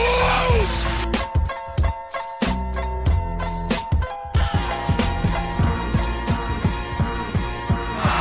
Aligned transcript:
he's 0.00 0.84
loose! 0.84 0.84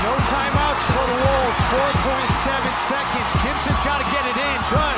No 0.03 0.13
timeouts 0.33 0.83
for 0.93 1.05
the 1.11 1.17
Wolves. 1.23 1.59
4.7 1.69 2.77
seconds. 2.91 3.31
Gibson's 3.43 3.81
got 3.85 3.97
to 3.99 4.07
get 4.11 4.23
it 4.31 4.37
in. 4.37 4.59
Does. 4.71 4.88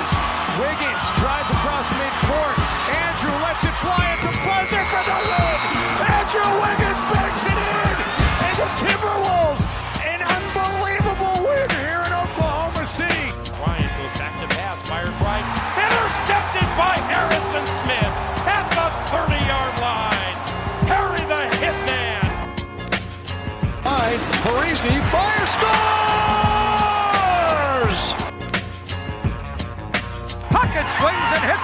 Swings 31.02 31.32
and 31.34 31.44
hits 31.50 31.61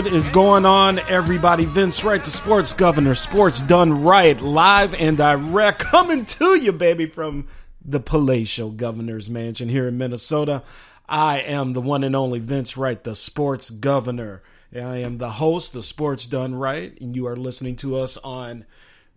What 0.00 0.14
is 0.14 0.30
going 0.30 0.64
on, 0.64 0.98
everybody? 0.98 1.66
Vince 1.66 2.02
Wright, 2.02 2.24
the 2.24 2.30
sports 2.30 2.72
governor, 2.72 3.14
sports 3.14 3.60
done 3.60 4.02
right, 4.02 4.40
live 4.40 4.94
and 4.94 5.18
direct, 5.18 5.80
coming 5.80 6.24
to 6.24 6.58
you, 6.58 6.72
baby, 6.72 7.04
from 7.04 7.48
the 7.84 8.00
palatial 8.00 8.70
governor's 8.70 9.28
mansion 9.28 9.68
here 9.68 9.86
in 9.86 9.98
Minnesota. 9.98 10.62
I 11.06 11.40
am 11.40 11.74
the 11.74 11.82
one 11.82 12.02
and 12.02 12.16
only 12.16 12.38
Vince 12.38 12.78
Wright, 12.78 13.04
the 13.04 13.14
sports 13.14 13.68
governor. 13.68 14.42
I 14.74 14.96
am 14.96 15.18
the 15.18 15.32
host 15.32 15.74
the 15.74 15.82
Sports 15.82 16.26
Done 16.26 16.54
Right, 16.54 16.98
and 16.98 17.14
you 17.14 17.26
are 17.26 17.36
listening 17.36 17.76
to 17.76 17.98
us 17.98 18.16
on 18.16 18.64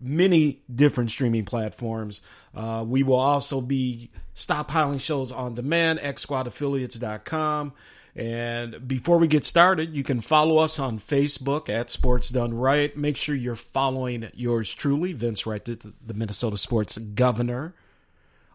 many 0.01 0.63
different 0.69 1.11
streaming 1.11 1.45
platforms. 1.45 2.19
Uh, 2.53 2.83
we 2.85 3.03
will 3.03 3.15
also 3.15 3.61
be 3.61 4.11
stockpiling 4.35 4.99
shows 4.99 5.31
on 5.31 5.55
demand, 5.55 5.99
xsquadaffiliates.com. 5.99 7.71
And 8.15 8.87
before 8.87 9.17
we 9.17 9.27
get 9.27 9.43
started, 9.43 9.95
you 9.95 10.03
can 10.03 10.21
follow 10.21 10.57
us 10.57 10.77
on 10.77 10.99
Facebook 10.99 11.67
at 11.67 11.89
Sports 11.89 12.29
Done 12.29 12.53
Right. 12.53 12.95
Make 12.95 13.17
sure 13.17 13.33
you're 13.33 13.55
following 13.55 14.29
yours 14.35 14.73
truly, 14.73 15.13
Vince 15.13 15.47
Wright, 15.47 15.65
the 15.65 16.13
Minnesota 16.13 16.57
Sports 16.57 16.97
Governor. 16.97 17.73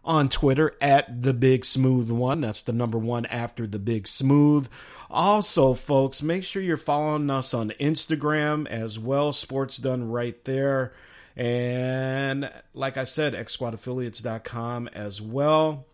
On 0.05 0.29
Twitter 0.29 0.75
at 0.81 1.21
the 1.21 1.33
Big 1.33 1.65
Smooth 1.65 2.09
One. 2.09 2.41
That's 2.41 2.63
the 2.63 2.71
number 2.71 2.97
one 2.97 3.25
after 3.27 3.67
the 3.67 3.77
Big 3.77 4.07
Smooth. 4.07 4.69
Also, 5.09 5.73
folks, 5.73 6.23
make 6.23 6.45
sure 6.45 6.61
you're 6.61 6.77
following 6.77 7.29
us 7.29 7.53
on 7.53 7.73
Instagram 7.81 8.65
as 8.67 8.97
well. 8.97 9.33
Sports 9.33 9.77
Done 9.77 10.09
Right 10.09 10.41
there. 10.45 10.93
And 11.35 12.49
like 12.73 12.97
I 12.97 13.03
said, 13.03 13.33
xsquadaffiliates.com 13.33 14.87
as 14.93 15.21
well. 15.21 15.85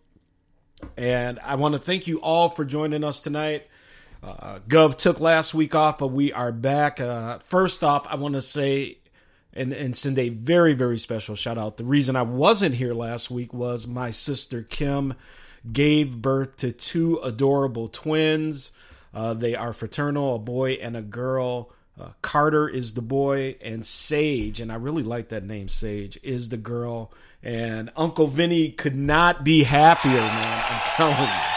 And 0.98 1.40
I 1.40 1.56
want 1.56 1.74
to 1.74 1.80
thank 1.80 2.08
you 2.08 2.20
all 2.22 2.50
for 2.50 2.66
joining 2.66 3.04
us 3.04 3.22
tonight. 3.22 3.68
Uh, 4.24 4.60
Gov 4.68 4.98
took 4.98 5.20
last 5.20 5.54
week 5.54 5.76
off, 5.76 6.00
but 6.00 6.08
we 6.08 6.34
are 6.34 6.52
back. 6.52 7.00
Uh, 7.00 7.40
first 7.40 7.84
off, 7.84 8.08
I 8.10 8.16
want 8.16 8.34
to 8.36 8.42
say 8.42 8.98
and, 9.54 9.72
and 9.72 9.96
send 9.96 10.20
a 10.20 10.30
very, 10.30 10.74
very 10.74 10.98
special 10.98 11.36
shout 11.36 11.58
out. 11.58 11.78
The 11.78 11.86
reason 11.86 12.16
I 12.16 12.24
wasn't 12.24 12.76
here 12.76 12.94
last 12.94 13.32
week 13.32 13.54
was 13.54 13.88
my 13.88 14.12
sister 14.12 14.64
Kim 14.64 15.14
gave 15.72 16.22
birth 16.22 16.58
to 16.58 16.72
two 16.72 17.18
adorable 17.24 17.88
twins. 17.88 18.72
Uh, 19.14 19.34
they 19.34 19.56
are 19.56 19.74
fraternal, 19.74 20.36
a 20.36 20.40
boy 20.40 20.74
and 20.74 20.98
a 20.98 21.02
girl. 21.02 21.72
Uh, 22.00 22.10
Carter 22.22 22.68
is 22.68 22.94
the 22.94 23.02
boy, 23.02 23.56
and 23.62 23.86
Sage, 23.86 24.60
and 24.60 24.72
I 24.72 24.76
really 24.76 25.04
like 25.04 25.30
that 25.30 25.46
name, 25.46 25.70
Sage, 25.70 26.20
is 26.24 26.50
the 26.50 26.58
girl. 26.58 27.12
And 27.42 27.92
Uncle 27.96 28.28
Vinny 28.28 28.72
could 28.72 28.96
not 28.96 29.44
be 29.44 29.64
happier, 29.64 30.12
man. 30.12 30.64
I'm 30.70 30.82
telling 30.96 31.18
you. 31.18 31.56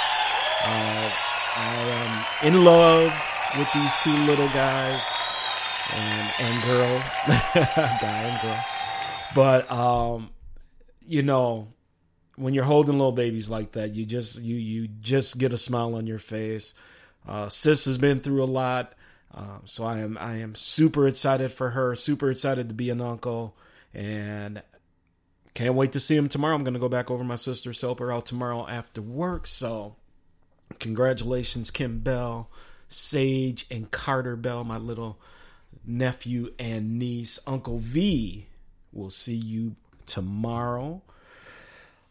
Uh, 0.64 1.10
I 1.56 2.26
am 2.42 2.46
in 2.46 2.64
love 2.64 3.12
with 3.58 3.72
these 3.72 3.92
two 4.04 4.16
little 4.26 4.48
guys 4.48 5.00
and, 5.92 6.32
and 6.40 6.62
girl, 6.64 7.02
guy 8.00 8.22
and 8.22 8.42
girl. 8.42 8.64
But, 9.34 9.70
um, 9.72 10.30
you 11.06 11.22
know, 11.22 11.68
when 12.36 12.54
you're 12.54 12.64
holding 12.64 12.98
little 12.98 13.12
babies 13.12 13.50
like 13.50 13.72
that, 13.72 13.94
you 13.94 14.06
just 14.06 14.40
you 14.40 14.54
you 14.54 14.86
just 14.86 15.38
get 15.38 15.52
a 15.52 15.58
smile 15.58 15.96
on 15.96 16.06
your 16.06 16.20
face. 16.20 16.74
Uh, 17.26 17.48
Sis 17.48 17.86
has 17.86 17.98
been 17.98 18.20
through 18.20 18.44
a 18.44 18.46
lot. 18.46 18.94
Um, 19.34 19.62
so 19.66 19.84
I 19.84 19.98
am 19.98 20.16
I 20.18 20.36
am 20.36 20.54
super 20.54 21.06
excited 21.06 21.52
for 21.52 21.70
her, 21.70 21.94
super 21.94 22.30
excited 22.30 22.68
to 22.68 22.74
be 22.74 22.90
an 22.90 23.00
uncle, 23.00 23.56
and 23.92 24.62
can't 25.54 25.74
wait 25.74 25.92
to 25.92 26.00
see 26.00 26.16
him 26.16 26.28
tomorrow. 26.28 26.54
I'm 26.54 26.64
gonna 26.64 26.78
go 26.78 26.88
back 26.88 27.10
over 27.10 27.24
my 27.24 27.36
sister's 27.36 27.80
help 27.80 27.98
her 27.98 28.12
out 28.12 28.26
tomorrow 28.26 28.66
after 28.66 29.02
work. 29.02 29.46
So 29.46 29.96
congratulations, 30.78 31.70
Kim 31.70 32.00
Bell, 32.00 32.50
Sage, 32.88 33.66
and 33.70 33.90
Carter 33.90 34.36
Bell, 34.36 34.64
my 34.64 34.78
little 34.78 35.18
nephew 35.86 36.52
and 36.58 36.98
niece. 36.98 37.38
Uncle 37.46 37.78
V 37.78 38.46
will 38.92 39.10
see 39.10 39.36
you 39.36 39.76
tomorrow. 40.06 41.02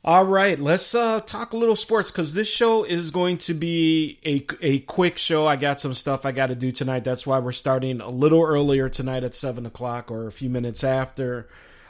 All 0.07 0.23
right, 0.23 0.57
let's 0.57 0.95
uh, 0.95 1.19
talk 1.19 1.51
a 1.51 1.57
little 1.57 1.75
sports 1.75 2.11
because 2.11 2.33
this 2.33 2.47
show 2.47 2.85
is 2.85 3.11
going 3.11 3.39
to 3.39 3.53
be 3.53 4.19
a, 4.25 4.47
a 4.61 4.79
quick 4.79 5.17
show. 5.17 5.45
I 5.45 5.57
got 5.57 5.81
some 5.81 5.93
stuff 5.93 6.25
I 6.25 6.31
got 6.31 6.47
to 6.47 6.55
do 6.55 6.71
tonight. 6.71 7.03
That's 7.03 7.27
why 7.27 7.39
we're 7.39 7.51
starting 7.51 7.99
a 7.99 8.09
little 8.09 8.41
earlier 8.41 8.87
tonight 8.87 9.25
at 9.25 9.35
7 9.35 9.65
o'clock 9.65 10.09
or 10.09 10.25
a 10.25 10.31
few 10.31 10.49
minutes 10.49 10.81
after. 10.85 11.49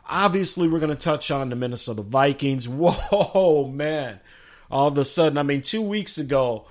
Obviously, 0.09 0.67
we're 0.67 0.79
going 0.79 0.89
to 0.89 0.95
touch 0.95 1.29
on 1.29 1.51
the 1.51 1.55
Minnesota 1.55 2.01
Vikings. 2.01 2.67
Whoa, 2.67 3.71
man. 3.71 4.19
All 4.71 4.87
of 4.87 4.97
a 4.97 5.05
sudden, 5.05 5.37
I 5.37 5.43
mean, 5.43 5.61
two 5.61 5.83
weeks 5.83 6.17
ago, 6.17 6.65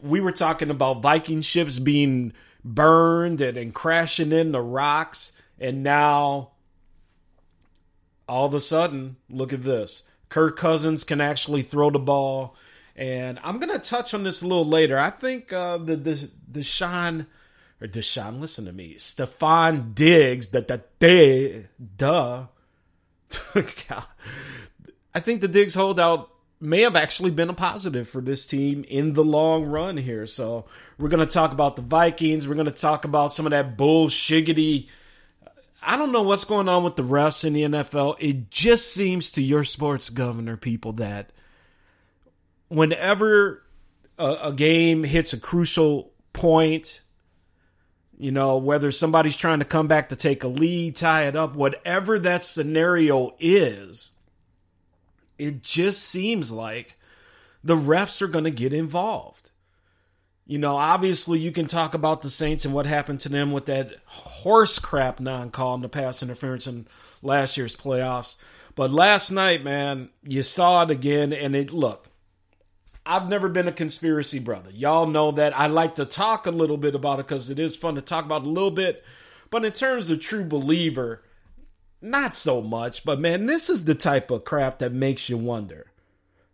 we 0.00 0.20
were 0.20 0.30
talking 0.30 0.70
about 0.70 1.02
Viking 1.02 1.42
ships 1.42 1.80
being 1.80 2.34
burned 2.64 3.40
and, 3.40 3.56
and 3.56 3.74
crashing 3.74 4.30
in 4.30 4.52
the 4.52 4.62
rocks. 4.62 5.32
And 5.58 5.82
now, 5.82 6.52
all 8.28 8.46
of 8.46 8.54
a 8.54 8.60
sudden, 8.60 9.16
look 9.28 9.52
at 9.52 9.64
this 9.64 10.04
Kirk 10.34 10.56
Cousins 10.56 11.04
can 11.04 11.20
actually 11.20 11.62
throw 11.62 11.90
the 11.90 12.00
ball. 12.00 12.56
And 12.96 13.38
I'm 13.44 13.60
going 13.60 13.72
to 13.72 13.78
touch 13.78 14.14
on 14.14 14.24
this 14.24 14.42
a 14.42 14.48
little 14.48 14.66
later. 14.66 14.98
I 14.98 15.10
think 15.10 15.52
uh, 15.52 15.78
the, 15.78 15.94
the 15.94 16.28
Deshaun, 16.50 17.26
or 17.80 17.86
Deshaun, 17.86 18.40
listen 18.40 18.64
to 18.64 18.72
me, 18.72 18.96
Stefon 18.96 19.94
Diggs, 19.94 20.48
that 20.48 20.66
the 20.66 20.82
day, 20.98 21.66
duh. 21.96 22.46
I 25.14 25.20
think 25.20 25.40
the 25.40 25.46
Diggs 25.46 25.76
holdout 25.76 26.30
may 26.60 26.80
have 26.80 26.96
actually 26.96 27.30
been 27.30 27.48
a 27.48 27.54
positive 27.54 28.08
for 28.08 28.20
this 28.20 28.44
team 28.44 28.84
in 28.88 29.12
the 29.12 29.22
long 29.22 29.66
run 29.66 29.96
here. 29.96 30.26
So 30.26 30.64
we're 30.98 31.10
going 31.10 31.24
to 31.24 31.32
talk 31.32 31.52
about 31.52 31.76
the 31.76 31.82
Vikings. 31.82 32.48
We're 32.48 32.54
going 32.56 32.66
to 32.66 32.72
talk 32.72 33.04
about 33.04 33.32
some 33.32 33.46
of 33.46 33.50
that 33.50 33.78
bullshiggity 33.78 34.88
I 35.84 35.96
don't 35.96 36.12
know 36.12 36.22
what's 36.22 36.44
going 36.44 36.68
on 36.68 36.82
with 36.82 36.96
the 36.96 37.04
refs 37.04 37.44
in 37.44 37.52
the 37.52 37.62
NFL. 37.62 38.16
It 38.18 38.50
just 38.50 38.92
seems 38.92 39.32
to 39.32 39.42
your 39.42 39.64
sports 39.64 40.10
governor 40.10 40.56
people 40.56 40.92
that 40.94 41.30
whenever 42.68 43.62
a, 44.18 44.36
a, 44.44 44.52
game 44.52 45.04
hits 45.04 45.32
a 45.32 45.40
crucial 45.40 46.12
point, 46.32 47.00
you 48.18 48.32
know, 48.32 48.56
whether 48.56 48.90
somebody's 48.92 49.36
trying 49.36 49.58
to 49.58 49.64
come 49.64 49.86
back 49.86 50.08
to 50.08 50.16
take 50.16 50.44
a 50.44 50.48
lead, 50.48 50.96
tie 50.96 51.24
it 51.24 51.36
up, 51.36 51.54
whatever 51.54 52.18
that 52.18 52.44
scenario 52.44 53.34
is, 53.38 54.12
it 55.38 55.62
just 55.62 56.02
seems 56.02 56.50
like 56.50 56.98
the 57.62 57.76
refs 57.76 58.22
are 58.22 58.28
going 58.28 58.44
to 58.44 58.50
get 58.50 58.72
involved. 58.72 59.43
You 60.46 60.58
know, 60.58 60.76
obviously 60.76 61.38
you 61.38 61.52
can 61.52 61.66
talk 61.66 61.94
about 61.94 62.20
the 62.20 62.28
Saints 62.28 62.64
and 62.64 62.74
what 62.74 62.86
happened 62.86 63.20
to 63.20 63.30
them 63.30 63.50
with 63.50 63.66
that 63.66 63.94
horse 64.06 64.78
crap 64.78 65.18
non 65.18 65.50
call 65.50 65.74
in 65.76 65.80
the 65.80 65.88
pass 65.88 66.22
interference 66.22 66.66
in 66.66 66.86
last 67.22 67.56
year's 67.56 67.74
playoffs. 67.74 68.36
But 68.74 68.90
last 68.90 69.30
night, 69.30 69.64
man, 69.64 70.10
you 70.22 70.42
saw 70.42 70.82
it 70.82 70.90
again, 70.90 71.32
and 71.32 71.54
it 71.54 71.72
look. 71.72 72.08
I've 73.06 73.28
never 73.28 73.48
been 73.48 73.68
a 73.68 73.72
conspiracy 73.72 74.38
brother. 74.38 74.70
Y'all 74.70 75.06
know 75.06 75.30
that. 75.32 75.58
I 75.58 75.66
like 75.66 75.96
to 75.96 76.06
talk 76.06 76.46
a 76.46 76.50
little 76.50 76.78
bit 76.78 76.94
about 76.94 77.20
it 77.20 77.28
because 77.28 77.50
it 77.50 77.58
is 77.58 77.76
fun 77.76 77.94
to 77.96 78.00
talk 78.00 78.24
about 78.24 78.44
a 78.44 78.48
little 78.48 78.70
bit. 78.70 79.04
But 79.50 79.64
in 79.64 79.72
terms 79.72 80.10
of 80.10 80.20
true 80.20 80.44
believer, 80.44 81.22
not 82.00 82.34
so 82.34 82.62
much. 82.62 83.04
But 83.04 83.20
man, 83.20 83.46
this 83.46 83.68
is 83.68 83.84
the 83.84 83.94
type 83.94 84.30
of 84.30 84.44
crap 84.44 84.78
that 84.78 84.92
makes 84.92 85.28
you 85.28 85.36
wonder. 85.36 85.86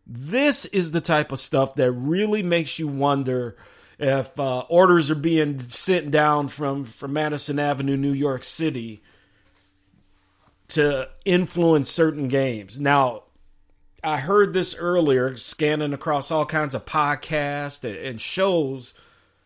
This 0.06 0.64
is 0.66 0.90
the 0.90 1.00
type 1.00 1.30
of 1.30 1.38
stuff 1.38 1.76
that 1.76 1.92
really 1.92 2.42
makes 2.42 2.78
you 2.78 2.88
wonder 2.88 3.56
if 4.00 4.40
uh, 4.40 4.60
orders 4.60 5.10
are 5.10 5.14
being 5.14 5.60
sent 5.60 6.10
down 6.10 6.48
from 6.48 6.84
from 6.84 7.12
Madison 7.12 7.58
Avenue, 7.58 7.98
New 7.98 8.14
York 8.14 8.42
City, 8.42 9.02
to 10.68 11.08
influence 11.26 11.90
certain 11.90 12.26
games. 12.26 12.80
Now, 12.80 13.24
I 14.02 14.16
heard 14.16 14.54
this 14.54 14.74
earlier, 14.74 15.36
scanning 15.36 15.92
across 15.92 16.30
all 16.30 16.46
kinds 16.46 16.74
of 16.74 16.86
podcasts 16.86 17.84
and 17.84 18.18
shows 18.18 18.94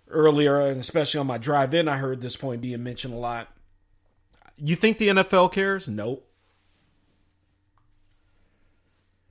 earlier, 0.08 0.61
and 0.61 0.78
especially 0.78 1.18
on 1.18 1.26
my 1.26 1.38
drive 1.38 1.75
in, 1.75 1.88
I 1.88 1.96
heard 1.96 2.20
this 2.20 2.37
point 2.37 2.61
being 2.61 2.84
mentioned 2.84 3.12
a 3.12 3.18
lot. 3.18 3.49
You 4.56 4.76
think 4.76 4.99
the 4.99 5.08
NFL 5.08 5.50
cares? 5.50 5.88
Nope. 5.88 6.30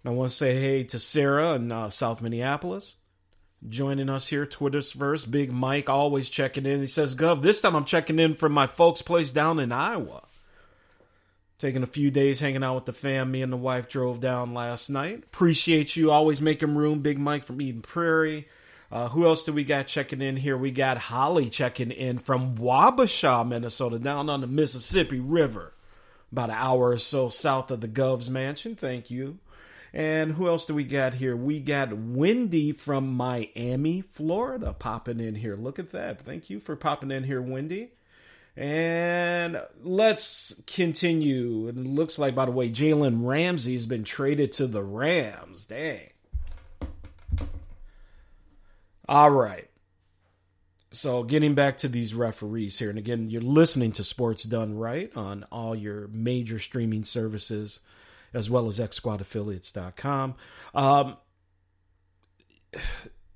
I 0.05 0.09
want 0.09 0.31
to 0.31 0.35
say 0.35 0.59
hey 0.59 0.83
to 0.83 0.99
Sarah 0.99 1.53
in 1.53 1.71
uh, 1.71 1.89
South 1.89 2.21
Minneapolis 2.21 2.97
joining 3.69 4.09
us 4.09 4.27
here. 4.27 4.45
Twitter's 4.45 4.91
first. 4.91 5.31
Big 5.31 5.51
Mike 5.51 5.89
always 5.89 6.29
checking 6.29 6.65
in. 6.65 6.79
He 6.79 6.87
says, 6.87 7.15
Gov, 7.15 7.41
this 7.41 7.61
time 7.61 7.75
I'm 7.75 7.85
checking 7.85 8.19
in 8.19 8.35
from 8.35 8.51
my 8.51 8.67
folks' 8.67 9.01
place 9.01 9.31
down 9.31 9.59
in 9.59 9.71
Iowa. 9.71 10.23
Taking 11.59 11.83
a 11.83 11.87
few 11.87 12.11
days 12.11 12.41
hanging 12.41 12.63
out 12.63 12.75
with 12.75 12.85
the 12.85 12.93
fam. 12.93 13.31
Me 13.31 13.41
and 13.41 13.53
the 13.53 13.57
wife 13.57 13.87
drove 13.87 14.19
down 14.19 14.53
last 14.53 14.89
night. 14.89 15.23
Appreciate 15.23 15.95
you 15.95 16.11
always 16.11 16.41
making 16.41 16.75
room. 16.75 16.99
Big 16.99 17.17
Mike 17.17 17.43
from 17.43 17.61
Eden 17.61 17.81
Prairie. 17.81 18.47
Uh, 18.91 19.07
who 19.09 19.25
else 19.25 19.43
do 19.43 19.53
we 19.53 19.63
got 19.63 19.87
checking 19.87 20.21
in 20.21 20.37
here? 20.37 20.55
We 20.55 20.69
got 20.69 20.97
Holly 20.97 21.49
checking 21.49 21.89
in 21.89 22.19
from 22.19 22.55
Wabasha, 22.57 23.47
Minnesota, 23.47 23.97
down 23.97 24.29
on 24.29 24.41
the 24.41 24.47
Mississippi 24.47 25.19
River, 25.19 25.73
about 26.31 26.51
an 26.51 26.57
hour 26.59 26.89
or 26.89 26.97
so 26.99 27.29
south 27.29 27.71
of 27.71 27.81
the 27.81 27.87
Gov's 27.87 28.29
mansion. 28.29 28.75
Thank 28.75 29.09
you. 29.09 29.39
And 29.93 30.33
who 30.33 30.47
else 30.47 30.65
do 30.65 30.73
we 30.73 30.85
got 30.85 31.13
here? 31.13 31.35
We 31.35 31.59
got 31.59 31.93
Wendy 31.93 32.71
from 32.71 33.13
Miami, 33.13 34.01
Florida, 34.01 34.73
popping 34.73 35.19
in 35.19 35.35
here. 35.35 35.55
Look 35.55 35.77
at 35.77 35.91
that. 35.91 36.25
Thank 36.25 36.49
you 36.49 36.59
for 36.59 36.75
popping 36.75 37.11
in 37.11 37.23
here, 37.23 37.41
Wendy. 37.41 37.91
And 38.57 39.61
let's 39.83 40.61
continue. 40.65 41.67
It 41.67 41.77
looks 41.77 42.17
like, 42.17 42.33
by 42.33 42.45
the 42.45 42.51
way, 42.51 42.71
Jalen 42.71 43.25
Ramsey 43.25 43.73
has 43.73 43.85
been 43.85 44.03
traded 44.03 44.51
to 44.53 44.65
the 44.65 44.83
Rams. 44.83 45.65
Dang. 45.65 46.09
All 49.07 49.31
right. 49.31 49.69
So, 50.91 51.23
getting 51.23 51.55
back 51.55 51.77
to 51.77 51.87
these 51.87 52.13
referees 52.13 52.77
here, 52.77 52.89
and 52.91 52.99
again, 52.99 53.29
you're 53.29 53.41
listening 53.41 53.91
to 53.93 54.03
Sports 54.03 54.43
Done 54.43 54.75
Right 54.77 55.11
on 55.15 55.43
all 55.51 55.75
your 55.75 56.07
major 56.09 56.59
streaming 56.59 57.03
services, 57.03 57.79
as 58.33 58.49
well 58.49 58.67
as 58.67 58.79
xsquadaffiliates.com. 58.79 60.35
Um, 60.73 61.17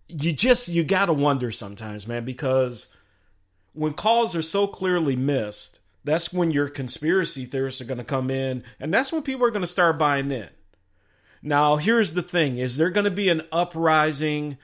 you 0.07 0.33
just 0.33 0.67
you 0.67 0.83
got 0.83 1.05
to 1.05 1.13
wonder 1.13 1.51
sometimes, 1.51 2.07
man, 2.07 2.25
because 2.25 2.87
when 3.73 3.93
calls 3.93 4.35
are 4.35 4.41
so 4.41 4.67
clearly 4.67 5.15
missed, 5.15 5.79
that's 6.03 6.33
when 6.33 6.51
your 6.51 6.69
conspiracy 6.69 7.45
theorists 7.45 7.81
are 7.81 7.85
going 7.85 7.97
to 7.97 8.03
come 8.03 8.31
in, 8.31 8.63
and 8.79 8.93
that's 8.93 9.11
when 9.11 9.21
people 9.21 9.45
are 9.45 9.51
going 9.51 9.61
to 9.61 9.67
start 9.67 9.99
buying 9.99 10.31
in. 10.31 10.49
Now, 11.41 11.75
here's 11.75 12.13
the 12.13 12.23
thing: 12.23 12.57
is 12.57 12.77
there 12.77 12.89
going 12.89 13.03
to 13.03 13.11
be 13.11 13.29
an 13.29 13.43
uprising, 13.51 14.57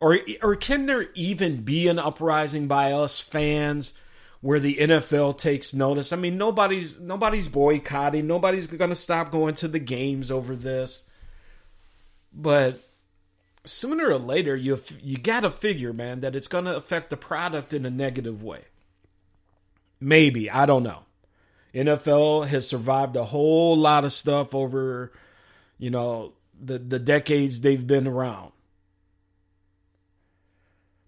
or 0.00 0.18
or 0.42 0.56
can 0.56 0.86
there 0.86 1.08
even 1.14 1.62
be 1.62 1.88
an 1.88 1.98
uprising 1.98 2.66
by 2.66 2.92
us 2.92 3.20
fans? 3.20 3.94
Where 4.40 4.60
the 4.60 4.76
NFL 4.76 5.38
takes 5.38 5.74
notice. 5.74 6.12
I 6.12 6.16
mean, 6.16 6.38
nobody's 6.38 7.00
nobody's 7.00 7.48
boycotting. 7.48 8.26
Nobody's 8.26 8.66
going 8.66 8.90
to 8.90 8.96
stop 8.96 9.30
going 9.30 9.54
to 9.56 9.68
the 9.68 9.78
games 9.78 10.30
over 10.30 10.56
this. 10.56 11.06
But 12.32 12.80
sooner 13.64 14.08
or 14.08 14.18
later, 14.18 14.56
you 14.56 14.80
you 15.02 15.18
got 15.18 15.40
to 15.40 15.50
figure, 15.50 15.92
man, 15.92 16.20
that 16.20 16.34
it's 16.34 16.48
going 16.48 16.64
to 16.64 16.76
affect 16.76 17.10
the 17.10 17.16
product 17.16 17.74
in 17.74 17.84
a 17.84 17.90
negative 17.90 18.42
way. 18.42 18.64
Maybe 20.00 20.50
I 20.50 20.66
don't 20.66 20.82
know. 20.82 21.00
NFL 21.74 22.48
has 22.48 22.66
survived 22.66 23.16
a 23.16 23.24
whole 23.26 23.76
lot 23.76 24.04
of 24.04 24.12
stuff 24.12 24.54
over, 24.54 25.12
you 25.78 25.90
know, 25.90 26.32
the 26.58 26.78
the 26.78 26.98
decades 26.98 27.60
they've 27.60 27.86
been 27.86 28.06
around. 28.06 28.52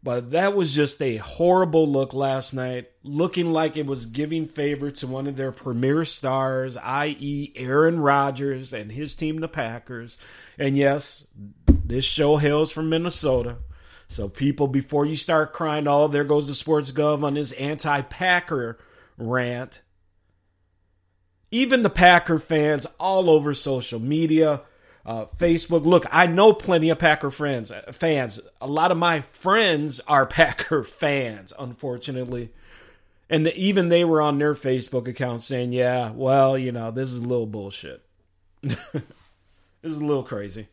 But 0.05 0.33
that 0.33 0.57
was 0.57 0.75
just 0.75 1.01
a 1.01 1.19
horrible 1.19 1.89
look 1.89 2.13
last 2.13 2.53
night, 2.53 2.91
looking 3.05 3.53
like 3.53 3.77
it 3.77 3.87
was 3.87 4.07
giving 4.07 4.47
favor 4.47 4.91
to 4.91 5.07
one 5.07 5.29
of 5.29 5.37
their 5.37 5.53
premier 5.53 6.05
stars, 6.05 6.77
i.e., 6.77 7.53
Aaron 7.55 8.01
Rodgers 8.01 8.73
and 8.73 8.91
his 8.91 9.15
team, 9.15 9.39
the 9.39 9.47
Packers. 9.47 10.19
And 10.59 10.77
yes, 10.77 11.29
this 11.67 12.05
show 12.05 12.37
hails 12.39 12.73
from 12.73 12.89
Minnesota. 12.89 13.59
So, 14.09 14.29
people, 14.29 14.67
before 14.67 15.07
you 15.07 15.17
start 15.17 15.53
crying, 15.53 15.87
oh, 15.87 16.09
there 16.09 16.25
goes 16.25 16.49
the 16.49 16.55
sports 16.55 16.91
gov 16.91 17.23
on 17.23 17.37
his 17.37 17.53
anti 17.53 18.03
Packer 18.03 18.79
rant, 19.17 19.83
even 21.53 21.85
the 21.85 21.91
Packer 21.91 22.41
fans 22.41 22.87
all 22.99 23.31
over 23.31 23.55
social 23.55 24.01
media 24.01 24.63
uh, 25.05 25.27
Facebook. 25.37 25.85
Look, 25.85 26.07
I 26.11 26.27
know 26.27 26.53
plenty 26.53 26.91
of 26.91 26.99
Packer 26.99 27.31
friends, 27.31 27.71
uh, 27.71 27.93
fans. 27.93 28.41
A 28.61 28.67
lot 28.67 28.91
of 28.93 28.99
my 28.99 29.23
friends 29.31 30.01
are 30.07 30.27
Packer 30.27 30.83
fans, 30.83 31.53
unfortunately. 31.59 32.51
And 33.29 33.49
even 33.49 33.89
they 33.89 34.05
were 34.05 34.21
on 34.21 34.39
their 34.39 34.55
Facebook 34.55 35.09
account 35.09 35.43
saying, 35.43 35.73
yeah, 35.73 36.11
well, 36.11 36.59
you 36.59 36.71
know, 36.71 36.91
this 36.91 37.11
is 37.11 37.19
a 37.19 37.23
little 37.23 37.47
bullshit. 37.47 38.03
this 38.63 38.79
is 39.83 39.99
a 39.99 40.05
little 40.05 40.23
crazy. 40.23 40.69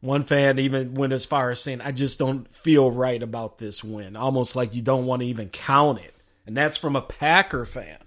One 0.00 0.24
fan 0.24 0.58
even 0.58 0.94
went 0.94 1.12
as 1.12 1.24
far 1.24 1.50
as 1.50 1.60
saying, 1.60 1.80
I 1.80 1.92
just 1.92 2.18
don't 2.18 2.52
feel 2.54 2.90
right 2.90 3.22
about 3.22 3.58
this 3.58 3.82
win. 3.82 4.16
Almost 4.16 4.56
like 4.56 4.74
you 4.74 4.82
don't 4.82 5.06
want 5.06 5.20
to 5.20 5.26
even 5.26 5.48
count 5.48 5.98
it. 5.98 6.14
And 6.46 6.56
that's 6.56 6.76
from 6.76 6.96
a 6.96 7.02
Packer 7.02 7.66
fan. 7.66 7.98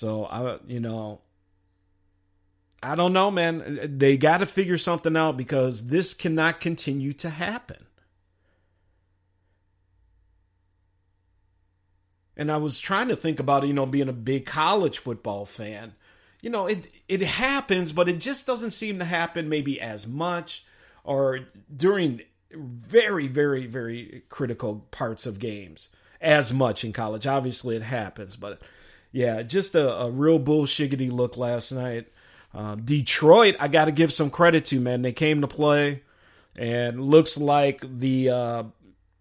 So 0.00 0.24
I, 0.24 0.56
you 0.66 0.80
know, 0.80 1.20
I 2.82 2.94
don't 2.94 3.12
know, 3.12 3.30
man. 3.30 3.98
They 3.98 4.16
got 4.16 4.38
to 4.38 4.46
figure 4.46 4.78
something 4.78 5.14
out 5.14 5.36
because 5.36 5.88
this 5.88 6.14
cannot 6.14 6.58
continue 6.58 7.12
to 7.12 7.28
happen. 7.28 7.84
And 12.34 12.50
I 12.50 12.56
was 12.56 12.80
trying 12.80 13.08
to 13.08 13.16
think 13.16 13.40
about, 13.40 13.66
you 13.66 13.74
know, 13.74 13.84
being 13.84 14.08
a 14.08 14.14
big 14.14 14.46
college 14.46 14.96
football 14.96 15.44
fan. 15.44 15.92
You 16.40 16.48
know, 16.48 16.66
it 16.66 16.90
it 17.06 17.20
happens, 17.20 17.92
but 17.92 18.08
it 18.08 18.20
just 18.20 18.46
doesn't 18.46 18.70
seem 18.70 18.98
to 19.00 19.04
happen 19.04 19.50
maybe 19.50 19.78
as 19.78 20.06
much 20.06 20.64
or 21.04 21.40
during 21.76 22.22
very, 22.50 23.26
very, 23.26 23.66
very 23.66 24.22
critical 24.30 24.86
parts 24.92 25.26
of 25.26 25.38
games 25.38 25.90
as 26.22 26.54
much 26.54 26.84
in 26.84 26.94
college. 26.94 27.26
Obviously, 27.26 27.76
it 27.76 27.82
happens, 27.82 28.36
but 28.36 28.62
yeah, 29.12 29.42
just 29.42 29.74
a, 29.74 30.02
a 30.02 30.10
real 30.10 30.38
bullshiggity 30.38 31.10
look 31.10 31.36
last 31.36 31.72
night. 31.72 32.08
Um, 32.54 32.82
Detroit, 32.82 33.56
I 33.60 33.68
got 33.68 33.86
to 33.86 33.92
give 33.92 34.12
some 34.12 34.30
credit 34.30 34.64
to 34.66 34.80
man. 34.80 35.02
They 35.02 35.12
came 35.12 35.40
to 35.40 35.48
play, 35.48 36.02
and 36.56 37.04
looks 37.04 37.38
like 37.38 37.84
the 37.98 38.30
uh, 38.30 38.62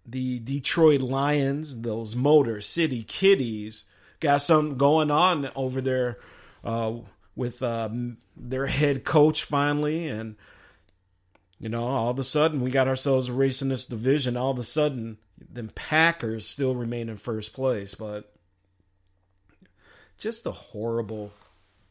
the 0.05 0.39
Detroit 0.39 1.01
Lions, 1.01 1.81
those 1.81 2.15
Motor 2.15 2.61
City 2.61 3.03
Kitties, 3.03 3.85
got 4.19 4.41
something 4.41 4.77
going 4.77 5.11
on 5.11 5.49
over 5.55 5.81
there 5.81 6.19
uh, 6.63 6.93
with 7.35 7.61
um, 7.61 8.17
their 8.35 8.65
head 8.65 9.03
coach 9.03 9.43
finally, 9.43 10.07
and 10.07 10.35
you 11.59 11.69
know, 11.69 11.87
all 11.87 12.09
of 12.09 12.19
a 12.19 12.23
sudden 12.23 12.61
we 12.61 12.71
got 12.71 12.87
ourselves 12.87 13.29
a 13.29 13.33
race 13.33 13.61
in 13.61 13.69
this 13.69 13.85
division. 13.85 14.37
All 14.37 14.51
of 14.51 14.59
a 14.59 14.63
sudden, 14.63 15.17
the 15.51 15.63
Packers 15.63 16.47
still 16.47 16.73
remain 16.73 17.09
in 17.09 17.17
first 17.17 17.53
place, 17.53 17.95
but 17.95 18.33
just 20.19 20.45
a 20.45 20.51
horrible, 20.51 21.31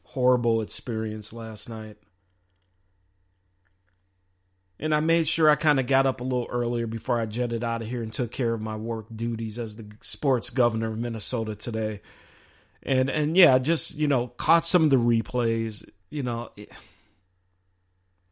horrible 0.04 0.61
experience 0.61 1.32
last 1.32 1.68
night. 1.68 1.97
And 4.78 4.94
I 4.94 5.00
made 5.00 5.26
sure 5.26 5.50
I 5.50 5.56
kind 5.56 5.80
of 5.80 5.88
got 5.88 6.06
up 6.06 6.20
a 6.20 6.25
little 6.25 6.47
earlier 6.49 6.87
before 6.87 7.20
I 7.20 7.26
jetted 7.26 7.64
out 7.64 7.82
of 7.82 7.88
here 7.88 8.02
and 8.02 8.12
took 8.12 8.30
care 8.30 8.54
of 8.54 8.61
my 8.61 8.76
work 8.76 9.06
duties 9.14 9.58
as 9.58 9.75
the 9.75 9.87
sports 10.02 10.50
governor 10.50 10.92
of 10.92 10.99
Minnesota 10.99 11.56
today. 11.56 12.00
And 12.85 13.11
and 13.11 13.37
yeah, 13.37 13.58
just 13.58 13.97
you 13.97 14.06
know, 14.06 14.28
caught 14.28 14.64
some 14.64 14.85
of 14.85 14.90
the 14.90 14.97
replays. 14.97 15.85
You 16.11 16.23
know, 16.23 16.50
it, 16.56 16.70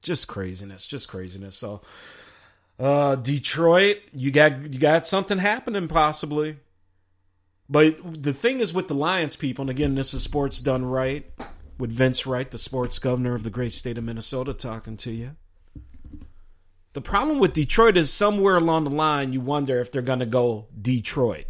just 0.02 0.28
craziness, 0.28 0.86
just 0.86 1.08
craziness. 1.08 1.56
So, 1.56 1.82
uh, 2.78 3.16
Detroit, 3.16 3.98
you 4.12 4.30
got 4.30 4.72
you 4.72 4.78
got 4.78 5.08
something 5.08 5.38
happening 5.38 5.88
possibly. 5.88 6.58
But 7.68 8.22
the 8.22 8.32
thing 8.32 8.60
is 8.60 8.72
with 8.72 8.88
the 8.88 8.94
Lions 8.94 9.36
people, 9.36 9.62
and 9.62 9.70
again, 9.70 9.94
this 9.94 10.14
is 10.14 10.22
sports 10.22 10.60
done 10.60 10.84
right 10.84 11.30
with 11.78 11.90
Vince 11.90 12.26
Wright, 12.26 12.50
the 12.50 12.58
sports 12.58 12.98
governor 12.98 13.34
of 13.34 13.42
the 13.42 13.50
great 13.50 13.72
state 13.72 13.98
of 13.98 14.04
Minnesota, 14.04 14.54
talking 14.54 14.96
to 14.98 15.10
you. 15.10 15.36
The 16.92 17.00
problem 17.02 17.38
with 17.38 17.52
Detroit 17.52 17.96
is 17.96 18.10
somewhere 18.12 18.56
along 18.56 18.84
the 18.84 18.90
line, 18.90 19.32
you 19.32 19.40
wonder 19.40 19.80
if 19.80 19.92
they're 19.92 20.00
going 20.00 20.20
to 20.20 20.26
go 20.26 20.66
Detroit. 20.80 21.46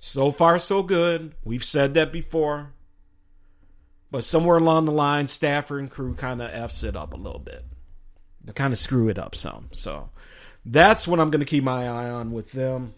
So 0.00 0.30
far, 0.30 0.58
so 0.58 0.82
good. 0.82 1.34
We've 1.44 1.64
said 1.64 1.94
that 1.94 2.12
before. 2.12 2.72
But 4.10 4.24
somewhere 4.24 4.56
along 4.56 4.86
the 4.86 4.92
line, 4.92 5.26
Stafford 5.26 5.80
and 5.80 5.90
crew 5.90 6.14
kind 6.14 6.40
of 6.40 6.50
F's 6.50 6.82
it 6.82 6.96
up 6.96 7.12
a 7.12 7.16
little 7.16 7.40
bit. 7.40 7.64
They 8.44 8.52
kind 8.52 8.72
of 8.72 8.78
screw 8.78 9.08
it 9.08 9.18
up 9.18 9.34
some. 9.34 9.68
So 9.72 10.10
that's 10.70 11.08
what 11.08 11.18
I'm 11.18 11.30
going 11.30 11.40
to 11.40 11.46
keep 11.46 11.64
my 11.64 11.88
eye 11.88 12.10
on 12.10 12.32
with 12.32 12.52
them. 12.52 12.94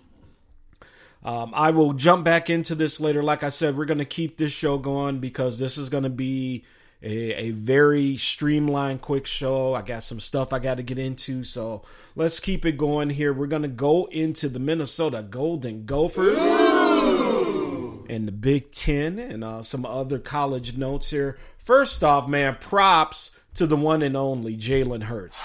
Um, 1.23 1.53
I 1.55 1.71
will 1.71 1.93
jump 1.93 2.25
back 2.25 2.49
into 2.51 2.75
this 2.75 2.99
later. 2.99 3.23
Like 3.23 3.43
I 3.43 3.51
said, 3.51 3.77
we're 3.77 3.85
going 3.85 3.99
to 3.99 4.05
keep 4.05 4.39
this 4.39 4.53
show 4.53 4.79
going 4.79 5.19
because 5.19 5.59
this 5.59 5.77
is 5.77 5.89
going 5.89 6.05
to 6.05 6.11
be 6.11 6.65
a, 7.03 7.33
a 7.35 7.51
very 7.51 8.17
streamlined, 8.17 9.03
quick 9.03 9.27
show. 9.27 9.75
I 9.75 9.83
got 9.83 10.03
some 10.03 10.19
stuff 10.19 10.53
I 10.53 10.59
got 10.59 10.77
to 10.77 10.83
get 10.83 10.99
into. 10.99 11.45
So 11.45 11.83
let's 12.17 12.41
keep 12.41 12.65
it 12.65 12.79
going 12.79 13.11
here. 13.11 13.33
We're 13.33 13.47
going 13.47 13.63
to 13.63 13.69
go 13.69 14.07
into 14.07 14.49
the 14.49 14.59
Minnesota 14.59 15.23
Golden 15.23 15.85
Gophers 15.85 16.39
and 16.39 18.27
the 18.27 18.33
Big 18.33 18.73
Ten 18.73 19.19
and 19.19 19.45
uh, 19.45 19.63
some 19.63 19.85
other 19.85 20.19
college 20.19 20.77
notes 20.77 21.11
here. 21.11 21.39
First 21.59 22.03
off, 22.03 22.29
man, 22.29 22.57
props 22.61 23.37
to 23.55 23.67
the 23.67 23.77
one 23.77 24.03
and 24.03 24.17
only 24.17 24.57
Jalen 24.57 25.05
Hurts. 25.05 25.39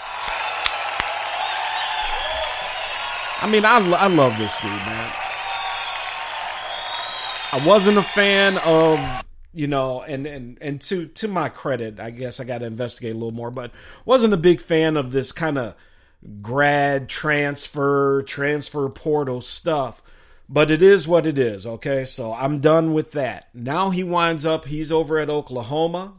I 3.42 3.50
mean, 3.50 3.65
I, 3.65 3.77
I 3.77 4.08
love 4.08 4.38
this 4.38 4.56
dude, 4.62 4.72
man. 4.72 5.13
I 7.51 7.63
wasn't 7.65 7.98
a 7.98 8.04
fan 8.04 8.58
of, 8.60 9.00
you 9.54 9.68
know, 9.68 10.01
and, 10.01 10.25
and, 10.25 10.58
and 10.62 10.82
to, 10.82 11.08
to 11.08 11.27
my 11.27 11.50
credit, 11.50 12.00
I 12.00 12.10
guess 12.10 12.39
I 12.39 12.44
got 12.44 12.60
to 12.60 12.65
investigate 12.65 13.12
a 13.12 13.18
little 13.18 13.32
more, 13.32 13.51
but 13.51 13.72
wasn't 14.04 14.34
a 14.34 14.38
big 14.38 14.62
fan 14.62 14.98
of 14.98 15.12
this 15.12 15.32
kind 15.32 15.58
of 15.58 15.75
grad 16.42 17.08
transfer, 17.08 18.24
transfer 18.24 18.89
portal 18.89 19.42
stuff. 19.42 20.01
But 20.48 20.70
it 20.70 20.82
is 20.82 21.08
what 21.08 21.25
it 21.25 21.38
is, 21.38 21.65
okay? 21.65 22.06
So 22.06 22.34
I'm 22.34 22.60
done 22.60 22.94
with 22.94 23.12
that. 23.13 23.50
Now 23.54 23.89
he 23.89 24.04
winds 24.04 24.46
up, 24.46 24.65
he's 24.65 24.92
over 24.92 25.18
at 25.18 25.30
Oklahoma, 25.30 26.13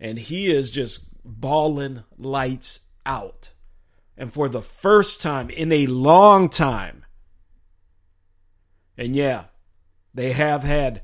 and 0.00 0.18
he 0.18 0.50
is 0.50 0.70
just 0.70 1.08
balling 1.24 2.04
lights 2.18 2.80
out. 3.04 3.50
And 4.16 4.32
for 4.32 4.48
the 4.48 4.62
first 4.62 5.20
time 5.20 5.50
in 5.50 5.72
a 5.72 5.86
long 5.86 6.48
time, 6.48 7.04
and 8.96 9.16
yeah, 9.16 9.44
they 10.12 10.32
have 10.32 10.62
had 10.62 11.02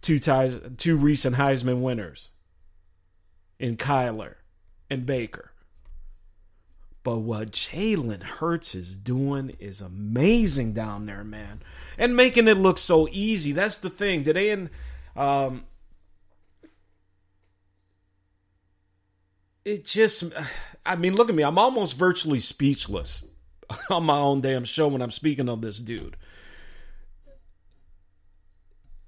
two 0.00 0.18
ties, 0.18 0.58
two 0.76 0.96
recent 0.96 1.36
Heisman 1.36 1.80
winners 1.80 2.30
in 3.58 3.76
Kyler 3.76 4.34
and 4.90 5.06
Baker. 5.06 5.52
But 7.04 7.18
what 7.18 7.52
Jalen 7.52 8.22
Hurts 8.22 8.74
is 8.74 8.96
doing 8.96 9.56
is 9.60 9.80
amazing 9.80 10.72
down 10.72 11.06
there, 11.06 11.24
man. 11.24 11.62
And 11.96 12.16
making 12.16 12.48
it 12.48 12.56
look 12.56 12.76
so 12.76 13.08
easy. 13.10 13.52
That's 13.52 13.78
the 13.78 13.90
thing. 13.90 14.24
Today 14.24 14.50
in 14.50 14.70
um 15.16 15.64
it 19.68 19.84
just 19.84 20.24
I 20.84 20.96
mean, 20.96 21.14
look 21.14 21.28
at 21.28 21.34
me. 21.34 21.42
I'm 21.42 21.58
almost 21.58 21.96
virtually 21.96 22.40
speechless 22.40 23.24
on 23.90 24.04
my 24.04 24.16
own 24.16 24.40
damn 24.40 24.64
show 24.64 24.88
when 24.88 25.02
I'm 25.02 25.10
speaking 25.10 25.48
of 25.48 25.60
this 25.60 25.78
dude. 25.78 26.16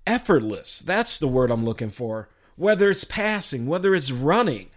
Effortless. 0.06 0.80
That's 0.80 1.18
the 1.18 1.28
word 1.28 1.50
I'm 1.50 1.64
looking 1.64 1.90
for. 1.90 2.28
Whether 2.56 2.90
it's 2.90 3.04
passing, 3.04 3.66
whether 3.66 3.94
it's 3.94 4.10
running. 4.12 4.68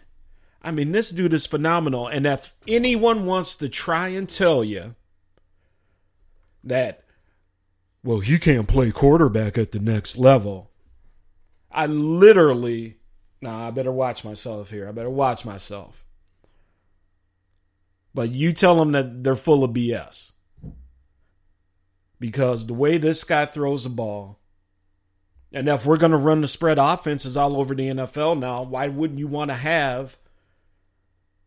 I 0.61 0.71
mean, 0.71 0.93
this 0.93 1.09
dude 1.09 1.33
is 1.33 1.45
phenomenal. 1.45 2.07
And 2.07 2.25
if 2.25 2.53
anyone 2.65 3.25
wants 3.25 3.55
to 3.57 3.67
try 3.67 4.07
and 4.09 4.29
tell 4.29 4.63
you 4.63 4.95
that, 6.63 7.03
well, 8.01 8.21
he 8.21 8.37
can't 8.37 8.67
play 8.67 8.91
quarterback 8.91 9.57
at 9.57 9.73
the 9.73 9.79
next 9.79 10.17
level, 10.17 10.71
I 11.69 11.87
literally, 11.87 12.99
nah, 13.43 13.67
I 13.67 13.71
better 13.71 13.91
watch 13.91 14.25
myself 14.25 14.69
here. 14.69 14.87
I 14.87 14.91
better 14.91 15.09
watch 15.09 15.45
myself. 15.45 16.03
But 18.13 18.29
you 18.29 18.53
tell 18.53 18.75
them 18.77 18.91
that 18.93 19.23
they're 19.23 19.35
full 19.35 19.63
of 19.63 19.71
BS. 19.71 20.31
Because 22.19 22.67
the 22.67 22.73
way 22.73 22.97
this 22.97 23.23
guy 23.23 23.45
throws 23.45 23.83
the 23.83 23.89
ball, 23.89 24.39
and 25.51 25.67
if 25.67 25.85
we're 25.85 25.97
going 25.97 26.11
to 26.11 26.17
run 26.17 26.41
the 26.41 26.47
spread 26.47 26.79
offenses 26.79 27.37
all 27.37 27.57
over 27.57 27.75
the 27.75 27.89
NFL 27.89 28.39
now, 28.39 28.63
why 28.63 28.87
wouldn't 28.87 29.19
you 29.19 29.27
want 29.27 29.51
to 29.51 29.55
have 29.55 30.17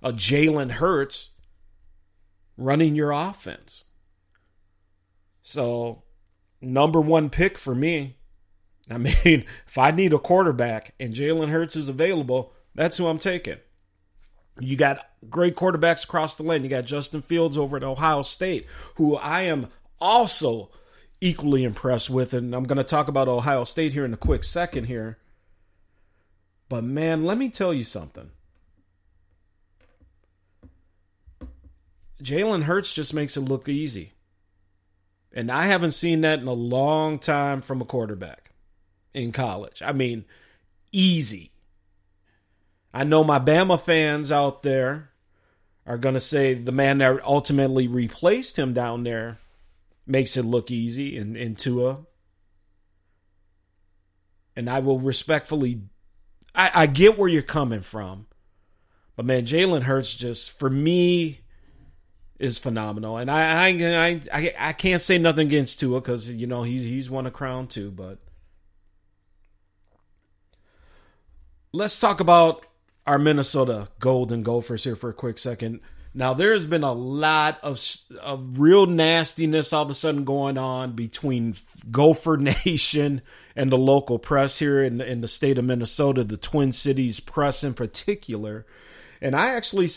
a 0.03 0.13
Jalen 0.13 0.73
Hurts 0.73 1.31
running 2.57 2.95
your 2.95 3.11
offense. 3.11 3.85
So, 5.43 6.05
number 6.61 7.01
one 7.01 7.31
pick 7.31 7.59
for 7.59 7.75
me. 7.75 8.16
I 8.91 8.99
mean, 8.99 9.15
if 9.67 9.79
I 9.79 9.91
need 9.91 10.13
a 10.13 10.19
quarterback 10.19 10.95
and 11.01 11.15
Jalen 11.15 11.51
Hurts 11.51 11.77
is 11.77 11.89
available, 11.89 12.53
that's 12.75 12.97
who 12.97 13.07
I'm 13.07 13.19
taking. 13.19 13.59
You 14.59 14.77
got 14.77 15.07
great 15.29 15.55
quarterbacks 15.55 16.05
across 16.05 16.37
the 16.37 16.43
lane. 16.43 16.63
You 16.63 16.71
got 16.71 16.87
Justin 16.87 17.23
Fields 17.23 17.59
over 17.59 17.77
at 17.77 17.85
Ohio 17.85 18.23
State, 18.23 18.67
who 18.95 19.17
I 19.17 19.43
am 19.43 19.69
also 20.01 20.71
equally 21.21 21.65
impressed 21.65 22.09
with. 22.09 22.33
And 22.33 22.55
I'm 22.55 22.65
going 22.65 22.79
to 22.79 22.85
talk 22.85 23.09
about 23.09 23.29
Ohio 23.29 23.65
State 23.65 23.93
here 23.93 24.05
in 24.05 24.15
a 24.15 24.19
quick 24.19 24.45
second 24.45 24.85
here. 24.85 25.19
But 26.69 26.85
man, 26.85 27.25
let 27.25 27.39
me 27.39 27.51
tell 27.51 27.75
you 27.75 27.85
something. 27.85 28.31
Jalen 32.23 32.63
Hurts 32.63 32.95
just 32.95 33.13
makes 33.13 33.37
it 33.37 33.43
look 33.43 33.69
easy. 33.69 34.15
And 35.33 35.53
I 35.53 35.67
haven't 35.67 35.93
seen 35.93 36.23
that 36.23 36.41
in 36.41 36.49
a 36.49 36.53
long 36.55 37.19
time 37.19 37.61
from 37.61 37.83
a 37.83 37.85
quarterback 37.85 38.46
in 39.17 39.33
college. 39.33 39.83
I 39.83 39.93
mean, 39.93 40.27
easy. 40.93 41.51
I 42.93 43.03
know 43.03 43.25
my 43.25 43.39
Bama 43.39 43.81
fans 43.81 44.31
out 44.31 44.63
there 44.63 45.11
are 45.87 45.99
going 45.99 46.15
to 46.15 46.21
say 46.21 46.55
the 46.55 46.73
man 46.73 46.99
that 46.99 47.25
ultimately 47.25 47.89
replaced 47.89 48.59
him 48.59 48.75
down 48.75 49.05
there 49.05 49.39
makes 50.07 50.37
it 50.37 50.45
look 50.45 50.71
easy 50.71 51.17
in, 51.17 51.35
in 51.35 51.57
Tua. 51.57 51.99
And 54.55 54.69
I 54.69 54.81
will 54.81 54.99
respectfully, 54.99 55.83
I, 56.55 56.71
I 56.75 56.87
get 56.87 57.19
where 57.19 57.29
you're 57.29 57.43
coming 57.43 57.83
from. 57.83 58.27
But 59.17 59.25
man, 59.25 59.47
Jalen 59.47 59.83
Hurts 59.83 60.15
just, 60.15 60.59
for 60.59 60.69
me, 60.69 61.41
is 62.39 62.59
phenomenal, 62.59 63.17
and 63.17 63.31
I 63.31 63.69
I 63.69 64.21
I 64.31 64.55
I 64.59 64.73
can't 64.75 65.01
say 65.01 65.17
nothing 65.17 65.47
against 65.47 65.81
Tua 65.81 66.03
because 66.03 66.31
you 66.31 66.47
know 66.47 66.65
he's 66.65 66.83
he's 66.83 67.09
won 67.09 67.25
a 67.25 67.31
crown 67.31 67.67
too. 67.67 67.91
But 67.91 68.19
let's 71.77 72.01
talk 72.01 72.21
about 72.21 72.65
our 73.07 73.19
Minnesota 73.19 73.89
Golden 74.01 74.43
Gophers 74.43 74.85
here 74.85 74.97
for 74.97 75.11
a 75.11 75.15
quick 75.15 75.39
second. 75.39 75.81
Now 76.15 76.33
there 76.33 76.55
has 76.55 76.67
been 76.67 76.83
a 76.83 76.93
lot 76.93 77.59
of 77.63 77.79
of 78.23 78.59
real 78.59 78.87
nastiness 78.87 79.75
all 79.75 79.83
of 79.83 79.91
a 79.91 79.95
sudden 79.95 80.25
going 80.25 80.57
on 80.57 80.93
between 80.93 81.55
Gopher 81.91 82.37
Nation 82.65 83.21
and 83.55 83.71
the 83.71 83.79
local 83.79 84.19
press 84.19 84.59
here 84.59 84.83
in 84.83 85.03
in 85.03 85.21
the 85.21 85.29
state 85.29 85.59
of 85.59 85.67
Minnesota, 85.67 86.25
the 86.25 86.39
Twin 86.39 86.73
Cities 86.73 87.21
press 87.21 87.63
in 87.63 87.75
particular. 87.75 88.67
And 89.21 89.37
I 89.37 89.55
actually 89.55 89.91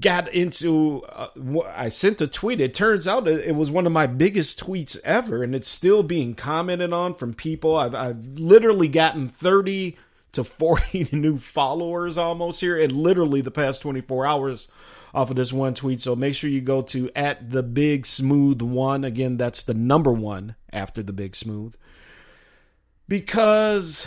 got 0.00 0.32
into 0.32 1.02
uh, 1.02 1.28
I 1.74 1.90
sent 1.90 2.22
a 2.22 2.26
tweet. 2.26 2.62
It 2.62 2.72
turns 2.72 3.06
out 3.06 3.28
it 3.28 3.54
was 3.54 3.70
one 3.70 3.86
of 3.86 3.92
my 3.92 4.06
biggest 4.06 4.58
tweets 4.64 4.98
ever, 5.04 5.42
and 5.42 5.54
it's 5.54 5.68
still 5.68 6.02
being 6.02 6.34
commented 6.34 6.94
on 6.94 7.14
from 7.14 7.34
people. 7.34 7.76
I've 7.76 7.94
I've 7.94 8.24
literally 8.38 8.88
gotten 8.88 9.28
thirty 9.28 9.98
to 10.32 10.44
forty 10.44 11.08
new 11.12 11.38
followers 11.38 12.18
almost 12.18 12.60
here 12.60 12.78
in 12.78 12.96
literally 12.96 13.40
the 13.40 13.50
past 13.50 13.82
twenty 13.82 14.00
four 14.00 14.26
hours 14.26 14.68
off 15.14 15.30
of 15.30 15.36
this 15.36 15.52
one 15.52 15.74
tweet. 15.74 16.00
So 16.00 16.14
make 16.14 16.34
sure 16.34 16.50
you 16.50 16.60
go 16.60 16.82
to 16.82 17.10
at 17.16 17.50
the 17.50 17.62
big 17.62 18.06
smooth 18.06 18.60
one. 18.60 19.04
Again, 19.04 19.36
that's 19.36 19.62
the 19.62 19.74
number 19.74 20.12
one 20.12 20.54
after 20.72 21.02
the 21.02 21.12
big 21.12 21.34
smooth. 21.34 21.74
Because 23.08 24.06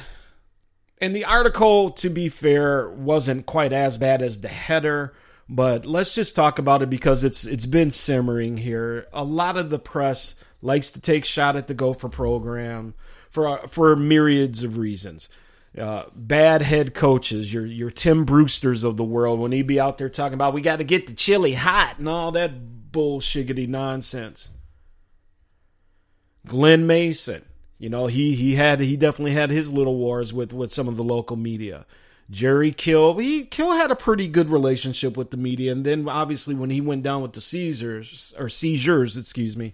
and 1.00 1.16
the 1.16 1.26
article, 1.26 1.92
to 1.92 2.10
be 2.10 2.30
fair, 2.30 2.90
wasn't 2.90 3.48
quite 3.48 3.74
as 3.74 3.98
bad 3.98 4.22
as 4.22 4.42
the 4.42 4.48
header 4.48 5.14
but 5.54 5.86
let's 5.86 6.16
just 6.16 6.34
talk 6.34 6.60
about 6.60 6.82
it 6.82 6.90
because 6.90 7.26
it's 7.26 7.44
it's 7.44 7.66
been 7.66 7.92
simmering 7.92 8.56
here. 8.56 9.08
A 9.12 9.26
lot 9.26 9.58
of 9.58 9.70
the 9.70 9.78
press 9.78 10.36
likes 10.62 10.94
to 10.94 11.02
take 11.02 11.26
shot 11.26 11.58
at 11.58 11.68
the 11.68 11.74
Gopher 11.74 12.08
program 12.08 12.94
for 13.30 13.68
for 13.68 13.98
myriads 13.98 14.64
of 14.64 14.78
reasons. 14.78 15.28
Uh, 15.78 16.04
bad 16.14 16.62
head 16.62 16.94
coaches, 16.94 17.54
your 17.54 17.66
your 17.66 17.90
Tim 17.90 18.26
Brewsters 18.26 18.84
of 18.84 18.98
the 18.98 19.06
world, 19.06 19.40
when 19.40 19.54
he 19.54 19.62
be 19.62 19.80
out 19.80 19.98
there 19.98 20.10
talking 20.10 20.34
about 20.34 20.54
we 20.54 20.62
got 20.62 20.78
to 20.78 20.84
get 20.84 21.08
the 21.08 21.14
chili 21.14 21.54
hot 21.54 21.98
and 21.98 22.10
all 22.10 22.32
that 22.34 22.92
bullshiggity 22.92 23.70
nonsense. 23.70 24.50
Glen 26.46 26.86
Mason, 26.86 27.46
you 27.78 27.90
know 27.90 28.08
he 28.08 28.36
he 28.36 28.56
had 28.56 28.82
he 28.82 28.98
definitely 28.98 29.34
had 29.34 29.50
his 29.50 29.72
little 29.72 29.96
wars 29.96 30.34
with 30.34 30.52
with 30.52 30.74
some 30.74 30.90
of 30.90 30.98
the 30.98 31.04
local 31.04 31.38
media. 31.38 31.86
Jerry 32.30 32.72
Kill, 32.72 33.18
he 33.18 33.46
Kill 33.46 33.72
had 33.72 33.92
a 33.92 33.96
pretty 33.96 34.28
good 34.28 34.50
relationship 34.50 35.16
with 35.16 35.32
the 35.32 35.38
media, 35.38 35.72
and 35.72 35.86
then 35.86 36.08
obviously 36.10 36.56
when 36.56 36.70
he 36.70 36.82
went 36.82 37.04
down 37.04 37.22
with 37.22 37.34
the 37.34 37.42
seizures 37.42 38.34
or 38.38 38.50
seizures, 38.50 39.16
excuse 39.16 39.56
me, 39.56 39.74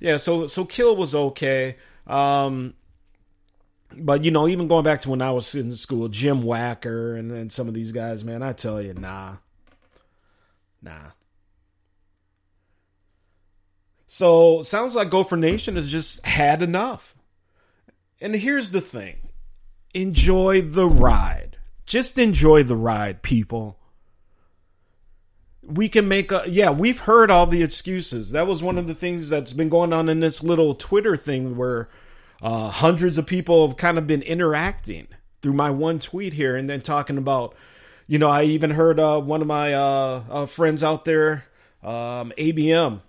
yeah. 0.00 0.18
So 0.18 0.46
so 0.46 0.64
Kill 0.64 0.94
was 0.94 1.14
okay, 1.14 1.76
um, 2.06 2.74
but 3.96 4.24
you 4.24 4.30
know 4.30 4.48
even 4.48 4.68
going 4.68 4.84
back 4.84 5.02
to 5.02 5.10
when 5.10 5.22
I 5.22 5.30
was 5.30 5.54
in 5.54 5.72
school, 5.72 6.08
Jim 6.08 6.42
Wacker 6.42 7.18
and, 7.18 7.30
and 7.32 7.52
some 7.52 7.68
of 7.68 7.74
these 7.74 7.92
guys, 7.92 8.24
man, 8.24 8.42
I 8.42 8.52
tell 8.52 8.80
you, 8.80 8.94
nah, 8.94 9.36
nah. 10.80 11.10
So 14.06 14.62
sounds 14.62 14.94
like 14.94 15.10
Gopher 15.10 15.36
Nation 15.36 15.76
has 15.76 15.90
just 15.90 16.24
had 16.26 16.62
enough. 16.62 17.14
And 18.20 18.34
here's 18.34 18.70
the 18.70 18.80
thing: 18.80 19.16
enjoy 19.94 20.62
the 20.62 20.86
ride 20.86 21.52
just 21.86 22.16
enjoy 22.16 22.62
the 22.62 22.76
ride, 22.76 23.22
people. 23.22 23.78
We 25.62 25.88
can 25.88 26.08
make 26.08 26.32
a 26.32 26.44
yeah, 26.46 26.70
we've 26.70 27.00
heard 27.00 27.30
all 27.30 27.46
the 27.46 27.62
excuses. 27.62 28.30
That 28.30 28.46
was 28.46 28.62
one 28.62 28.78
of 28.78 28.86
the 28.86 28.94
things 28.94 29.28
that's 29.28 29.52
been 29.52 29.68
going 29.68 29.92
on 29.92 30.08
in 30.08 30.20
this 30.20 30.42
little 30.42 30.74
Twitter 30.74 31.16
thing 31.16 31.56
where 31.56 31.88
uh, 32.42 32.68
hundreds 32.68 33.16
of 33.16 33.26
people 33.26 33.66
have 33.66 33.76
kind 33.76 33.96
of 33.96 34.06
been 34.06 34.22
interacting 34.22 35.06
through 35.40 35.54
my 35.54 35.70
one 35.70 35.98
tweet 35.98 36.34
here 36.34 36.56
and 36.56 36.68
then 36.68 36.80
talking 36.80 37.18
about 37.18 37.54
you 38.06 38.18
know, 38.18 38.28
I 38.28 38.44
even 38.44 38.70
heard 38.70 39.00
uh, 39.00 39.20
one 39.20 39.40
of 39.40 39.46
my 39.46 39.72
uh, 39.72 40.22
uh 40.28 40.46
friends 40.46 40.84
out 40.84 41.06
there, 41.06 41.44
um, 41.82 42.32
ABM, 42.36 43.00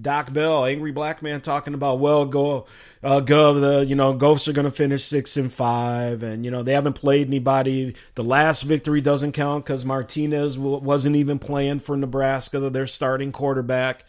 Doc 0.00 0.32
Bell, 0.32 0.64
angry 0.64 0.92
black 0.92 1.22
man, 1.22 1.40
talking 1.40 1.74
about 1.74 1.98
well, 1.98 2.24
go 2.26 2.66
uh, 3.02 3.20
the 3.20 3.84
you 3.86 3.94
know 3.94 4.14
Ghosts 4.14 4.48
are 4.48 4.52
going 4.52 4.64
to 4.64 4.70
finish 4.70 5.04
six 5.04 5.36
and 5.36 5.52
five, 5.52 6.22
and 6.22 6.44
you 6.44 6.50
know 6.50 6.62
they 6.62 6.72
haven't 6.72 6.94
played 6.94 7.26
anybody. 7.26 7.94
The 8.14 8.24
last 8.24 8.62
victory 8.62 9.00
doesn't 9.00 9.32
count 9.32 9.64
because 9.64 9.84
Martinez 9.84 10.56
w- 10.56 10.78
wasn't 10.78 11.16
even 11.16 11.38
playing 11.38 11.80
for 11.80 11.96
Nebraska, 11.96 12.60
their 12.70 12.86
starting 12.86 13.32
quarterback. 13.32 14.06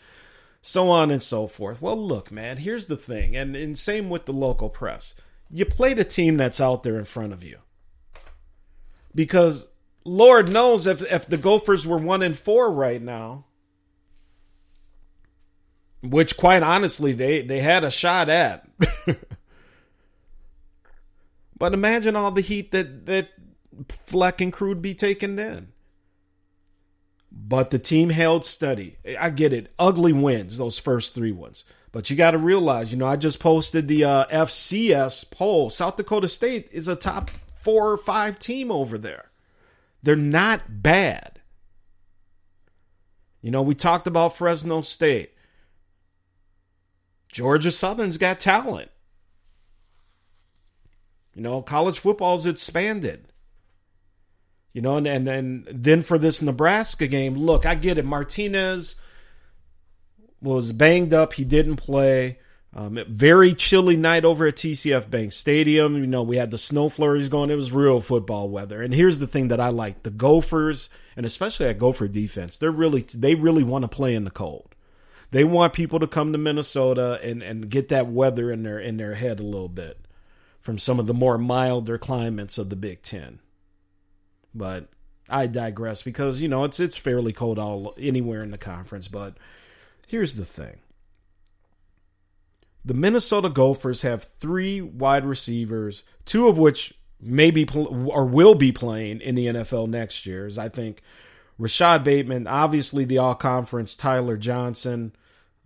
So 0.67 0.89
on 0.89 1.11
and 1.11 1.21
so 1.21 1.45
forth. 1.45 1.79
Well, 1.79 1.95
look, 1.95 2.31
man, 2.31 2.57
here's 2.57 2.87
the 2.87 2.97
thing, 2.97 3.35
and, 3.35 3.55
and 3.55 3.77
same 3.77 4.09
with 4.09 4.25
the 4.25 4.33
local 4.33 4.67
press. 4.67 5.13
You 5.51 5.63
play 5.63 5.93
the 5.93 6.03
team 6.03 6.37
that's 6.37 6.59
out 6.59 6.81
there 6.81 6.97
in 6.97 7.05
front 7.05 7.33
of 7.33 7.43
you. 7.43 7.59
Because 9.13 9.69
Lord 10.03 10.51
knows 10.51 10.87
if 10.87 11.03
if 11.03 11.27
the 11.27 11.37
Gophers 11.37 11.85
were 11.85 11.99
one 11.99 12.23
and 12.23 12.35
four 12.35 12.71
right 12.71 12.99
now, 12.99 13.45
which 16.01 16.35
quite 16.35 16.63
honestly 16.63 17.13
they 17.13 17.43
they 17.43 17.59
had 17.59 17.83
a 17.83 17.91
shot 17.91 18.27
at. 18.27 18.67
but 21.57 21.75
imagine 21.75 22.15
all 22.15 22.31
the 22.31 22.41
heat 22.41 22.71
that 22.71 23.05
that 23.05 23.29
Fleck 23.87 24.41
and 24.41 24.51
Crew'd 24.51 24.81
be 24.81 24.95
taking 24.95 25.37
in. 25.37 25.67
But 27.35 27.69
the 27.69 27.79
team 27.79 28.09
held 28.09 28.45
steady. 28.45 28.97
I 29.19 29.29
get 29.29 29.51
it. 29.51 29.73
Ugly 29.77 30.13
wins, 30.13 30.57
those 30.57 30.79
first 30.79 31.13
three 31.13 31.33
ones. 31.33 31.65
But 31.91 32.09
you 32.09 32.15
got 32.15 32.31
to 32.31 32.37
realize, 32.37 32.91
you 32.91 32.97
know, 32.97 33.05
I 33.05 33.17
just 33.17 33.39
posted 33.39 33.87
the 33.87 34.05
uh, 34.05 34.25
FCS 34.27 35.29
poll. 35.31 35.69
South 35.69 35.97
Dakota 35.97 36.29
State 36.29 36.69
is 36.71 36.87
a 36.87 36.95
top 36.95 37.29
four 37.59 37.91
or 37.91 37.97
five 37.97 38.39
team 38.39 38.71
over 38.71 38.97
there. 38.97 39.31
They're 40.01 40.15
not 40.15 40.81
bad. 40.81 41.41
You 43.41 43.51
know, 43.51 43.61
we 43.61 43.75
talked 43.75 44.07
about 44.07 44.35
Fresno 44.37 44.81
State. 44.81 45.31
Georgia 47.27 47.71
Southern's 47.71 48.17
got 48.17 48.39
talent. 48.39 48.89
You 51.35 51.41
know, 51.41 51.61
college 51.61 51.99
football's 51.99 52.45
expanded. 52.45 53.27
You 54.75 54.81
know, 54.81 54.97
and, 54.97 55.07
and 55.07 55.25
and 55.29 55.65
then 55.71 56.01
for 56.01 56.17
this 56.17 56.41
Nebraska 56.41 57.07
game, 57.07 57.35
look, 57.37 57.65
I 57.65 57.75
get 57.75 57.97
it. 57.97 58.03
Martinez 58.03 58.95
was 60.41 60.73
banged 60.73 61.13
up. 61.13 61.31
He 61.31 61.45
didn't 61.45 61.77
play. 61.77 62.39
Um, 62.73 62.99
very 63.07 63.55
chilly 63.55 63.95
night 63.95 64.25
over 64.25 64.47
at 64.47 64.57
TCF 64.57 65.09
Bank 65.09 65.31
Stadium. 65.31 65.95
You 65.95 66.07
know, 66.07 66.23
we 66.23 66.35
had 66.35 66.51
the 66.51 66.57
snow 66.57 66.89
flurries 66.89 67.29
going. 67.29 67.51
It 67.51 67.55
was 67.55 67.71
real 67.71 68.01
football 68.01 68.49
weather. 68.49 68.81
And 68.81 68.93
here's 68.93 69.19
the 69.19 69.27
thing 69.27 69.47
that 69.47 69.61
I 69.61 69.69
like: 69.69 70.03
the 70.03 70.11
Gophers, 70.11 70.89
and 71.15 71.25
especially 71.25 71.67
at 71.67 71.79
Gopher 71.79 72.09
defense, 72.09 72.57
they're 72.57 72.69
really 72.69 73.05
they 73.13 73.33
really 73.33 73.63
want 73.63 73.83
to 73.83 73.87
play 73.87 74.13
in 74.13 74.25
the 74.25 74.29
cold. 74.29 74.75
They 75.31 75.45
want 75.45 75.71
people 75.71 75.99
to 75.99 76.07
come 76.07 76.33
to 76.33 76.37
Minnesota 76.37 77.17
and, 77.23 77.41
and 77.41 77.69
get 77.69 77.87
that 77.89 78.07
weather 78.07 78.51
in 78.51 78.63
their 78.63 78.79
in 78.79 78.97
their 78.97 79.15
head 79.15 79.39
a 79.39 79.43
little 79.43 79.69
bit 79.69 80.05
from 80.59 80.77
some 80.77 80.99
of 80.99 81.07
the 81.07 81.13
more 81.13 81.37
milder 81.37 81.97
climates 81.97 82.57
of 82.57 82.69
the 82.69 82.75
Big 82.75 83.03
Ten. 83.03 83.39
But 84.55 84.87
I 85.29 85.47
digress 85.47 86.01
because 86.01 86.39
you 86.39 86.47
know 86.47 86.63
it's 86.63 86.79
it's 86.79 86.97
fairly 86.97 87.33
cold 87.33 87.59
all 87.59 87.93
anywhere 87.97 88.41
in 88.41 88.51
the 88.51 88.57
conference. 88.57 89.07
But 89.07 89.35
here's 90.07 90.35
the 90.35 90.45
thing: 90.45 90.77
the 92.83 92.93
Minnesota 92.93 93.49
Gophers 93.49 94.03
have 94.03 94.23
three 94.23 94.81
wide 94.81 95.25
receivers, 95.25 96.03
two 96.25 96.47
of 96.47 96.57
which 96.57 96.93
maybe 97.19 97.65
pl- 97.65 98.09
or 98.11 98.25
will 98.25 98.55
be 98.55 98.71
playing 98.71 99.21
in 99.21 99.35
the 99.35 99.47
NFL 99.47 99.89
next 99.89 100.25
year. 100.25 100.45
As 100.45 100.57
I 100.57 100.69
think 100.69 101.01
Rashod 101.57 102.03
Bateman, 102.03 102.47
obviously 102.47 103.05
the 103.05 103.17
All 103.17 103.35
Conference 103.35 103.95
Tyler 103.95 104.37
Johnson. 104.37 105.13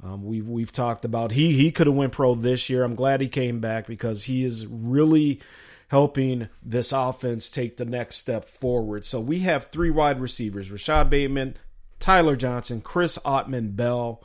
Um, 0.01 0.23
we've 0.23 0.47
we've 0.47 0.71
talked 0.71 1.03
about 1.03 1.33
he 1.33 1.57
he 1.57 1.71
could 1.71 1.87
have 1.87 1.95
went 1.95 2.13
pro 2.13 2.33
this 2.33 2.69
year. 2.69 2.83
I'm 2.83 2.95
glad 2.95 3.19
he 3.19 3.27
came 3.27 3.59
back 3.59 3.85
because 3.85 4.23
he 4.23 4.45
is 4.45 4.65
really 4.65 5.41
helping 5.89 6.47
this 6.63 6.91
offense 6.91 7.49
take 7.49 7.77
the 7.77 7.85
next 7.85 8.17
step 8.17 8.45
forward. 8.45 9.05
So 9.05 9.19
we 9.19 9.39
have 9.39 9.65
three 9.65 9.89
wide 9.89 10.21
receivers 10.21 10.71
Rashod 10.71 11.09
Bateman, 11.09 11.57
Tyler 11.99 12.35
Johnson, 12.35 12.81
Chris 12.81 13.17
Autman 13.25 13.75
Bell. 13.75 14.23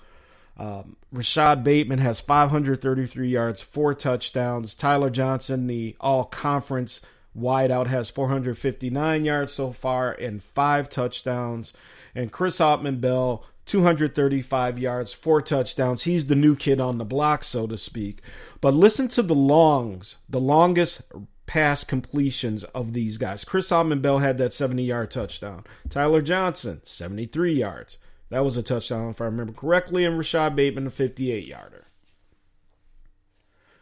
Um, 0.56 0.96
Rashod 1.10 1.64
Bateman 1.64 1.98
has 1.98 2.20
533 2.20 3.28
yards, 3.28 3.60
four 3.60 3.94
touchdowns. 3.94 4.76
Tyler 4.76 5.10
Johnson, 5.10 5.66
the 5.66 5.96
all 6.00 6.24
conference 6.24 7.00
wideout, 7.36 7.88
has 7.88 8.10
459 8.10 9.24
yards 9.24 9.52
so 9.52 9.72
far 9.72 10.12
and 10.12 10.42
five 10.42 10.88
touchdowns. 10.88 11.72
And 12.14 12.30
Chris 12.30 12.60
Autman 12.60 13.00
Bell, 13.00 13.44
235 13.66 14.78
yards, 14.78 15.12
four 15.12 15.40
touchdowns. 15.40 16.04
He's 16.04 16.26
the 16.26 16.36
new 16.36 16.54
kid 16.54 16.78
on 16.78 16.98
the 16.98 17.04
block, 17.04 17.42
so 17.42 17.66
to 17.66 17.76
speak. 17.76 18.20
But 18.60 18.74
listen 18.74 19.08
to 19.08 19.22
the 19.22 19.34
longs, 19.34 20.18
the 20.28 20.40
longest 20.40 21.10
pass 21.46 21.84
completions 21.84 22.64
of 22.64 22.92
these 22.92 23.18
guys. 23.18 23.44
Chris 23.44 23.70
Autman 23.70 24.02
Bell 24.02 24.18
had 24.18 24.38
that 24.38 24.54
70 24.54 24.82
yard 24.82 25.10
touchdown. 25.10 25.64
Tyler 25.88 26.22
Johnson, 26.22 26.80
73 26.84 27.54
yards. 27.54 27.98
That 28.30 28.44
was 28.44 28.56
a 28.56 28.62
touchdown, 28.62 29.10
if 29.10 29.20
I 29.20 29.26
remember 29.26 29.52
correctly. 29.52 30.04
And 30.04 30.18
Rashod 30.18 30.56
Bateman, 30.56 30.86
a 30.86 30.90
58 30.90 31.46
yarder. 31.46 31.86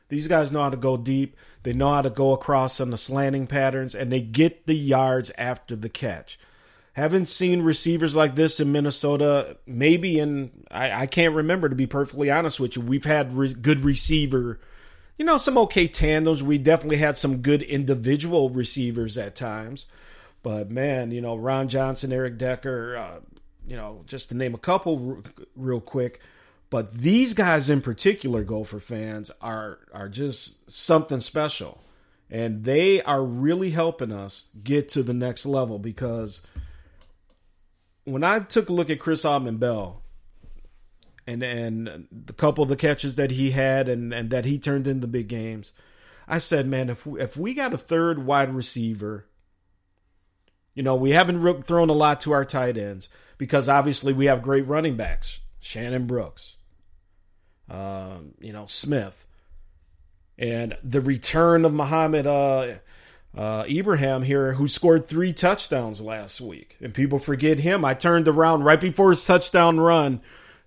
These 0.09 0.29
guys 0.29 0.53
know 0.53 0.63
how 0.63 0.71
to 0.71 0.77
go 0.77 0.99
deep. 0.99 1.37
They 1.63 1.73
know 1.73 1.95
how 1.95 2.03
to 2.03 2.11
go 2.11 2.33
across 2.33 2.81
on 2.81 2.91
the 2.91 2.99
slanting 2.99 3.47
patterns, 3.47 3.95
and 3.95 4.13
they 4.13 4.21
get 4.21 4.67
the 4.67 4.77
yards 4.77 5.33
after 5.39 5.75
the 5.75 5.89
catch. 5.89 6.39
Haven't 6.93 7.31
seen 7.31 7.63
receivers 7.63 8.15
like 8.15 8.35
this 8.35 8.61
in 8.61 8.73
Minnesota. 8.73 9.57
Maybe 9.67 10.19
in 10.19 10.67
I, 10.71 11.03
I 11.03 11.07
can't 11.07 11.35
remember 11.35 11.71
to 11.71 11.75
be 11.75 11.87
perfectly 11.87 12.31
honest 12.31 12.61
with 12.61 12.77
you. 12.77 12.83
We've 12.83 13.07
had 13.07 13.35
re- 13.35 13.55
good 13.55 13.81
receiver 13.81 14.61
you 15.23 15.27
know, 15.27 15.39
some 15.39 15.57
okay 15.57 15.87
tandems. 15.87 16.43
We 16.43 16.59
definitely 16.59 16.97
had 16.97 17.17
some 17.17 17.43
good 17.43 17.63
individual 17.63 18.51
receivers 18.51 19.17
at 19.17 19.37
times. 19.37 19.87
But 20.43 20.69
man, 20.69 21.13
you 21.13 21.21
know, 21.21 21.37
Ron 21.37 21.69
Johnson, 21.69 22.13
Eric 22.13 22.39
Decker, 22.39 22.97
uh, 22.97 23.21
you 23.65 23.77
know, 23.77 24.03
just 24.09 24.31
to 24.31 24.37
name 24.37 24.53
a 24.53 24.59
couple 24.59 25.23
real 25.55 25.81
quick. 25.81 26.19
But 26.71 26.93
these 26.93 27.35
guys 27.35 27.71
in 27.71 27.83
particular, 27.83 28.43
Gopher 28.43 28.81
fans, 28.81 29.31
are 29.41 29.79
are 29.95 30.09
just 30.09 30.69
something 30.69 31.21
special. 31.21 31.81
And 32.29 32.65
they 32.65 33.01
are 33.01 33.23
really 33.23 33.71
helping 33.71 34.11
us 34.11 34.49
get 34.65 34.89
to 34.89 35.05
the 35.05 35.15
next 35.15 35.47
level 35.47 35.79
because 35.79 36.43
when 38.03 38.25
I 38.25 38.41
took 38.41 38.71
a 38.71 38.73
look 38.73 38.91
at 38.91 38.99
Chris 38.99 39.23
Autman 39.23 39.61
Bell, 39.61 40.02
and 41.27 41.43
and 41.43 42.07
the 42.11 42.33
couple 42.33 42.63
of 42.63 42.69
the 42.69 42.77
catches 42.77 43.17
that 43.17 43.31
he 43.31 43.51
had 43.51 43.89
and, 43.89 44.13
and 44.13 44.31
that 44.31 44.45
he 44.45 44.59
turned 44.59 44.87
into 44.87 45.07
big 45.07 45.29
games. 45.29 45.73
I 46.29 46.39
said, 46.39 46.67
man, 46.67 46.89
if 46.89 47.05
we, 47.05 47.21
if 47.21 47.37
we 47.37 47.55
got 47.55 47.75
a 47.75 47.79
third 47.79 48.25
wide 48.25 48.55
receiver, 48.55 49.27
you 50.75 50.83
know, 50.83 50.95
we 50.95 51.11
haven't 51.11 51.63
thrown 51.65 51.91
a 51.91 51.95
lot 51.95 52.21
to 52.21 52.33
our 52.33 52.45
tight 52.45 52.77
ends 52.77 53.09
because 53.39 53.69
obviously 53.69 54.13
we 54.13 54.27
have 54.27 54.43
great 54.43 54.67
running 54.67 54.97
backs, 54.97 55.41
Shannon 55.61 56.07
Brooks, 56.07 56.55
um, 57.69 58.33
you 58.41 58.53
know, 58.53 58.67
Smith, 58.67 59.27
and 60.39 60.77
the 60.83 61.01
return 61.01 61.65
of 61.65 61.73
Muhammad 61.75 62.27
uh, 62.27 62.75
uh, 63.37 63.65
Ibrahim 63.69 64.23
here, 64.23 64.55
who 64.55 64.69
scored 64.69 65.07
three 65.07 65.33
touchdowns 65.33 66.01
last 66.01 66.41
week, 66.41 66.77
and 66.81 66.95
people 66.95 67.19
forget 67.19 67.59
him. 67.59 67.85
I 67.85 67.95
turned 67.95 68.29
around 68.29 68.65
right 68.65 68.81
before 68.81 69.11
his 69.11 69.25
touchdown 69.25 69.81
run 69.81 70.21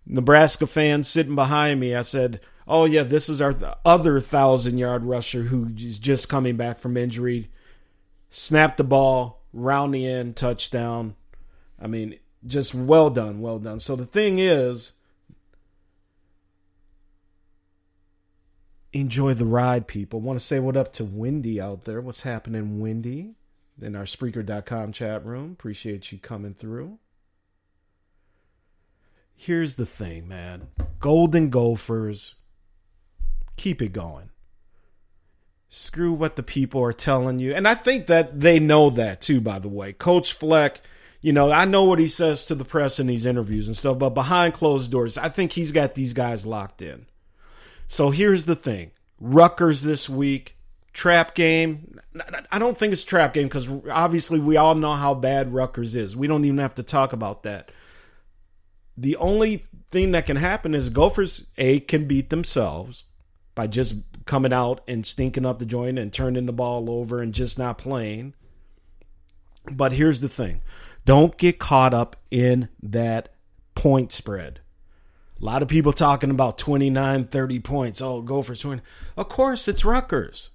Nebraska 0.05 0.67
fans 0.67 1.07
sitting 1.07 1.35
behind 1.35 1.79
me, 1.79 1.95
I 1.95 2.01
said, 2.01 2.39
"Oh 2.67 2.85
yeah, 2.85 3.03
this 3.03 3.29
is 3.29 3.41
our 3.41 3.55
other 3.83 4.19
thousand 4.19 4.77
yard 4.77 5.03
rusher 5.03 5.43
who 5.43 5.71
is 5.77 5.99
just 5.99 6.29
coming 6.29 6.55
back 6.57 6.79
from 6.79 6.97
injury. 6.97 7.49
Snapped 8.29 8.77
the 8.77 8.83
ball, 8.83 9.41
round 9.53 9.93
the 9.93 10.05
end, 10.05 10.35
touchdown. 10.35 11.15
I 11.81 11.87
mean, 11.87 12.19
just 12.45 12.75
well 12.75 13.09
done, 13.09 13.41
well 13.41 13.59
done. 13.59 13.79
So 13.79 13.95
the 13.95 14.05
thing 14.05 14.39
is, 14.39 14.91
enjoy 18.93 19.33
the 19.33 19.45
ride, 19.45 19.87
people. 19.87 20.21
Want 20.21 20.39
to 20.39 20.45
say 20.45 20.59
what 20.59 20.77
up 20.77 20.93
to 20.93 21.03
Wendy 21.03 21.59
out 21.59 21.85
there? 21.85 22.01
What's 22.01 22.21
happening, 22.21 22.79
Wendy? 22.79 23.35
In 23.81 23.95
our 23.95 24.03
Spreaker.com 24.03 24.93
chat 24.93 25.25
room. 25.25 25.51
Appreciate 25.51 26.11
you 26.11 26.17
coming 26.17 26.53
through 26.53 26.99
here's 29.35 29.75
the 29.75 29.85
thing, 29.85 30.27
man. 30.27 30.67
Golden 30.99 31.49
Gophers, 31.49 32.35
keep 33.57 33.81
it 33.81 33.93
going. 33.93 34.29
Screw 35.69 36.13
what 36.13 36.35
the 36.35 36.43
people 36.43 36.81
are 36.81 36.93
telling 36.93 37.39
you. 37.39 37.53
And 37.53 37.67
I 37.67 37.75
think 37.75 38.07
that 38.07 38.39
they 38.39 38.59
know 38.59 38.89
that 38.91 39.21
too, 39.21 39.41
by 39.41 39.59
the 39.59 39.67
way. 39.67 39.93
Coach 39.93 40.33
Fleck, 40.33 40.81
you 41.21 41.33
know, 41.33 41.51
I 41.51 41.65
know 41.65 41.83
what 41.83 41.99
he 41.99 42.07
says 42.07 42.45
to 42.45 42.55
the 42.55 42.65
press 42.65 42.99
in 42.99 43.07
these 43.07 43.25
interviews 43.25 43.67
and 43.67 43.75
stuff, 43.75 43.99
but 43.99 44.11
behind 44.11 44.53
closed 44.53 44.91
doors, 44.91 45.17
I 45.17 45.29
think 45.29 45.51
he's 45.51 45.71
got 45.71 45.95
these 45.95 46.13
guys 46.13 46.45
locked 46.45 46.81
in. 46.81 47.07
So 47.87 48.09
here's 48.09 48.45
the 48.45 48.55
thing 48.55 48.91
Rutgers 49.19 49.81
this 49.81 50.09
week, 50.09 50.55
trap 50.93 51.35
game. 51.35 51.99
I 52.51 52.59
don't 52.59 52.77
think 52.77 52.93
it's 52.93 53.03
trap 53.03 53.33
game 53.33 53.47
because 53.47 53.67
obviously 53.91 54.39
we 54.39 54.55
all 54.55 54.75
know 54.75 54.93
how 54.93 55.13
bad 55.13 55.53
Rutgers 55.53 55.95
is. 55.95 56.15
We 56.15 56.27
don't 56.27 56.45
even 56.45 56.59
have 56.59 56.75
to 56.75 56.83
talk 56.83 57.11
about 57.11 57.43
that 57.43 57.71
the 58.97 59.15
only 59.17 59.65
thing 59.91 60.11
that 60.11 60.25
can 60.25 60.37
happen 60.37 60.73
is 60.73 60.89
Gophers 60.89 61.47
A 61.57 61.79
can 61.79 62.07
beat 62.07 62.29
themselves 62.29 63.05
by 63.53 63.67
just 63.67 63.95
coming 64.25 64.53
out 64.53 64.81
and 64.87 65.05
stinking 65.05 65.45
up 65.45 65.59
the 65.59 65.65
joint 65.65 65.99
and 65.99 66.11
turning 66.11 66.45
the 66.45 66.53
ball 66.53 66.89
over 66.89 67.21
and 67.21 67.33
just 67.33 67.59
not 67.59 67.77
playing. 67.77 68.33
But 69.71 69.93
here's 69.93 70.21
the 70.21 70.29
thing. 70.29 70.61
Don't 71.05 71.37
get 71.37 71.59
caught 71.59 71.93
up 71.93 72.15
in 72.31 72.69
that 72.81 73.29
point 73.75 74.11
spread. 74.11 74.61
A 75.39 75.45
lot 75.45 75.61
of 75.61 75.67
people 75.67 75.93
talking 75.93 76.31
about 76.31 76.57
29, 76.57 77.27
30 77.27 77.59
points. 77.59 78.01
Oh, 78.01 78.21
Gophers 78.21 78.61
20. 78.61 78.81
Of 79.17 79.29
course, 79.29 79.67
it's 79.67 79.85
Rutgers. 79.85 80.51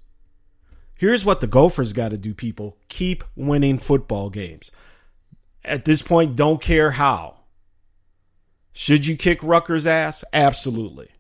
Here's 0.95 1.25
what 1.25 1.41
the 1.41 1.47
Gophers 1.47 1.93
got 1.93 2.11
to 2.11 2.19
do, 2.19 2.35
people 2.35 2.77
keep 2.89 3.25
winning 3.35 3.79
football 3.79 4.29
games. 4.31 4.71
At 5.65 5.85
this 5.85 6.03
point, 6.03 6.37
don't 6.37 6.61
care 6.61 6.93
how. 6.93 7.40
Should 8.83 9.05
you 9.05 9.15
kick 9.15 9.43
Rutgers' 9.43 9.85
ass? 9.85 10.25
Absolutely. 10.33 11.11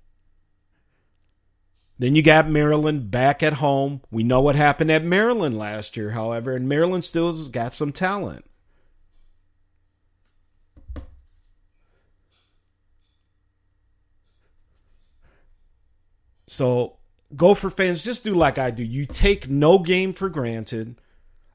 Then 1.98 2.14
you 2.14 2.22
got 2.22 2.48
Maryland 2.48 3.10
back 3.10 3.42
at 3.42 3.52
home. 3.52 4.00
We 4.10 4.22
know 4.22 4.40
what 4.40 4.56
happened 4.56 4.90
at 4.90 5.04
Maryland 5.04 5.58
last 5.58 5.94
year, 5.94 6.12
however, 6.12 6.56
and 6.56 6.66
Maryland 6.66 7.04
still 7.04 7.36
has 7.36 7.50
got 7.50 7.74
some 7.74 7.92
talent. 7.92 8.46
So, 16.46 16.96
Gopher 17.36 17.68
fans, 17.68 18.02
just 18.02 18.24
do 18.24 18.34
like 18.34 18.56
I 18.56 18.70
do. 18.70 18.82
You 18.82 19.04
take 19.04 19.50
no 19.50 19.80
game 19.80 20.14
for 20.14 20.30
granted. 20.30 20.98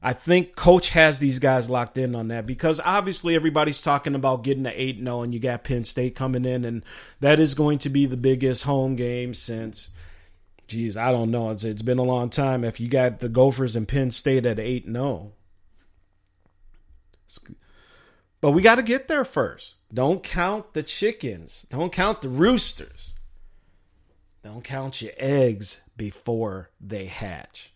I 0.06 0.12
think 0.12 0.54
coach 0.54 0.90
has 0.90 1.18
these 1.18 1.40
guys 1.40 1.68
locked 1.68 1.98
in 1.98 2.14
on 2.14 2.28
that 2.28 2.46
because 2.46 2.80
obviously 2.84 3.34
everybody's 3.34 3.82
talking 3.82 4.14
about 4.14 4.44
getting 4.44 4.62
to 4.62 4.70
8 4.70 4.98
0 5.00 5.22
and 5.22 5.34
you 5.34 5.40
got 5.40 5.64
Penn 5.64 5.82
State 5.82 6.14
coming 6.14 6.44
in 6.44 6.64
and 6.64 6.84
that 7.18 7.40
is 7.40 7.54
going 7.54 7.78
to 7.78 7.88
be 7.88 8.06
the 8.06 8.16
biggest 8.16 8.62
home 8.62 8.94
game 8.94 9.34
since 9.34 9.90
geez, 10.68 10.96
I 10.96 11.10
don't 11.10 11.32
know. 11.32 11.50
It's, 11.50 11.64
it's 11.64 11.82
been 11.82 11.98
a 11.98 12.04
long 12.04 12.30
time 12.30 12.62
if 12.62 12.78
you 12.78 12.86
got 12.86 13.18
the 13.18 13.28
Gophers 13.28 13.74
and 13.74 13.88
Penn 13.88 14.12
State 14.12 14.46
at 14.46 14.60
8 14.60 14.84
0. 14.86 15.32
But 18.40 18.52
we 18.52 18.62
got 18.62 18.76
to 18.76 18.84
get 18.84 19.08
there 19.08 19.24
first. 19.24 19.74
Don't 19.92 20.22
count 20.22 20.72
the 20.72 20.84
chickens. 20.84 21.66
Don't 21.68 21.92
count 21.92 22.22
the 22.22 22.28
roosters. 22.28 23.14
Don't 24.44 24.62
count 24.62 25.02
your 25.02 25.14
eggs 25.18 25.80
before 25.96 26.70
they 26.80 27.06
hatch. 27.06 27.72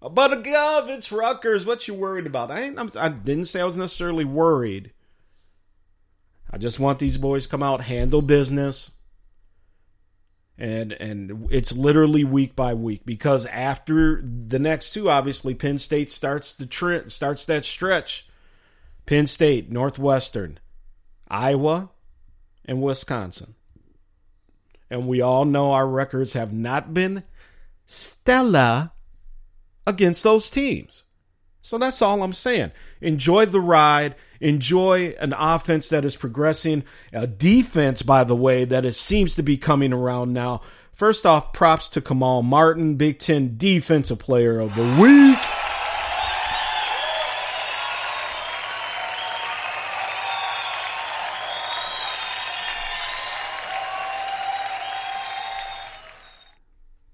But 0.00 0.42
gov, 0.42 0.88
it's 0.88 1.12
Rutgers. 1.12 1.66
What 1.66 1.86
you 1.86 1.94
worried 1.94 2.26
about? 2.26 2.50
I 2.50 2.62
ain't, 2.62 2.96
I 2.96 3.10
didn't 3.10 3.46
say 3.46 3.60
I 3.60 3.64
was 3.64 3.76
necessarily 3.76 4.24
worried. 4.24 4.92
I 6.50 6.58
just 6.58 6.80
want 6.80 6.98
these 6.98 7.18
boys 7.18 7.46
come 7.46 7.62
out, 7.62 7.82
handle 7.82 8.22
business, 8.22 8.92
and 10.58 10.92
and 10.92 11.46
it's 11.50 11.72
literally 11.72 12.24
week 12.24 12.56
by 12.56 12.74
week 12.74 13.02
because 13.04 13.46
after 13.46 14.22
the 14.22 14.58
next 14.58 14.90
two, 14.90 15.08
obviously 15.08 15.54
Penn 15.54 15.78
State 15.78 16.10
starts 16.10 16.54
the 16.54 16.66
trend, 16.66 17.12
starts 17.12 17.44
that 17.46 17.64
stretch. 17.64 18.26
Penn 19.06 19.26
State, 19.26 19.70
Northwestern, 19.70 20.60
Iowa, 21.28 21.90
and 22.64 22.80
Wisconsin. 22.80 23.54
And 24.88 25.06
we 25.08 25.20
all 25.20 25.44
know 25.44 25.72
our 25.72 25.86
records 25.86 26.34
have 26.34 26.52
not 26.52 26.94
been 26.94 27.24
stellar 27.86 28.90
against 29.90 30.22
those 30.22 30.48
teams. 30.48 31.02
So 31.60 31.76
that's 31.76 32.00
all 32.00 32.22
I'm 32.22 32.32
saying. 32.32 32.72
Enjoy 33.02 33.44
the 33.44 33.60
ride. 33.60 34.14
Enjoy 34.40 35.14
an 35.20 35.34
offense 35.34 35.88
that 35.88 36.06
is 36.06 36.16
progressing. 36.16 36.84
A 37.12 37.26
defense, 37.26 38.00
by 38.00 38.24
the 38.24 38.36
way, 38.36 38.64
that 38.64 38.86
it 38.86 38.94
seems 38.94 39.34
to 39.34 39.42
be 39.42 39.58
coming 39.58 39.92
around 39.92 40.32
now. 40.32 40.62
First 40.94 41.26
off, 41.26 41.52
props 41.52 41.90
to 41.90 42.00
Kamal 42.00 42.42
Martin, 42.42 42.94
Big 42.94 43.18
Ten 43.18 43.56
Defensive 43.58 44.18
Player 44.18 44.58
of 44.58 44.74
the 44.74 44.96
Week. 45.00 45.38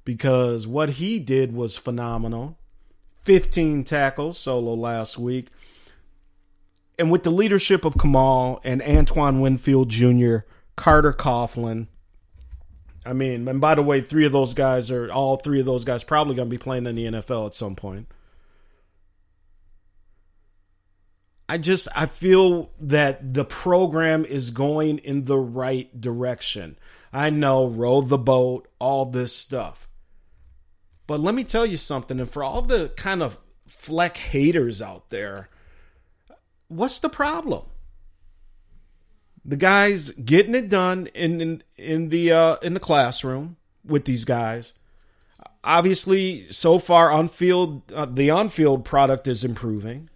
because 0.07 0.67
what 0.67 0.91
he 0.91 1.19
did 1.19 1.53
was 1.53 1.77
phenomenal. 1.77 2.57
15 3.27 3.83
tackles 3.83 4.39
solo 4.39 4.73
last 4.75 5.19
week. 5.19 5.49
And 6.97 7.11
with 7.11 7.25
the 7.25 7.31
leadership 7.31 7.85
of 7.85 7.99
Kamal 7.99 8.61
and 8.63 8.81
Antoine 8.81 9.41
Winfield 9.41 9.89
Jr., 9.91 10.39
Carter 10.77 11.13
Coughlin, 11.13 11.89
I 13.05 13.13
mean, 13.13 13.47
and 13.49 13.61
by 13.61 13.75
the 13.75 13.83
way, 13.83 14.01
three 14.01 14.27
of 14.27 14.33
those 14.33 14.55
guys 14.55 14.93
are 14.93 15.11
all 15.11 15.37
three 15.37 15.59
of 15.59 15.67
those 15.67 15.85
guys 15.85 16.05
probably 16.05 16.37
going 16.37 16.49
to 16.49 16.51
be 16.51 16.59
playing 16.59 16.87
in 16.87 16.95
the 16.95 17.07
NFL 17.07 17.47
at 17.47 17.55
some 17.55 17.75
point. 17.75 18.07
I 21.49 21.59
just 21.59 21.89
I 21.95 22.07
feel 22.07 22.71
that 22.81 23.35
the 23.35 23.45
program 23.45 24.25
is 24.25 24.51
going 24.51 24.99
in 24.99 25.25
the 25.25 25.39
right 25.39 26.01
direction. 26.01 26.79
I 27.13 27.31
know 27.31 27.67
row 27.67 28.03
the 28.03 28.19
boat, 28.19 28.69
all 28.79 29.05
this 29.07 29.33
stuff. 29.33 29.86
But 31.07 31.21
let 31.21 31.35
me 31.35 31.45
tell 31.45 31.67
you 31.67 31.77
something, 31.77 32.19
and 32.19 32.31
for 32.31 32.43
all 32.43 32.63
the 32.63 32.89
kind 32.97 33.23
of 33.23 33.39
Fleck 33.67 34.17
haters 34.17 34.81
out 34.83 35.11
there, 35.11 35.49
what's 36.69 37.01
the 37.01 37.09
problem? 37.09 37.65
The 39.45 39.57
guys 39.57 40.11
getting 40.11 40.55
it 40.55 40.69
done 40.69 41.09
in 41.15 41.41
in, 41.41 41.63
in 41.77 42.09
the 42.09 42.33
uh, 42.33 42.57
in 42.63 42.75
the 42.75 42.81
classroom 42.81 43.57
with 43.85 44.05
these 44.05 44.25
guys. 44.25 44.73
Obviously, 45.63 46.51
so 46.53 46.79
far 46.79 47.11
on 47.11 47.29
field, 47.29 47.91
uh, 47.93 48.07
the 48.07 48.31
on 48.31 48.49
field 48.49 48.85
product 48.85 49.27
is 49.27 49.45
improving. 49.45 50.09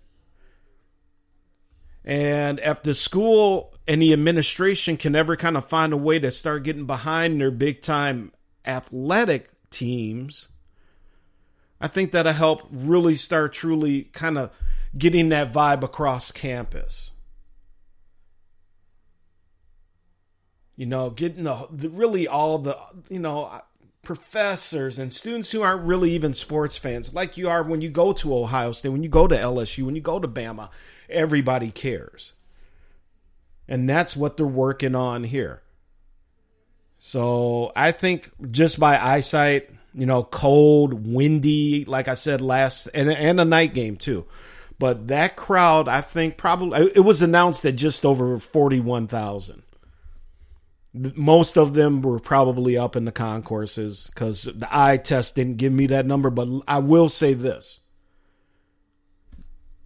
And 2.04 2.60
if 2.60 2.82
the 2.82 2.94
school 2.94 3.74
and 3.86 4.00
the 4.00 4.12
administration 4.12 4.96
can 4.96 5.14
ever 5.14 5.36
kind 5.36 5.56
of 5.56 5.66
find 5.66 5.92
a 5.92 5.96
way 5.96 6.18
to 6.18 6.30
start 6.30 6.62
getting 6.62 6.86
behind 6.86 7.40
their 7.40 7.50
big 7.50 7.82
time 7.82 8.32
athletic 8.64 9.50
teams, 9.70 10.48
I 11.80 11.88
think 11.88 12.12
that'll 12.12 12.32
help 12.32 12.68
really 12.70 13.16
start 13.16 13.52
truly 13.52 14.04
kind 14.12 14.36
of 14.36 14.50
getting 14.96 15.30
that 15.30 15.52
vibe 15.52 15.82
across 15.82 16.30
campus. 16.30 17.12
You 20.76 20.86
know, 20.86 21.10
getting 21.10 21.44
the, 21.44 21.68
the 21.70 21.88
really 21.88 22.26
all 22.28 22.58
the, 22.58 22.76
you 23.08 23.18
know, 23.18 23.44
uh, 23.44 23.60
professors 24.02 24.98
and 24.98 25.12
students 25.12 25.50
who 25.50 25.62
aren't 25.62 25.82
really 25.82 26.12
even 26.12 26.34
sports 26.34 26.76
fans, 26.76 27.14
like 27.14 27.36
you 27.36 27.48
are 27.48 27.62
when 27.62 27.80
you 27.80 27.90
go 27.90 28.12
to 28.12 28.36
Ohio 28.36 28.72
State, 28.72 28.88
when 28.90 29.02
you 29.02 29.08
go 29.08 29.26
to 29.26 29.36
LSU, 29.36 29.84
when 29.84 29.94
you 29.94 30.02
go 30.02 30.18
to 30.18 30.28
Bama, 30.28 30.70
everybody 31.08 31.70
cares. 31.70 32.34
And 33.68 33.88
that's 33.88 34.16
what 34.16 34.36
they're 34.36 34.46
working 34.46 34.94
on 34.94 35.24
here. 35.24 35.62
So 36.98 37.72
I 37.76 37.92
think 37.92 38.30
just 38.50 38.80
by 38.80 38.98
eyesight, 38.98 39.70
you 39.94 40.06
know, 40.06 40.22
cold, 40.22 41.06
windy, 41.06 41.84
like 41.84 42.08
I 42.08 42.14
said 42.14 42.40
last, 42.40 42.86
and, 42.94 43.10
and 43.10 43.40
a 43.40 43.44
night 43.44 43.74
game 43.74 43.96
too. 43.96 44.26
But 44.78 45.08
that 45.08 45.36
crowd, 45.36 45.88
I 45.88 46.00
think 46.00 46.36
probably, 46.36 46.90
it 46.94 47.00
was 47.00 47.20
announced 47.20 47.64
at 47.66 47.76
just 47.76 48.06
over 48.06 48.38
41,000. 48.38 49.62
Most 50.92 51.56
of 51.58 51.74
them 51.74 52.02
were 52.02 52.18
probably 52.18 52.76
up 52.76 52.96
in 52.96 53.04
the 53.04 53.12
concourses 53.12 54.10
because 54.12 54.44
the 54.44 54.68
eye 54.70 54.96
test 54.96 55.36
didn't 55.36 55.58
give 55.58 55.72
me 55.72 55.86
that 55.88 56.06
number. 56.06 56.30
But 56.30 56.48
I 56.66 56.78
will 56.78 57.08
say 57.08 57.34
this 57.34 57.80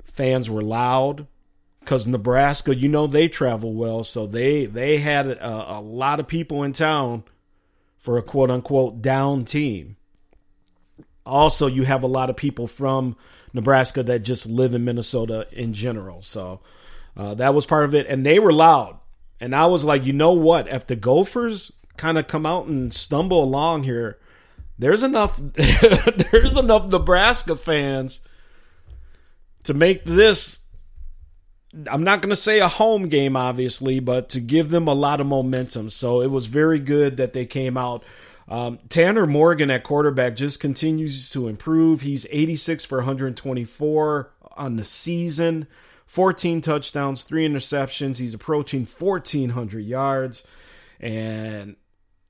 fans 0.05 0.49
were 0.49 0.63
loud 0.63 1.27
because 1.81 2.07
Nebraska, 2.07 2.75
you 2.75 2.89
know, 2.89 3.07
they 3.07 3.29
travel 3.29 3.75
well. 3.75 4.05
So 4.05 4.27
they, 4.27 4.67
they 4.67 4.99
had 4.99 5.27
a, 5.27 5.79
a 5.79 5.81
lot 5.81 6.21
of 6.21 6.29
people 6.29 6.63
in 6.63 6.73
town 6.73 7.25
for 8.05 8.19
a 8.19 8.23
quote 8.23 8.51
unquote 8.51 9.01
down 9.01 9.47
team. 9.47 9.97
Also, 11.25 11.67
you 11.67 11.85
have 11.85 12.03
a 12.03 12.07
lot 12.07 12.29
of 12.29 12.37
people 12.37 12.67
from 12.67 13.17
Nebraska 13.55 14.03
that 14.03 14.19
just 14.19 14.45
live 14.45 14.75
in 14.75 14.85
Minnesota 14.85 15.47
in 15.51 15.73
general. 15.73 16.21
So 16.21 16.61
uh, 17.17 17.33
that 17.37 17.55
was 17.55 17.65
part 17.65 17.87
of 17.87 17.95
it. 17.95 18.07
And 18.07 18.27
they 18.27 18.39
were 18.39 18.53
loud. 18.53 18.99
And 19.41 19.57
I 19.57 19.65
was 19.65 19.85
like, 19.85 20.05
you 20.05 20.13
know 20.13 20.35
what? 20.35 20.69
If 20.69 20.87
the 20.87 20.97
Gophers 20.97 21.73
kind 21.97 22.19
of 22.19 22.27
come 22.27 22.45
out 22.45 22.67
and 22.67 22.93
stumble 22.93 23.43
along 23.43 23.85
here, 23.85 24.19
there's 24.79 25.03
enough 25.03 25.41
there's 25.55 26.59
enough 26.59 26.89
Nebraska 26.89 27.57
fans 27.57 28.21
to 29.63 29.73
make 29.73 30.05
this 30.05 30.61
I'm 31.91 32.05
not 32.05 32.23
going 32.23 32.31
to 32.31 32.37
say 32.37 32.61
a 32.61 32.69
home 32.69 33.09
game, 33.09 33.37
obviously, 33.37 34.01
but 34.01 34.29
to 34.31 34.41
give 34.41 34.71
them 34.71 34.87
a 34.87 34.95
lot 34.95 35.21
of 35.21 35.27
momentum. 35.27 35.91
So 35.91 36.21
it 36.21 36.31
was 36.31 36.47
very 36.47 36.79
good 36.79 37.17
that 37.17 37.33
they 37.33 37.47
came 37.47 37.77
out. 37.77 38.05
Um, 38.49 38.79
Tanner 38.89 39.27
Morgan 39.27 39.71
at 39.71 39.85
quarterback 39.85 40.37
just 40.37 40.61
continues 40.61 41.31
to 41.31 41.49
improve. 41.49 42.03
He's 42.03 42.27
86 42.31 42.85
for 42.85 42.99
124 42.99 44.31
on 44.57 44.77
the 44.77 44.85
season, 44.85 45.67
14 46.07 46.61
touchdowns, 46.61 47.25
three 47.25 47.49
interceptions. 47.49 48.19
He's 48.19 48.35
approaching 48.35 48.87
1,400 48.87 49.81
yards. 49.81 50.47
And 51.01 51.77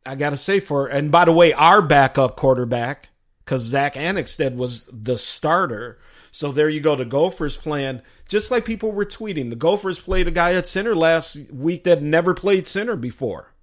I 0.06 0.14
got 0.14 0.30
to 0.30 0.36
say, 0.36 0.60
for, 0.60 0.86
and 0.86 1.10
by 1.10 1.24
the 1.24 1.32
way, 1.32 1.52
our 1.52 1.82
backup 1.82 2.36
quarterback, 2.36 3.08
because 3.44 3.62
Zack 3.62 3.94
Annexstad 3.94 4.54
was 4.56 4.88
the 4.92 5.18
starter. 5.18 5.98
So 6.34 6.50
there 6.50 6.68
you 6.68 6.80
go. 6.80 6.96
The 6.96 7.04
Gophers 7.04 7.56
plan, 7.56 8.02
just 8.26 8.50
like 8.50 8.64
people 8.64 8.90
were 8.90 9.06
tweeting. 9.06 9.50
The 9.50 9.56
Gophers 9.56 10.00
played 10.00 10.26
a 10.26 10.32
guy 10.32 10.54
at 10.54 10.66
center 10.66 10.96
last 10.96 11.36
week 11.52 11.84
that 11.84 12.02
never 12.02 12.34
played 12.34 12.66
center 12.66 12.96
before. 12.96 13.54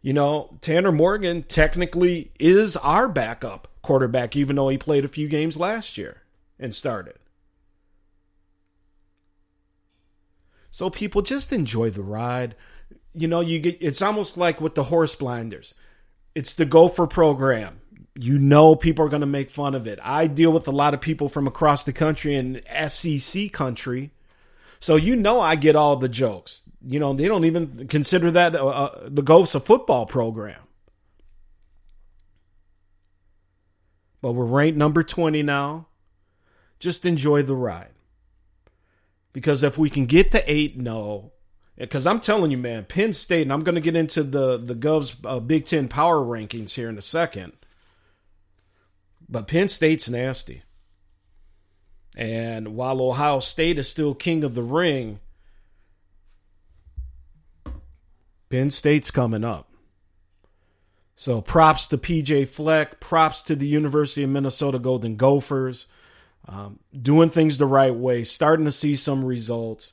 You 0.00 0.14
know, 0.14 0.56
Tanner 0.62 0.90
Morgan 0.90 1.42
technically 1.42 2.32
is 2.40 2.74
our 2.78 3.06
backup 3.06 3.68
quarterback, 3.82 4.34
even 4.34 4.56
though 4.56 4.70
he 4.70 4.78
played 4.78 5.04
a 5.04 5.08
few 5.08 5.28
games 5.28 5.58
last 5.58 5.98
year 5.98 6.22
and 6.58 6.74
started. 6.74 7.18
So 10.70 10.88
people 10.88 11.20
just 11.20 11.52
enjoy 11.52 11.90
the 11.90 12.00
ride. 12.00 12.54
You 13.12 13.28
know, 13.28 13.40
you 13.40 13.60
get 13.60 13.76
it's 13.82 14.00
almost 14.00 14.38
like 14.38 14.58
with 14.58 14.74
the 14.74 14.84
horse 14.84 15.14
blinders. 15.14 15.74
It's 16.34 16.54
the 16.54 16.64
gopher 16.64 17.06
program. 17.06 17.82
You 18.20 18.38
know 18.38 18.74
people 18.74 19.04
are 19.04 19.08
going 19.08 19.20
to 19.20 19.26
make 19.26 19.48
fun 19.48 19.76
of 19.76 19.86
it. 19.86 20.00
I 20.02 20.26
deal 20.26 20.52
with 20.52 20.66
a 20.66 20.72
lot 20.72 20.92
of 20.92 21.00
people 21.00 21.28
from 21.28 21.46
across 21.46 21.84
the 21.84 21.92
country 21.92 22.34
and 22.34 22.60
SEC 22.88 23.52
country. 23.52 24.10
So 24.80 24.96
you 24.96 25.14
know 25.14 25.40
I 25.40 25.54
get 25.54 25.76
all 25.76 25.96
the 25.96 26.08
jokes. 26.08 26.62
You 26.84 26.98
know, 26.98 27.12
they 27.14 27.28
don't 27.28 27.44
even 27.44 27.86
consider 27.86 28.32
that 28.32 28.56
uh, 28.56 28.66
uh, 28.66 29.08
the 29.08 29.22
Ghosts 29.22 29.54
of 29.54 29.64
Football 29.64 30.06
program. 30.06 30.60
But 34.20 34.32
we're 34.32 34.46
ranked 34.46 34.76
number 34.78 35.04
20 35.04 35.42
now. 35.44 35.86
Just 36.80 37.04
enjoy 37.04 37.42
the 37.42 37.54
ride. 37.54 37.92
Because 39.32 39.62
if 39.62 39.78
we 39.78 39.90
can 39.90 40.06
get 40.06 40.32
to 40.32 40.50
8 40.50 40.76
no, 40.76 41.32
because 41.76 42.06
I'm 42.06 42.18
telling 42.18 42.50
you, 42.50 42.58
man, 42.58 42.84
Penn 42.84 43.12
State, 43.12 43.42
and 43.42 43.52
I'm 43.52 43.62
going 43.62 43.76
to 43.76 43.80
get 43.80 43.94
into 43.94 44.24
the, 44.24 44.56
the 44.58 44.74
Gov's 44.74 45.14
uh, 45.24 45.38
Big 45.38 45.66
Ten 45.66 45.86
power 45.86 46.16
rankings 46.16 46.72
here 46.72 46.88
in 46.88 46.98
a 46.98 47.02
second. 47.02 47.52
But 49.28 49.48
Penn 49.48 49.68
State's 49.68 50.08
nasty. 50.08 50.62
And 52.16 52.74
while 52.74 53.00
Ohio 53.00 53.40
State 53.40 53.78
is 53.78 53.88
still 53.88 54.14
king 54.14 54.42
of 54.42 54.54
the 54.54 54.62
ring, 54.62 55.20
Penn 58.48 58.70
State's 58.70 59.10
coming 59.10 59.44
up. 59.44 59.70
So 61.14 61.40
props 61.40 61.88
to 61.88 61.98
PJ 61.98 62.48
Fleck, 62.48 63.00
props 63.00 63.42
to 63.42 63.56
the 63.56 63.66
University 63.66 64.22
of 64.22 64.30
Minnesota 64.30 64.78
Golden 64.78 65.16
Gophers, 65.16 65.86
um, 66.46 66.78
doing 66.98 67.28
things 67.28 67.58
the 67.58 67.66
right 67.66 67.94
way, 67.94 68.24
starting 68.24 68.64
to 68.66 68.72
see 68.72 68.96
some 68.96 69.24
results. 69.24 69.92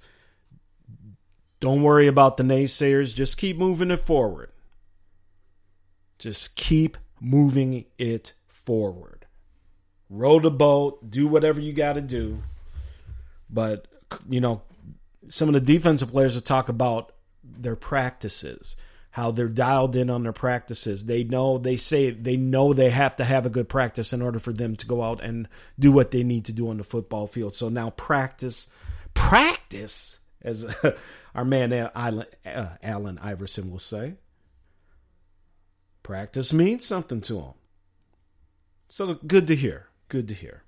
Don't 1.60 1.82
worry 1.82 2.08
about 2.08 2.38
the 2.38 2.44
naysayers, 2.44 3.14
just 3.14 3.38
keep 3.38 3.58
moving 3.58 3.92
it 3.92 4.00
forward. 4.00 4.52
Just 6.20 6.56
keep 6.56 6.98
moving 7.20 7.86
it 7.98 8.34
forward. 8.48 9.15
Row 10.10 10.40
the 10.40 10.52
boat, 10.52 11.10
do 11.10 11.28
whatever 11.28 11.60
you 11.60 11.74
got 11.74 11.94
to 11.94 12.02
do. 12.02 12.44
But, 13.50 13.88
you 14.30 14.40
know, 14.40 14.62
some 15.30 15.48
of 15.50 15.54
the 15.54 15.62
defensive 15.62 16.12
players 16.12 16.36
will 16.36 16.42
talk 16.42 16.70
about 16.70 17.12
their 17.44 17.76
practices, 17.76 18.76
how 19.12 19.32
they're 19.32 19.48
dialed 19.48 19.96
in 19.96 20.10
on 20.10 20.24
their 20.24 20.34
practices. 20.34 21.06
They 21.06 21.24
know 21.24 21.58
they 21.58 21.76
say 21.76 22.12
they 22.12 22.38
know 22.38 22.74
they 22.74 22.90
have 22.90 23.16
to 23.18 23.24
have 23.24 23.46
a 23.46 23.50
good 23.50 23.70
practice 23.70 24.14
in 24.14 24.22
order 24.22 24.40
for 24.40 24.54
them 24.54 24.76
to 24.76 24.88
go 24.88 25.04
out 25.04 25.24
and 25.24 25.48
do 25.80 25.92
what 25.92 26.12
they 26.12 26.24
need 26.24 26.46
to 26.46 26.52
do 26.52 26.70
on 26.70 26.78
the 26.78 26.84
football 26.84 27.28
field. 27.28 27.54
So 27.54 27.70
now 27.70 27.92
practice, 27.92 28.68
practice, 29.14 30.20
as 30.42 30.66
our 31.36 31.46
man 31.46 31.74
Allen, 31.74 32.26
uh, 32.46 33.16
Iverson 33.22 33.72
will 33.72 33.80
say. 33.80 34.16
Practice 36.04 36.54
means 36.54 36.86
something 36.86 37.22
to 37.22 37.34
them. 37.34 37.54
So 38.90 39.16
good 39.16 39.48
to 39.48 39.56
hear. 39.56 39.88
Good 40.08 40.28
to 40.28 40.34
hear 40.34 40.64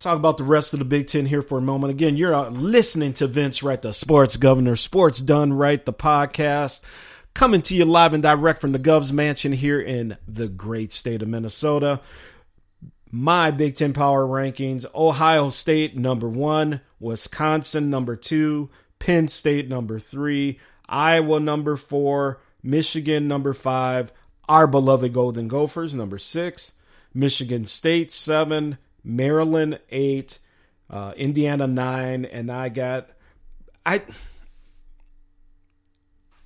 talk 0.00 0.16
about 0.16 0.38
the 0.38 0.44
rest 0.44 0.72
of 0.72 0.78
the 0.78 0.84
Big 0.84 1.06
Ten 1.06 1.26
here 1.26 1.42
for 1.42 1.58
a 1.58 1.62
moment. 1.62 1.90
Again, 1.90 2.16
you're 2.16 2.50
listening 2.50 3.12
to 3.14 3.26
Vince 3.26 3.62
Wright, 3.62 3.80
the 3.80 3.92
sports 3.92 4.38
governor, 4.38 4.74
Sports 4.74 5.20
Done 5.20 5.52
Right, 5.52 5.84
the 5.84 5.92
podcast, 5.92 6.80
coming 7.34 7.60
to 7.62 7.76
you 7.76 7.84
live 7.84 8.14
and 8.14 8.22
direct 8.22 8.62
from 8.62 8.72
the 8.72 8.78
Gov's 8.78 9.12
Mansion 9.12 9.52
here 9.52 9.80
in 9.80 10.16
the 10.26 10.48
great 10.48 10.92
state 10.92 11.20
of 11.20 11.28
Minnesota. 11.28 12.00
My 13.10 13.50
Big 13.50 13.76
Ten 13.76 13.92
power 13.92 14.26
rankings 14.26 14.86
Ohio 14.94 15.50
State 15.50 15.96
number 15.96 16.28
one, 16.28 16.80
Wisconsin 16.98 17.90
number 17.90 18.16
two, 18.16 18.70
Penn 18.98 19.28
State 19.28 19.68
number 19.68 19.98
three, 19.98 20.58
Iowa 20.88 21.40
number 21.40 21.76
four, 21.76 22.40
Michigan 22.62 23.28
number 23.28 23.52
five, 23.52 24.12
our 24.48 24.66
beloved 24.66 25.12
Golden 25.12 25.46
Gophers 25.46 25.94
number 25.94 26.16
six, 26.16 26.72
Michigan 27.12 27.64
State 27.64 28.12
seven, 28.12 28.78
Maryland 29.02 29.80
eight, 29.90 30.38
uh, 30.88 31.12
Indiana 31.16 31.66
nine, 31.66 32.24
and 32.24 32.50
I 32.50 32.68
got 32.68 33.08
I. 33.84 34.02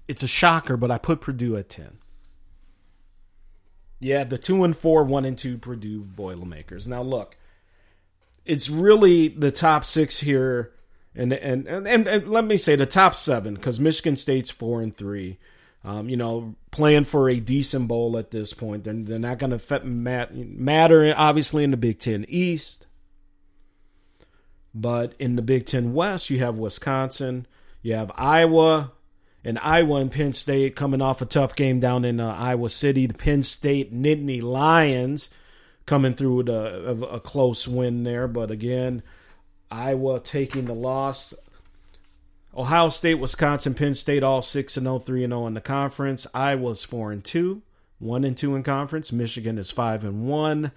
It's 0.06 0.22
a 0.22 0.28
shocker, 0.28 0.76
but 0.76 0.90
I 0.90 0.98
put 0.98 1.20
Purdue 1.20 1.56
at 1.56 1.68
ten. 1.68 1.98
Yeah, 4.00 4.24
the 4.24 4.38
two 4.38 4.64
and 4.64 4.76
four, 4.76 5.04
one 5.04 5.24
and 5.24 5.36
two 5.36 5.56
Purdue 5.56 6.00
Boilermakers. 6.00 6.86
Now 6.86 7.02
look, 7.02 7.36
it's 8.44 8.68
really 8.68 9.28
the 9.28 9.50
top 9.50 9.84
six 9.84 10.20
here, 10.20 10.72
and 11.14 11.32
and 11.32 11.66
and, 11.66 11.86
and, 11.88 12.06
and 12.06 12.28
let 12.28 12.44
me 12.44 12.56
say 12.56 12.76
the 12.76 12.86
top 12.86 13.16
seven 13.16 13.54
because 13.54 13.80
Michigan 13.80 14.16
State's 14.16 14.50
four 14.50 14.82
and 14.82 14.96
three. 14.96 15.38
Um, 15.84 16.08
you 16.08 16.16
know, 16.16 16.54
playing 16.70 17.04
for 17.04 17.28
a 17.28 17.38
decent 17.40 17.88
bowl 17.88 18.16
at 18.16 18.30
this 18.30 18.54
point. 18.54 18.84
They're, 18.84 18.94
they're 18.94 19.18
not 19.18 19.38
going 19.38 19.58
to 19.58 19.84
matter, 19.84 21.14
obviously, 21.14 21.62
in 21.62 21.72
the 21.72 21.76
Big 21.76 21.98
Ten 21.98 22.24
East. 22.26 22.86
But 24.74 25.14
in 25.18 25.36
the 25.36 25.42
Big 25.42 25.66
Ten 25.66 25.92
West, 25.92 26.30
you 26.30 26.38
have 26.40 26.56
Wisconsin, 26.56 27.46
you 27.82 27.94
have 27.94 28.10
Iowa, 28.16 28.92
and 29.44 29.58
Iowa 29.58 30.00
and 30.00 30.10
Penn 30.10 30.32
State 30.32 30.74
coming 30.74 31.02
off 31.02 31.20
a 31.20 31.26
tough 31.26 31.54
game 31.54 31.78
down 31.78 32.04
in 32.04 32.18
uh, 32.18 32.34
Iowa 32.34 32.70
City. 32.70 33.06
The 33.06 33.14
Penn 33.14 33.42
State 33.42 33.94
Nittany 33.94 34.42
Lions 34.42 35.28
coming 35.86 36.14
through 36.14 36.36
with 36.36 36.48
a, 36.48 37.08
a, 37.10 37.20
close 37.20 37.68
win 37.68 38.04
there. 38.04 38.26
But 38.26 38.50
again, 38.50 39.02
Iowa 39.70 40.20
taking 40.20 40.64
the 40.64 40.74
loss. 40.74 41.34
Ohio 42.56 42.88
State, 42.88 43.14
Wisconsin, 43.14 43.74
Penn 43.74 43.94
State, 43.94 44.22
all 44.22 44.40
6 44.40 44.76
and 44.76 44.84
0, 44.84 45.00
3 45.00 45.24
and 45.24 45.32
0 45.32 45.46
in 45.48 45.54
the 45.54 45.60
conference. 45.60 46.26
Iowa's 46.32 46.84
4 46.84 47.10
and 47.10 47.24
2, 47.24 47.62
1 47.98 48.24
and 48.24 48.36
2 48.36 48.54
in 48.54 48.62
conference. 48.62 49.10
Michigan 49.10 49.58
is 49.58 49.72
5 49.72 50.04
and 50.04 50.28
1, 50.28 50.70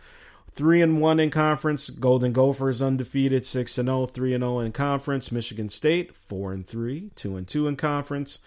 3 0.54 0.82
and 0.82 1.00
1 1.00 1.20
in 1.20 1.30
conference. 1.30 1.92
Golden 1.92 2.34
Gophers 2.34 2.82
undefeated, 2.82 3.46
6 3.46 3.78
and 3.78 3.88
0, 3.88 4.08
3 4.08 4.34
and 4.34 4.42
0 4.42 4.60
in 4.60 4.72
conference. 4.72 5.32
Michigan 5.32 5.70
State, 5.70 6.16
4 6.16 6.52
and 6.54 6.68
3, 6.68 7.12
2 7.16 7.38
and 7.38 7.48
2 7.48 7.68
in 7.68 7.76
conference. 7.76 8.40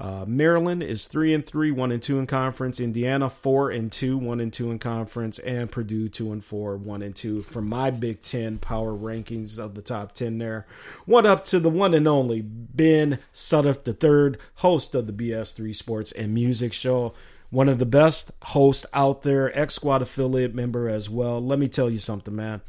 Uh, 0.00 0.24
Maryland 0.26 0.82
is 0.82 1.06
three 1.06 1.32
and 1.34 1.46
three, 1.46 1.70
one 1.70 1.92
and 1.92 2.02
two 2.02 2.18
in 2.18 2.26
conference. 2.26 2.80
Indiana 2.80 3.28
four 3.28 3.70
and 3.70 3.92
two, 3.92 4.16
one 4.16 4.40
and 4.40 4.52
two 4.52 4.70
in 4.70 4.78
conference, 4.78 5.38
and 5.40 5.70
Purdue 5.70 6.08
two 6.08 6.32
and 6.32 6.44
four, 6.44 6.76
one 6.76 7.02
and 7.02 7.14
two. 7.14 7.42
For 7.42 7.60
my 7.60 7.90
Big 7.90 8.22
Ten 8.22 8.58
power 8.58 8.92
rankings 8.92 9.58
of 9.58 9.74
the 9.74 9.82
top 9.82 10.12
ten, 10.12 10.38
there. 10.38 10.66
What 11.04 11.26
up 11.26 11.44
to 11.46 11.60
the 11.60 11.70
one 11.70 11.94
and 11.94 12.08
only 12.08 12.40
Ben 12.40 13.18
Sudduth 13.34 13.86
III, 13.86 14.38
host 14.56 14.94
of 14.94 15.06
the 15.06 15.12
BS3 15.12 15.76
Sports 15.76 16.10
and 16.12 16.34
Music 16.34 16.72
Show. 16.72 17.14
One 17.50 17.68
of 17.68 17.78
the 17.78 17.86
best 17.86 18.32
hosts 18.44 18.86
out 18.94 19.22
there, 19.22 19.56
X 19.56 19.74
Squad 19.74 20.00
affiliate 20.00 20.54
member 20.54 20.88
as 20.88 21.10
well. 21.10 21.38
Let 21.38 21.58
me 21.58 21.68
tell 21.68 21.90
you 21.90 21.98
something, 21.98 22.34
man. 22.34 22.62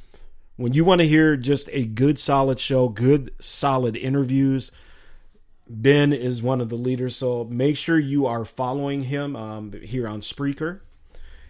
When 0.57 0.73
you 0.73 0.85
want 0.85 0.99
to 1.01 1.07
hear 1.07 1.35
just 1.37 1.69
a 1.71 1.85
good, 1.85 2.19
solid 2.19 2.59
show, 2.59 2.89
good, 2.89 3.33
solid 3.39 3.95
interviews 3.95 4.71
Ben 5.81 6.13
is 6.13 6.43
one 6.43 6.61
of 6.61 6.69
the 6.69 6.75
leaders, 6.75 7.15
so 7.15 7.45
make 7.45 7.77
sure 7.77 7.97
you 7.97 8.27
are 8.27 8.45
following 8.45 9.03
him 9.03 9.35
um, 9.35 9.71
here 9.71 10.07
on 10.07 10.21
Spreaker. 10.21 10.81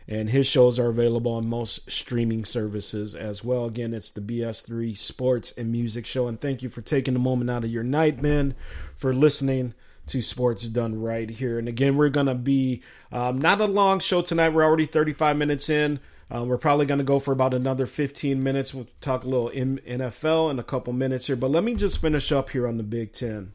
And 0.07 0.29
his 0.29 0.47
shows 0.47 0.79
are 0.79 0.89
available 0.89 1.33
on 1.33 1.47
most 1.47 1.89
streaming 1.89 2.43
services 2.43 3.15
as 3.15 3.43
well. 3.43 3.65
Again, 3.65 3.93
it's 3.93 4.11
the 4.11 4.21
BS3 4.21 4.97
Sports 4.97 5.53
and 5.57 5.71
Music 5.71 6.05
Show. 6.05 6.27
And 6.27 6.39
thank 6.39 6.61
you 6.61 6.69
for 6.69 6.81
taking 6.81 7.15
a 7.15 7.19
moment 7.19 7.49
out 7.49 7.63
of 7.63 7.71
your 7.71 7.83
night, 7.83 8.21
Ben, 8.21 8.55
for 8.97 9.13
listening 9.13 9.73
to 10.07 10.21
Sports 10.21 10.67
Done 10.67 11.01
Right 11.01 11.29
here. 11.29 11.57
And 11.57 11.69
again, 11.69 11.95
we're 11.95 12.09
going 12.09 12.27
to 12.27 12.35
be 12.35 12.81
um, 13.11 13.39
not 13.39 13.61
a 13.61 13.65
long 13.65 13.99
show 13.99 14.21
tonight. 14.21 14.49
We're 14.49 14.65
already 14.65 14.85
35 14.85 15.37
minutes 15.37 15.69
in. 15.69 16.01
Uh, 16.33 16.43
we're 16.43 16.57
probably 16.57 16.85
going 16.85 16.97
to 16.97 17.05
go 17.05 17.19
for 17.19 17.31
about 17.31 17.53
another 17.53 17.85
15 17.85 18.41
minutes. 18.43 18.73
We'll 18.73 18.87
talk 18.99 19.23
a 19.23 19.29
little 19.29 19.49
NFL 19.51 20.51
in 20.51 20.59
a 20.59 20.63
couple 20.63 20.91
minutes 20.91 21.27
here. 21.27 21.35
But 21.37 21.51
let 21.51 21.63
me 21.63 21.75
just 21.75 21.99
finish 21.99 22.31
up 22.31 22.49
here 22.49 22.67
on 22.67 22.77
the 22.77 22.83
Big 22.83 23.13
Ten. 23.13 23.53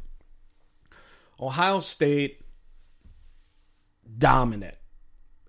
Ohio 1.41 1.80
State 1.80 2.45
dominant. 4.16 4.74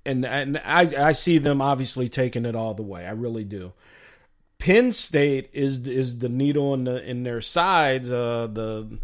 And 0.06 0.26
and 0.26 0.58
I 0.60 1.10
I 1.10 1.12
see 1.12 1.38
them 1.38 1.62
obviously 1.62 2.10
taking 2.10 2.46
it 2.46 2.56
all 2.56 2.74
the 2.74 2.84
way. 2.84 3.06
I 3.06 3.12
really 3.12 3.44
do. 3.44 3.74
Penn 4.58 4.92
State 4.92 5.50
is 5.54 5.86
is 5.88 6.20
the 6.20 6.30
needle 6.30 6.74
in 6.74 6.84
the 6.86 7.04
in 7.04 7.24
their 7.24 7.42
sides, 7.42 8.12
uh, 8.12 8.48
the 8.52 9.00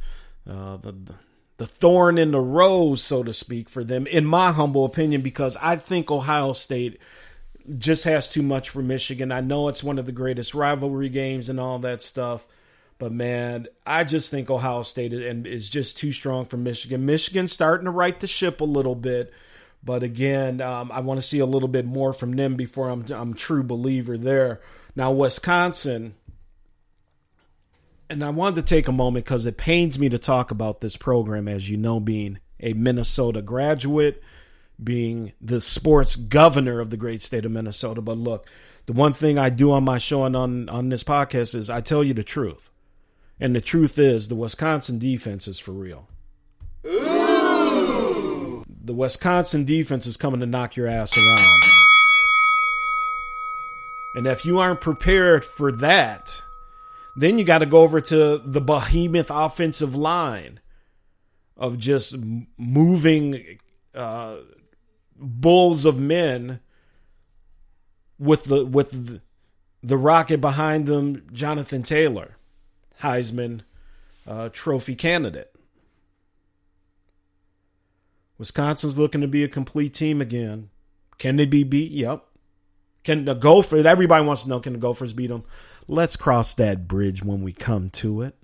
uh, 0.50 0.78
the 0.78 1.16
the 1.58 1.68
thorn 1.68 2.18
in 2.18 2.32
the 2.32 2.40
rose, 2.40 3.02
so 3.02 3.24
to 3.24 3.34
speak, 3.34 3.70
for 3.70 3.84
them, 3.84 4.06
in 4.08 4.26
my 4.26 4.52
humble 4.52 4.84
opinion, 4.84 5.22
because 5.22 5.56
I 5.62 5.78
think 5.78 6.12
Ohio 6.12 6.52
State 6.54 7.00
just 7.78 8.04
has 8.04 8.30
too 8.30 8.44
much 8.44 8.70
for 8.70 8.82
Michigan. 8.82 9.32
I 9.32 9.40
know 9.40 9.70
it's 9.70 9.84
one 9.84 9.98
of 9.98 10.06
the 10.06 10.12
greatest 10.12 10.54
rivalry 10.54 11.10
games 11.10 11.50
and 11.50 11.60
all 11.60 11.80
that 11.80 12.02
stuff, 12.02 12.46
But 12.98 13.12
man, 13.12 13.68
I 13.86 14.06
just 14.06 14.32
think 14.32 14.50
Ohio 14.50 14.84
State 14.84 15.12
is 15.12 15.70
just 15.70 15.98
too 15.98 16.14
strong 16.14 16.46
for 16.46 16.56
Michigan. 16.56 17.06
Michigan's 17.06 17.52
starting 17.52 17.86
to 17.86 17.92
right 17.92 18.18
the 18.18 18.28
ship 18.28 18.62
a 18.62 18.66
little 18.66 18.96
bit, 18.96 19.34
but 19.84 20.02
again, 20.02 20.62
um, 20.62 20.92
I 20.94 21.02
want 21.02 21.20
to 21.20 21.28
see 21.28 21.40
a 21.40 21.46
little 21.46 21.68
bit 21.68 21.86
more 21.86 22.14
from 22.14 22.36
them 22.36 22.56
before 22.56 22.90
I'm 22.90 23.06
I'm 23.12 23.34
true 23.34 23.64
believer 23.64 24.18
there. 24.18 24.62
Now 24.96 25.12
Wisconsin, 25.12 26.16
and 28.10 28.24
I 28.24 28.30
wanted 28.30 28.56
to 28.56 28.62
take 28.76 28.88
a 28.88 28.94
moment 28.94 29.26
because 29.26 29.46
it 29.46 29.58
pains 29.58 30.00
me 30.00 30.08
to 30.10 30.18
talk 30.18 30.50
about 30.50 30.80
this 30.80 30.96
program, 30.96 31.50
as 31.50 31.70
you 31.70 31.76
know, 31.76 32.00
being 32.00 32.40
a 32.62 32.72
Minnesota 32.74 33.42
graduate, 33.42 34.24
being 34.82 35.34
the 35.42 35.60
sports 35.60 36.16
governor 36.16 36.80
of 36.80 36.92
the 36.92 36.98
great 36.98 37.22
state 37.22 37.44
of 37.44 37.52
Minnesota. 37.52 38.02
But 38.02 38.18
look, 38.18 38.48
the 38.86 38.94
one 38.94 39.12
thing 39.12 39.38
I 39.38 39.50
do 39.50 39.74
on 39.74 39.84
my 39.84 39.98
show 39.98 40.24
and 40.24 40.36
on, 40.36 40.70
on 40.70 40.88
this 40.88 41.04
podcast 41.04 41.56
is 41.56 41.70
I 41.70 41.82
tell 41.82 42.02
you 42.02 42.14
the 42.14 42.24
truth. 42.24 42.72
And 43.40 43.56
the 43.56 43.62
truth 43.62 44.00
is 44.00 44.28
the 44.28 44.36
Wisconsin 44.36 44.98
defense 44.98 45.48
is 45.48 45.60
for 45.60 45.72
real. 45.72 46.08
Ooh. 46.86 48.64
The 48.68 48.94
Wisconsin 48.94 49.66
defense 49.66 50.06
is 50.06 50.18
coming 50.18 50.40
to 50.40 50.46
knock 50.46 50.76
your 50.76 50.88
ass 50.88 51.18
around. 51.18 51.62
And 54.16 54.28
if 54.28 54.46
you 54.46 54.60
aren't 54.60 54.80
prepared 54.80 55.44
for 55.44 55.72
that, 55.74 56.42
then 57.18 57.38
you 57.38 57.44
got 57.44 57.58
to 57.60 57.66
go 57.66 57.80
over 57.80 58.00
to 58.00 58.38
the 58.38 58.62
behemoth 58.62 59.30
offensive 59.30 59.96
line 59.96 60.60
of 61.58 61.78
just 61.78 62.16
moving 62.58 63.60
uh, 63.94 64.38
bulls 65.18 65.86
of 65.86 66.00
men 66.00 66.60
with 68.18 68.46
the 68.46 68.66
with 68.66 68.92
the, 68.92 69.22
the 69.84 69.98
rocket 69.98 70.40
behind 70.40 70.86
them, 70.86 71.28
Jonathan 71.34 71.84
Taylor, 71.84 72.38
Heisman 73.02 73.62
uh, 74.28 74.50
Trophy 74.52 74.96
candidate. 74.96 75.52
Wisconsin's 78.38 78.98
looking 78.98 79.22
to 79.22 79.28
be 79.28 79.44
a 79.44 79.50
complete 79.50 79.94
team 79.94 80.22
again. 80.22 80.70
Can 81.18 81.38
they 81.38 81.46
be 81.46 81.64
beat? 81.64 81.92
Yep. 81.92 82.26
Can 83.04 83.26
the 83.26 83.34
Gophers? 83.34 83.86
Everybody 83.86 84.26
wants 84.26 84.44
to 84.44 84.50
know. 84.50 84.60
Can 84.60 84.74
the 84.74 84.80
Gophers 84.80 85.14
beat 85.14 85.28
them? 85.28 85.44
Let's 85.88 86.16
cross 86.16 86.54
that 86.56 86.88
bridge 86.88 87.24
when 87.24 87.42
we 87.42 87.54
come 87.54 87.90
to 87.92 88.24
it. 88.24 88.36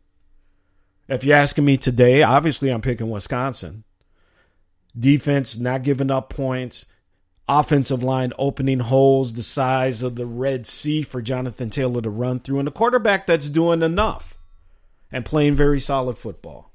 If 1.10 1.24
you're 1.24 1.36
asking 1.36 1.66
me 1.66 1.78
today, 1.78 2.24
obviously 2.24 2.70
I'm 2.70 2.82
picking 2.82 3.10
Wisconsin. 3.10 3.84
Defense 4.98 5.58
not 5.58 5.84
giving 5.84 6.12
up 6.12 6.30
points. 6.30 6.86
Offensive 7.50 8.02
line 8.02 8.32
opening 8.38 8.80
holes 8.80 9.34
the 9.34 9.44
size 9.44 10.04
of 10.04 10.16
the 10.16 10.26
Red 10.26 10.66
Sea 10.66 11.02
for 11.02 11.22
Jonathan 11.22 11.70
Taylor 11.70 12.02
to 12.02 12.10
run 12.10 12.40
through, 12.40 12.60
and 12.60 12.68
a 12.68 12.72
quarterback 12.72 13.28
that's 13.28 13.50
doing 13.50 13.82
enough 13.82 14.38
and 15.12 15.26
playing 15.26 15.56
very 15.56 15.80
solid 15.80 16.18
football. 16.18 16.72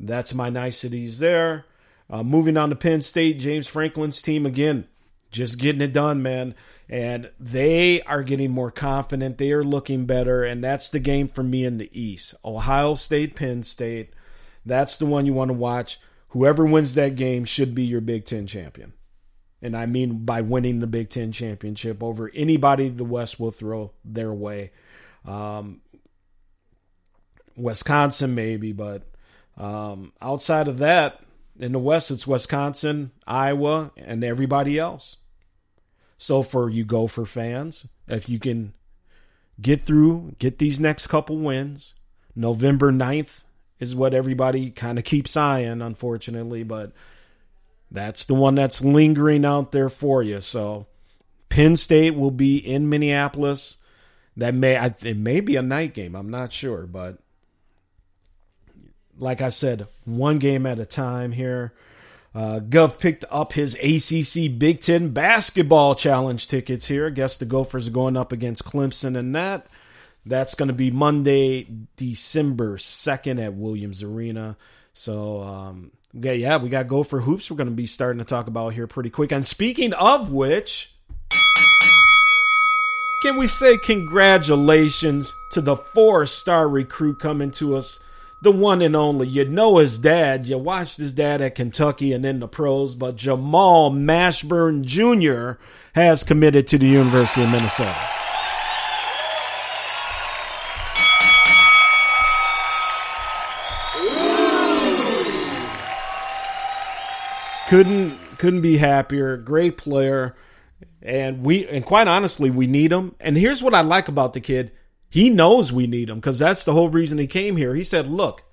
That's 0.00 0.34
my 0.34 0.48
niceties 0.48 1.18
there. 1.18 1.66
Uh, 2.10 2.22
moving 2.22 2.56
on 2.56 2.70
to 2.70 2.76
Penn 2.76 3.02
State, 3.02 3.38
James 3.38 3.66
Franklin's 3.66 4.22
team 4.22 4.46
again, 4.46 4.86
just 5.30 5.58
getting 5.58 5.82
it 5.82 5.92
done, 5.92 6.22
man 6.22 6.54
and 6.88 7.30
they 7.38 8.00
are 8.02 8.22
getting 8.22 8.50
more 8.50 8.70
confident. 8.70 9.38
They 9.38 9.52
are 9.52 9.64
looking 9.64 10.06
better, 10.06 10.42
and 10.42 10.64
that's 10.64 10.88
the 10.88 10.98
game 10.98 11.28
for 11.28 11.42
me 11.42 11.64
in 11.64 11.78
the 11.78 11.90
East. 11.98 12.34
Ohio 12.44 12.94
State, 12.94 13.36
Penn 13.36 13.62
State. 13.62 14.14
That's 14.64 14.96
the 14.96 15.06
one 15.06 15.26
you 15.26 15.34
want 15.34 15.50
to 15.50 15.54
watch. 15.54 16.00
Whoever 16.28 16.64
wins 16.64 16.94
that 16.94 17.16
game 17.16 17.44
should 17.44 17.74
be 17.74 17.84
your 17.84 18.00
Big 18.00 18.24
Ten 18.24 18.46
champion. 18.46 18.94
And 19.60 19.76
I 19.76 19.86
mean 19.86 20.24
by 20.24 20.40
winning 20.40 20.80
the 20.80 20.86
Big 20.86 21.10
Ten 21.10 21.32
championship 21.32 22.02
over 22.02 22.30
anybody 22.34 22.88
the 22.88 23.04
West 23.04 23.38
will 23.38 23.50
throw 23.50 23.92
their 24.04 24.32
way. 24.32 24.70
Um, 25.26 25.80
Wisconsin, 27.58 28.34
maybe, 28.34 28.72
but 28.72 29.02
um, 29.56 30.12
outside 30.20 30.68
of 30.68 30.78
that, 30.78 31.20
in 31.58 31.72
the 31.72 31.78
West, 31.78 32.10
it's 32.10 32.26
Wisconsin, 32.26 33.10
Iowa, 33.26 33.90
and 33.96 34.22
everybody 34.22 34.78
else. 34.78 35.16
So 36.16 36.42
for 36.42 36.70
you 36.70 36.84
Gopher 36.84 37.26
fans, 37.26 37.86
if 38.06 38.28
you 38.28 38.38
can 38.38 38.74
get 39.60 39.84
through, 39.84 40.36
get 40.38 40.58
these 40.58 40.78
next 40.78 41.08
couple 41.08 41.38
wins, 41.38 41.94
November 42.34 42.92
9th 42.92 43.42
is 43.80 43.94
what 43.94 44.14
everybody 44.14 44.70
kind 44.70 44.98
of 44.98 45.04
keeps 45.04 45.36
eyeing, 45.36 45.82
unfortunately, 45.82 46.62
but 46.62 46.92
that's 47.90 48.24
the 48.24 48.34
one 48.34 48.54
that's 48.54 48.84
lingering 48.84 49.44
out 49.44 49.72
there 49.72 49.88
for 49.88 50.22
you. 50.22 50.40
So 50.40 50.86
Penn 51.48 51.76
State 51.76 52.14
will 52.14 52.30
be 52.30 52.56
in 52.56 52.88
Minneapolis. 52.88 53.78
That 54.36 54.54
may 54.54 54.76
it 55.02 55.16
may 55.16 55.40
be 55.40 55.56
a 55.56 55.62
night 55.62 55.94
game. 55.94 56.14
I'm 56.14 56.30
not 56.30 56.52
sure, 56.52 56.86
but 56.86 57.18
like 59.18 59.40
I 59.40 59.48
said, 59.48 59.88
one 60.04 60.38
game 60.38 60.66
at 60.66 60.78
a 60.78 60.86
time 60.86 61.32
here. 61.32 61.72
Uh, 62.34 62.60
Gov 62.60 62.98
picked 62.98 63.24
up 63.30 63.54
his 63.54 63.74
ACC 63.74 64.58
Big 64.58 64.80
Ten 64.80 65.10
basketball 65.10 65.94
challenge 65.94 66.48
tickets 66.48 66.86
here. 66.86 67.06
I 67.06 67.10
guess 67.10 67.36
the 67.36 67.44
Gophers 67.44 67.88
are 67.88 67.92
going 67.92 68.16
up 68.16 68.32
against 68.32 68.64
Clemson 68.64 69.18
and 69.18 69.34
that. 69.34 69.66
That's 70.26 70.54
going 70.54 70.68
to 70.68 70.74
be 70.74 70.90
Monday, 70.90 71.66
December 71.96 72.76
2nd 72.76 73.42
at 73.44 73.54
Williams 73.54 74.02
Arena. 74.02 74.56
So, 74.92 75.42
um, 75.42 75.92
yeah, 76.12 76.32
yeah, 76.32 76.56
we 76.58 76.68
got 76.68 76.88
Gopher 76.88 77.20
Hoops 77.20 77.50
we're 77.50 77.56
going 77.56 77.68
to 77.68 77.74
be 77.74 77.86
starting 77.86 78.18
to 78.18 78.24
talk 78.24 78.46
about 78.46 78.74
here 78.74 78.86
pretty 78.86 79.10
quick. 79.10 79.32
And 79.32 79.46
speaking 79.46 79.94
of 79.94 80.30
which, 80.30 80.94
can 83.22 83.36
we 83.36 83.46
say 83.46 83.78
congratulations 83.78 85.34
to 85.52 85.60
the 85.60 85.76
four 85.76 86.26
star 86.26 86.68
recruit 86.68 87.18
coming 87.18 87.50
to 87.52 87.76
us 87.76 88.00
the 88.40 88.52
one 88.52 88.82
and 88.82 88.94
only. 88.94 89.26
You 89.26 89.44
know 89.44 89.78
his 89.78 89.98
dad. 89.98 90.46
You 90.46 90.58
watched 90.58 90.98
his 90.98 91.12
dad 91.12 91.40
at 91.40 91.54
Kentucky 91.54 92.12
and 92.12 92.24
in 92.24 92.40
the 92.40 92.48
pros, 92.48 92.94
but 92.94 93.16
Jamal 93.16 93.90
Mashburn 93.90 94.84
Jr. 94.84 95.60
has 95.94 96.24
committed 96.24 96.66
to 96.68 96.78
the 96.78 96.86
University 96.86 97.42
of 97.42 97.50
Minnesota. 97.50 97.96
Couldn't 107.68 108.18
couldn't 108.38 108.62
be 108.62 108.78
happier. 108.78 109.36
Great 109.36 109.76
player. 109.76 110.34
And 111.02 111.42
we 111.42 111.66
and 111.66 111.84
quite 111.84 112.08
honestly, 112.08 112.48
we 112.48 112.66
need 112.66 112.92
him. 112.92 113.14
And 113.20 113.36
here's 113.36 113.62
what 113.62 113.74
I 113.74 113.82
like 113.82 114.08
about 114.08 114.32
the 114.32 114.40
kid. 114.40 114.72
He 115.10 115.30
knows 115.30 115.72
we 115.72 115.86
need 115.86 116.10
him 116.10 116.16
because 116.16 116.38
that's 116.38 116.64
the 116.64 116.72
whole 116.72 116.90
reason 116.90 117.18
he 117.18 117.26
came 117.26 117.56
here. 117.56 117.74
He 117.74 117.84
said, 117.84 118.06
"Look, 118.06 118.44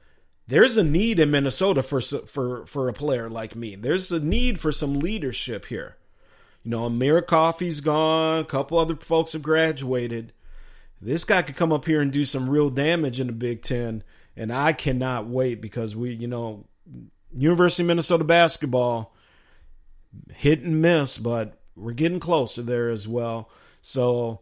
there's 0.48 0.78
a 0.78 0.84
need 0.84 1.20
in 1.20 1.32
Minnesota 1.32 1.82
for 1.84 2.02
for 2.02 2.66
for 2.66 2.88
a 2.88 2.94
player 2.94 3.30
like 3.30 3.56
me. 3.56 3.76
There's 3.76 4.12
a 4.12 4.20
need 4.20 4.60
for 4.60 4.72
some 4.72 5.00
leadership 5.00 5.66
here. 5.66 5.98
You 6.64 6.72
know, 6.72 6.86
Amir 6.86 7.22
Coffey's 7.22 7.82
gone. 7.82 8.40
A 8.40 8.46
couple 8.46 8.78
other 8.78 8.96
folks 8.96 9.34
have 9.34 9.44
graduated. 9.44 10.34
This 11.02 11.24
guy 11.24 11.42
could 11.42 11.56
come 11.56 11.72
up 11.72 11.86
here 11.86 12.02
and 12.02 12.12
do 12.12 12.26
some 12.26 12.50
real 12.50 12.70
damage 12.70 13.20
in 13.20 13.28
the 13.28 13.34
Big 13.34 13.62
Ten, 13.62 14.04
and 14.36 14.52
I 14.52 14.74
cannot 14.74 15.28
wait 15.28 15.62
because 15.62 15.96
we, 15.96 16.14
you 16.14 16.28
know, 16.28 16.66
University 17.36 17.84
of 17.84 17.88
Minnesota 17.88 18.24
basketball 18.24 19.14
hit 20.34 20.62
and 20.62 20.82
miss, 20.82 21.18
but 21.18 21.60
we're 21.76 21.92
getting 21.94 22.20
closer 22.20 22.62
there 22.62 22.90
as 22.90 23.08
well. 23.08 23.50
So 23.82 24.42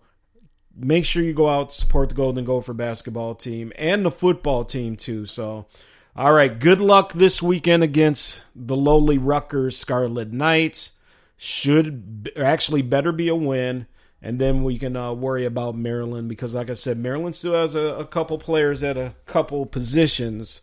make 0.75 1.05
sure 1.05 1.23
you 1.23 1.33
go 1.33 1.49
out 1.49 1.73
support 1.73 2.09
the 2.09 2.15
Golden 2.15 2.45
Gopher 2.45 2.73
basketball 2.73 3.35
team 3.35 3.71
and 3.75 4.05
the 4.05 4.11
football 4.11 4.65
team 4.65 4.95
too. 4.95 5.25
So, 5.25 5.67
all 6.15 6.33
right, 6.33 6.59
good 6.59 6.81
luck 6.81 7.13
this 7.13 7.41
weekend 7.41 7.83
against 7.83 8.43
the 8.55 8.75
lowly 8.75 9.17
Rutgers 9.17 9.77
Scarlet 9.77 10.31
Knights. 10.31 10.93
Should 11.37 12.31
actually 12.37 12.83
better 12.83 13.11
be 13.11 13.27
a 13.27 13.35
win, 13.35 13.87
and 14.21 14.39
then 14.39 14.63
we 14.63 14.79
can 14.79 14.95
uh, 14.95 15.11
worry 15.11 15.43
about 15.43 15.75
Maryland 15.75 16.29
because, 16.29 16.53
like 16.53 16.69
I 16.69 16.73
said, 16.73 16.97
Maryland 16.97 17.35
still 17.35 17.53
has 17.53 17.75
a, 17.75 17.95
a 17.95 18.05
couple 18.05 18.37
players 18.37 18.81
at 18.81 18.97
a 18.97 19.15
couple 19.25 19.65
positions 19.65 20.61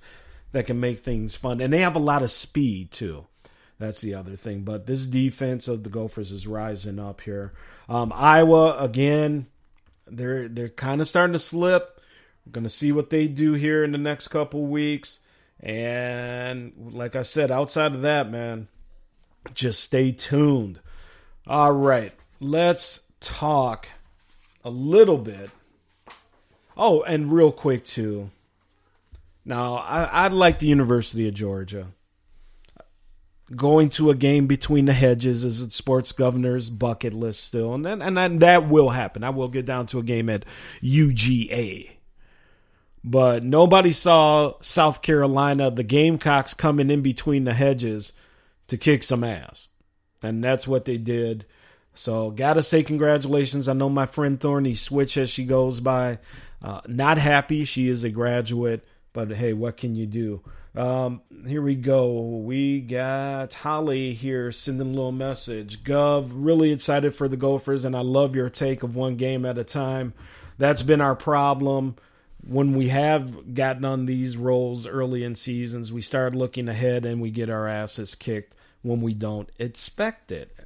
that 0.53 0.67
can 0.67 0.81
make 0.81 1.01
things 1.01 1.35
fun, 1.35 1.61
and 1.61 1.71
they 1.71 1.81
have 1.81 1.97
a 1.97 2.01
lot 2.01 2.23
of 2.23 2.31
speed 2.31 2.93
too. 2.93 3.27
That's 3.79 4.01
the 4.01 4.15
other 4.15 4.37
thing. 4.37 4.63
But 4.63 4.87
this 4.87 5.07
defense 5.07 5.69
of 5.69 5.85
the 5.85 5.91
Gophers 5.91 6.33
is 6.33 6.47
rising 6.47 6.99
up 6.99 7.21
here. 7.23 7.53
Um, 7.89 8.11
Iowa 8.15 8.79
again 8.79 9.47
they're 10.11 10.49
they're 10.49 10.69
kind 10.69 11.01
of 11.01 11.09
starting 11.09 11.33
to 11.33 11.39
slip. 11.39 12.01
We're 12.47 12.53
gonna 12.53 12.69
see 12.69 12.93
what 12.93 13.11
they 13.11 13.29
do 13.29 13.55
here 13.55 13.85
in 13.85 13.93
the 13.93 13.99
next 13.99 14.29
couple 14.29 14.67
weeks. 14.67 15.21
And 15.61 16.73
like 16.93 17.17
I 17.17 17.23
said, 17.23 17.51
outside 17.51 17.95
of 17.95 18.03
that, 18.03 18.31
man, 18.31 18.69
just 19.55 19.85
stay 19.85 20.13
tuned. 20.13 20.81
All 21.47 21.73
right, 21.73 22.13
let's 22.41 23.03
talk 23.21 23.89
a 24.65 24.71
little 24.71 25.19
bit. 25.19 25.51
Oh, 26.77 27.03
and 27.03 27.33
real 27.33 27.53
quick 27.53 27.85
too. 27.85 28.31
Now, 29.45 29.77
I, 29.77 30.25
I'd 30.25 30.33
like 30.33 30.59
the 30.59 30.67
University 30.67 31.27
of 31.29 31.35
Georgia 31.35 31.89
going 33.55 33.89
to 33.91 34.11
a 34.11 34.15
game 34.15 34.47
between 34.47 34.87
the 34.87 34.93
hedges 34.93 35.45
is 35.45 35.61
a 35.61 35.71
sports 35.71 36.13
governor's 36.13 36.71
bucket 36.71 37.13
list 37.13 37.45
still, 37.45 37.75
and 37.75 37.87
and, 37.87 38.19
and 38.19 38.41
that 38.41 38.69
will 38.69 38.91
happen. 38.91 39.25
I 39.25 39.31
will 39.31 39.49
get 39.49 39.67
down 39.67 39.87
to 39.87 39.99
a 39.99 40.05
game 40.05 40.29
at 40.29 40.45
UGA. 40.83 41.91
But 43.03 43.43
nobody 43.43 43.93
saw 43.93 44.55
South 44.61 45.01
Carolina, 45.01 45.71
the 45.71 45.83
Gamecocks 45.83 46.53
coming 46.53 46.91
in 46.91 47.01
between 47.01 47.45
the 47.45 47.55
hedges 47.55 48.13
to 48.69 48.77
kick 48.77 49.03
some 49.03 49.25
ass. 49.25 49.69
And 50.23 50.45
that's 50.45 50.69
what 50.69 50.85
they 50.85 50.99
did. 50.99 51.47
So, 51.95 52.31
gotta 52.31 52.63
say 52.63 52.83
congratulations. 52.83 53.69
I 53.69 53.73
know 53.73 53.89
my 53.89 54.07
friend 54.07 54.39
Thorny 54.39 54.75
switch 54.75 55.17
as 55.17 55.31
she 55.31 55.45
goes 55.45 55.81
by. 55.81 56.19
Uh, 56.63 56.83
not 56.87 57.17
happy. 57.17 57.65
She 57.65 57.89
is 57.89 58.05
a 58.05 58.11
graduate, 58.11 58.87
but 59.13 59.33
hey, 59.33 59.55
what 59.55 59.79
can 59.79 59.97
you 59.97 60.07
do? 60.07 60.43
Um, 60.75 61.23
here 61.47 61.63
we 61.63 61.75
go. 61.75 62.21
We 62.45 62.81
got 62.81 63.55
Holly 63.55 64.15
here 64.15 64.53
sending 64.53 64.89
a 64.89 64.91
little 64.91 65.13
message. 65.13 65.83
Gov, 65.83 66.31
really 66.33 66.71
excited 66.73 67.15
for 67.15 67.29
the 67.29 67.37
Gophers, 67.37 67.85
and 67.85 67.97
I 67.97 68.01
love 68.01 68.37
your 68.37 68.51
take 68.51 68.83
of 68.83 68.95
one 68.95 69.17
game 69.17 69.45
at 69.45 69.59
a 69.59 69.65
time. 69.65 70.15
That's 70.59 70.83
been 70.83 71.01
our 71.01 71.17
problem 71.17 71.97
when 72.47 72.75
we 72.75 72.89
have 72.89 73.55
gotten 73.55 73.85
on 73.85 74.07
these 74.07 74.37
rolls 74.37 74.87
early 74.87 75.25
in 75.25 75.35
seasons. 75.35 75.93
We 75.93 76.03
start 76.03 76.37
looking 76.37 76.69
ahead 76.69 77.05
and 77.05 77.21
we 77.21 77.31
get 77.31 77.51
our 77.51 77.67
asses 77.67 78.15
kicked 78.15 78.55
when 78.83 79.01
we 79.01 79.15
don't 79.15 79.51
expect 79.59 80.31
it. 80.31 80.57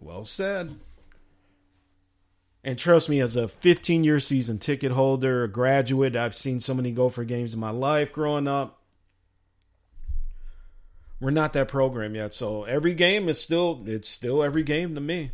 Well 0.00 0.24
said. 0.24 0.78
And 2.64 2.78
trust 2.78 3.08
me, 3.08 3.20
as 3.20 3.36
a 3.36 3.48
15 3.48 4.04
year 4.04 4.20
season 4.20 4.58
ticket 4.58 4.92
holder, 4.92 5.44
a 5.44 5.48
graduate, 5.48 6.16
I've 6.16 6.36
seen 6.36 6.60
so 6.60 6.74
many 6.74 6.92
Gopher 6.92 7.24
games 7.24 7.54
in 7.54 7.60
my 7.60 7.70
life 7.70 8.12
growing 8.12 8.46
up 8.46 8.77
we're 11.20 11.30
not 11.30 11.52
that 11.54 11.68
program 11.68 12.14
yet. 12.14 12.32
So 12.34 12.64
every 12.64 12.94
game 12.94 13.28
is 13.28 13.40
still 13.40 13.82
it's 13.86 14.08
still 14.08 14.42
every 14.42 14.62
game 14.62 14.94
to 14.94 15.00
me. 15.00 15.32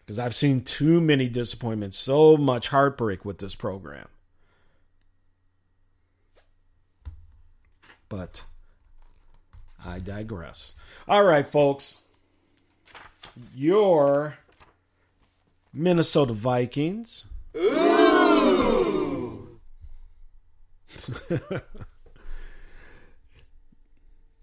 Because 0.00 0.18
I've 0.18 0.34
seen 0.34 0.62
too 0.62 1.00
many 1.02 1.28
disappointments, 1.28 1.98
so 1.98 2.36
much 2.38 2.68
heartbreak 2.68 3.26
with 3.26 3.38
this 3.38 3.54
program. 3.54 4.08
But 8.08 8.42
I 9.84 9.98
digress. 9.98 10.74
All 11.06 11.24
right, 11.24 11.46
folks. 11.46 12.02
Your 13.54 14.38
Minnesota 15.74 16.32
Vikings. 16.32 17.26
Ooh. 17.54 17.78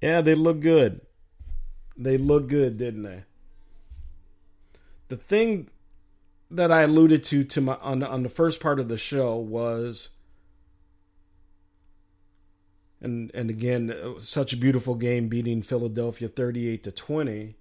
Yeah, 0.02 0.22
they 0.22 0.36
look 0.36 0.60
good. 0.60 1.02
They 1.98 2.18
look 2.18 2.48
good, 2.48 2.78
didn't 2.78 3.04
they? 3.04 3.24
The 5.08 5.18
thing 5.18 5.70
that 6.52 6.72
I 6.72 6.84
alluded 6.84 7.24
to 7.26 7.44
to 7.44 7.62
my 7.62 7.76
on 7.76 8.04
on 8.04 8.24
the 8.24 8.30
first 8.30 8.60
part 8.60 8.80
of 8.80 8.88
the 8.88 8.98
show 8.98 9.36
was 9.36 10.10
and 13.02 13.32
and 13.34 13.50
again 13.50 13.94
such 14.20 14.54
a 14.54 14.58
beautiful 14.58 14.96
game 14.96 15.28
beating 15.28 15.62
Philadelphia 15.62 16.28
38 16.28 16.84
to 16.84 16.92
20 16.92 17.56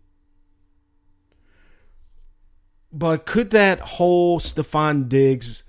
but 2.92 3.26
could 3.26 3.50
that 3.50 3.80
whole 3.80 4.38
Stefon 4.38 5.08
Diggs 5.08 5.64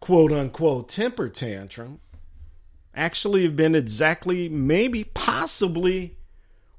quote 0.00 0.32
unquote 0.32 0.88
temper 0.88 1.28
tantrum 1.28 2.00
actually 2.94 3.44
have 3.44 3.56
been 3.56 3.74
exactly, 3.74 4.48
maybe, 4.48 5.04
possibly 5.04 6.16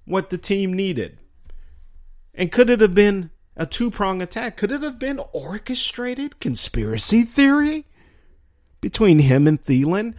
what 0.05 0.29
the 0.29 0.37
team 0.37 0.73
needed? 0.73 1.19
And 2.33 2.51
could 2.51 2.69
it 2.69 2.81
have 2.81 2.95
been 2.95 3.29
a 3.55 3.65
two 3.65 3.91
prong 3.91 4.21
attack? 4.21 4.57
Could 4.57 4.71
it 4.71 4.81
have 4.81 4.99
been 4.99 5.19
orchestrated 5.31 6.39
conspiracy 6.39 7.23
theory 7.23 7.85
between 8.81 9.19
him 9.19 9.47
and 9.47 9.61
Thielen? 9.61 10.15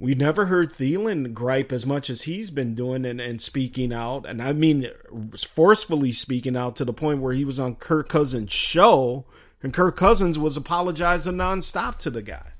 We 0.00 0.14
never 0.14 0.46
heard 0.46 0.72
Thielen 0.72 1.34
gripe 1.34 1.72
as 1.72 1.84
much 1.84 2.08
as 2.08 2.22
he's 2.22 2.50
been 2.50 2.74
doing 2.76 3.04
and, 3.04 3.20
and 3.20 3.42
speaking 3.42 3.92
out. 3.92 4.26
And 4.26 4.40
I 4.40 4.52
mean, 4.52 4.88
forcefully 5.36 6.12
speaking 6.12 6.56
out 6.56 6.76
to 6.76 6.84
the 6.84 6.92
point 6.92 7.20
where 7.20 7.34
he 7.34 7.44
was 7.44 7.58
on 7.58 7.74
Kirk 7.74 8.08
Cousins' 8.08 8.52
show 8.52 9.24
and 9.60 9.72
Kirk 9.72 9.96
Cousins 9.96 10.38
was 10.38 10.56
apologizing 10.56 11.34
nonstop 11.34 11.98
to 11.98 12.10
the 12.10 12.22
guy. 12.22 12.52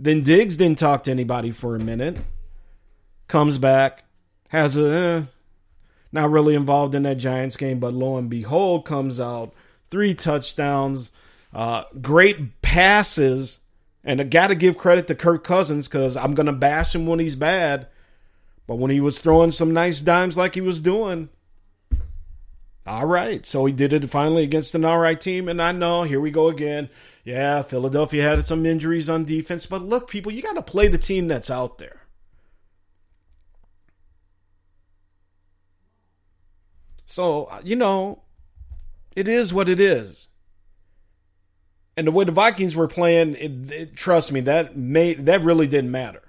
Then 0.00 0.22
Diggs 0.22 0.56
didn't 0.56 0.78
talk 0.78 1.02
to 1.04 1.10
anybody 1.10 1.50
for 1.50 1.74
a 1.74 1.80
minute. 1.80 2.18
Comes 3.26 3.58
back, 3.58 4.04
has 4.50 4.76
a 4.76 4.90
eh, 4.90 5.22
not 6.12 6.30
really 6.30 6.54
involved 6.54 6.94
in 6.94 7.02
that 7.02 7.18
Giants 7.18 7.56
game, 7.56 7.80
but 7.80 7.92
lo 7.92 8.16
and 8.16 8.30
behold, 8.30 8.86
comes 8.86 9.18
out 9.18 9.52
three 9.90 10.14
touchdowns, 10.14 11.10
uh, 11.52 11.82
great 12.00 12.62
passes, 12.62 13.58
and 14.04 14.20
I 14.20 14.24
got 14.24 14.46
to 14.46 14.54
give 14.54 14.78
credit 14.78 15.08
to 15.08 15.16
Kirk 15.16 15.42
Cousins 15.42 15.88
because 15.88 16.16
I'm 16.16 16.34
gonna 16.34 16.52
bash 16.52 16.94
him 16.94 17.06
when 17.06 17.18
he's 17.18 17.36
bad, 17.36 17.88
but 18.68 18.76
when 18.76 18.92
he 18.92 19.00
was 19.00 19.18
throwing 19.18 19.50
some 19.50 19.74
nice 19.74 20.00
dimes 20.00 20.36
like 20.36 20.54
he 20.54 20.60
was 20.60 20.80
doing, 20.80 21.28
all 22.88 23.06
right. 23.06 23.44
So 23.44 23.66
he 23.66 23.72
did 23.72 23.92
it 23.92 24.08
finally 24.08 24.42
against 24.42 24.74
an 24.74 24.84
all 24.84 24.98
right 24.98 25.20
team. 25.20 25.48
And 25.48 25.60
I 25.60 25.72
know, 25.72 26.04
here 26.04 26.20
we 26.20 26.30
go 26.30 26.48
again. 26.48 26.88
Yeah, 27.22 27.62
Philadelphia 27.62 28.22
had 28.22 28.46
some 28.46 28.64
injuries 28.64 29.10
on 29.10 29.26
defense. 29.26 29.66
But 29.66 29.82
look, 29.82 30.08
people, 30.08 30.32
you 30.32 30.42
got 30.42 30.54
to 30.54 30.62
play 30.62 30.88
the 30.88 30.96
team 30.98 31.28
that's 31.28 31.50
out 31.50 31.76
there. 31.78 32.02
So, 37.04 37.44
uh, 37.44 37.60
you 37.62 37.76
know, 37.76 38.22
it 39.14 39.28
is 39.28 39.52
what 39.52 39.68
it 39.68 39.80
is. 39.80 40.28
And 41.96 42.06
the 42.06 42.12
way 42.12 42.24
the 42.24 42.32
Vikings 42.32 42.76
were 42.76 42.88
playing, 42.88 43.34
it, 43.34 43.72
it, 43.72 43.96
trust 43.96 44.30
me, 44.30 44.40
that 44.40 44.76
made 44.76 45.26
that 45.26 45.42
really 45.42 45.66
didn't 45.66 45.90
matter. 45.90 46.27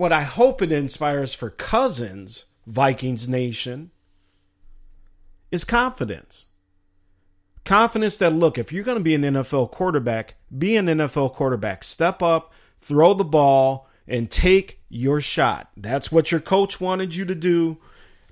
What 0.00 0.14
I 0.14 0.22
hope 0.22 0.62
it 0.62 0.72
inspires 0.72 1.34
for 1.34 1.50
Cousins, 1.50 2.44
Vikings 2.66 3.28
Nation, 3.28 3.90
is 5.50 5.62
confidence. 5.62 6.46
Confidence 7.66 8.16
that, 8.16 8.32
look, 8.32 8.56
if 8.56 8.72
you're 8.72 8.82
going 8.82 8.96
to 8.96 9.04
be 9.04 9.14
an 9.14 9.20
NFL 9.20 9.70
quarterback, 9.70 10.36
be 10.56 10.74
an 10.76 10.86
NFL 10.86 11.34
quarterback. 11.34 11.84
Step 11.84 12.22
up, 12.22 12.50
throw 12.80 13.12
the 13.12 13.24
ball, 13.24 13.90
and 14.08 14.30
take 14.30 14.80
your 14.88 15.20
shot. 15.20 15.68
That's 15.76 16.10
what 16.10 16.32
your 16.32 16.40
coach 16.40 16.80
wanted 16.80 17.14
you 17.14 17.26
to 17.26 17.34
do. 17.34 17.76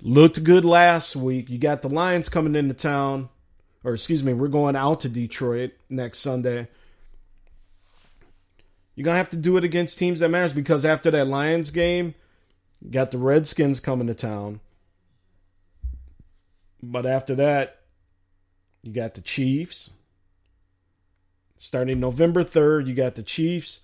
Looked 0.01 0.43
good 0.43 0.65
last 0.65 1.15
week. 1.15 1.51
You 1.51 1.59
got 1.59 1.83
the 1.83 1.89
Lions 1.89 2.29
coming 2.29 2.55
into 2.55 2.73
town, 2.73 3.29
or 3.83 3.93
excuse 3.93 4.23
me, 4.23 4.33
we're 4.33 4.47
going 4.47 4.75
out 4.75 5.01
to 5.01 5.09
Detroit 5.09 5.73
next 5.87 6.17
Sunday. 6.17 6.67
You're 8.99 9.05
gonna 9.05 9.17
have 9.17 9.29
to 9.29 9.37
do 9.37 9.55
it 9.55 9.63
against 9.63 9.97
teams 9.97 10.19
that 10.19 10.27
matters 10.27 10.51
because 10.51 10.83
after 10.83 11.09
that 11.09 11.25
Lions 11.25 11.71
game, 11.71 12.15
you 12.81 12.91
got 12.91 13.11
the 13.11 13.17
Redskins 13.17 13.79
coming 13.79 14.07
to 14.07 14.13
town. 14.13 14.59
But 16.83 17.05
after 17.05 17.33
that, 17.35 17.79
you 18.81 18.91
got 18.91 19.13
the 19.13 19.21
Chiefs. 19.21 19.91
Starting 21.59 22.01
November 22.01 22.43
3rd, 22.43 22.87
you 22.87 22.93
got 22.93 23.15
the 23.15 23.23
Chiefs, 23.23 23.79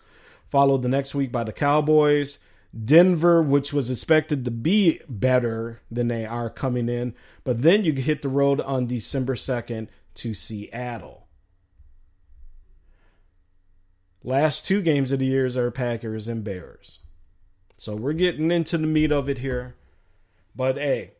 followed 0.49 0.82
the 0.82 0.89
next 0.89 1.16
week 1.16 1.32
by 1.32 1.45
the 1.45 1.53
Cowboys. 1.53 2.39
Denver, 2.78 3.41
which 3.41 3.72
was 3.72 3.89
expected 3.89 4.43
to 4.43 4.51
be 4.51 4.99
better 5.07 5.80
than 5.89 6.09
they 6.09 6.26
are 6.26 6.49
coming 6.49 6.89
in. 6.89 7.16
But 7.45 7.61
then 7.61 7.86
you 7.86 7.93
hit 7.93 8.22
the 8.22 8.28
road 8.28 8.59
on 8.59 8.88
December 8.88 9.36
2nd 9.36 9.88
to 10.16 10.34
Seattle. 10.34 11.24
Last 14.26 14.65
two 14.65 14.82
games 14.82 15.11
of 15.11 15.19
the 15.19 15.26
years 15.28 15.55
are 15.55 15.69
Packers 15.69 16.28
and 16.28 16.43
Bears. 16.43 16.97
So 17.78 17.95
we're 17.95 18.13
getting 18.13 18.49
into 18.49 18.76
the 18.76 18.88
meat 18.88 19.11
of 19.11 19.30
it 19.30 19.38
here. 19.38 19.76
But 20.55 20.78
hey, 20.78 21.11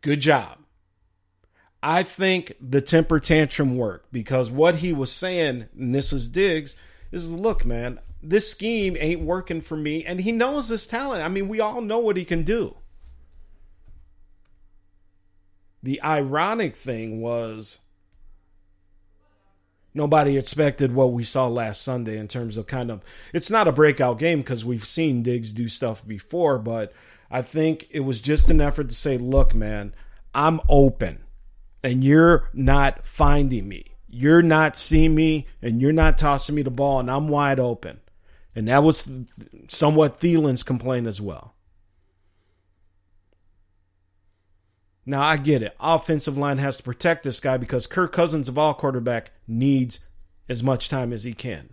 good 0.00 0.20
job. 0.20 0.58
I 1.82 2.04
think 2.04 2.52
the 2.60 2.80
temper 2.80 3.18
tantrum 3.18 3.76
worked 3.76 4.12
because 4.12 4.48
what 4.48 4.76
he 4.76 4.92
was 4.92 5.10
saying, 5.10 5.66
and 5.76 5.92
this 5.92 6.12
is 6.12 6.28
Diggs, 6.28 6.76
is 7.10 7.32
look, 7.32 7.66
man, 7.66 7.98
this 8.22 8.48
scheme 8.48 8.96
ain't 9.00 9.22
working 9.22 9.60
for 9.60 9.76
me. 9.76 10.04
And 10.04 10.20
he 10.20 10.30
knows 10.30 10.68
this 10.68 10.86
talent. 10.86 11.24
I 11.24 11.28
mean, 11.28 11.48
we 11.48 11.58
all 11.58 11.80
know 11.80 11.98
what 11.98 12.16
he 12.16 12.24
can 12.24 12.44
do. 12.44 12.76
The 15.82 16.00
ironic 16.00 16.76
thing 16.76 17.20
was 17.20 17.80
nobody 19.94 20.36
expected 20.36 20.94
what 20.94 21.12
we 21.12 21.24
saw 21.24 21.46
last 21.46 21.82
Sunday 21.82 22.18
in 22.18 22.28
terms 22.28 22.56
of 22.56 22.66
kind 22.66 22.90
of 22.90 23.02
it's 23.32 23.50
not 23.50 23.68
a 23.68 23.72
breakout 23.72 24.18
game 24.18 24.40
because 24.40 24.64
we've 24.64 24.84
seen 24.84 25.22
Diggs 25.22 25.52
do 25.52 25.68
stuff 25.68 26.06
before, 26.06 26.58
but 26.58 26.92
I 27.30 27.42
think 27.42 27.86
it 27.90 28.00
was 28.00 28.20
just 28.20 28.50
an 28.50 28.60
effort 28.60 28.88
to 28.88 28.94
say, 28.94 29.16
look, 29.16 29.54
man, 29.54 29.94
I'm 30.34 30.60
open 30.68 31.20
and 31.82 32.02
you're 32.02 32.50
not 32.52 33.06
finding 33.06 33.68
me. 33.68 33.96
You're 34.08 34.42
not 34.42 34.76
seeing 34.76 35.14
me 35.14 35.46
and 35.62 35.80
you're 35.80 35.92
not 35.92 36.18
tossing 36.18 36.54
me 36.54 36.62
the 36.62 36.70
ball 36.70 37.00
and 37.00 37.10
I'm 37.10 37.28
wide 37.28 37.58
open. 37.58 38.00
And 38.54 38.68
that 38.68 38.84
was 38.84 39.10
somewhat 39.68 40.20
Thielen's 40.20 40.62
complaint 40.62 41.06
as 41.06 41.20
well. 41.20 41.54
Now 45.06 45.22
I 45.22 45.36
get 45.36 45.62
it. 45.62 45.76
Offensive 45.80 46.38
line 46.38 46.58
has 46.58 46.78
to 46.78 46.82
protect 46.82 47.24
this 47.24 47.40
guy 47.40 47.56
because 47.56 47.86
Kirk 47.86 48.12
Cousins 48.12 48.48
of 48.48 48.56
all 48.56 48.74
quarterback 48.74 49.32
needs 49.46 50.00
as 50.48 50.62
much 50.62 50.88
time 50.88 51.12
as 51.12 51.24
he 51.24 51.34
can. 51.34 51.70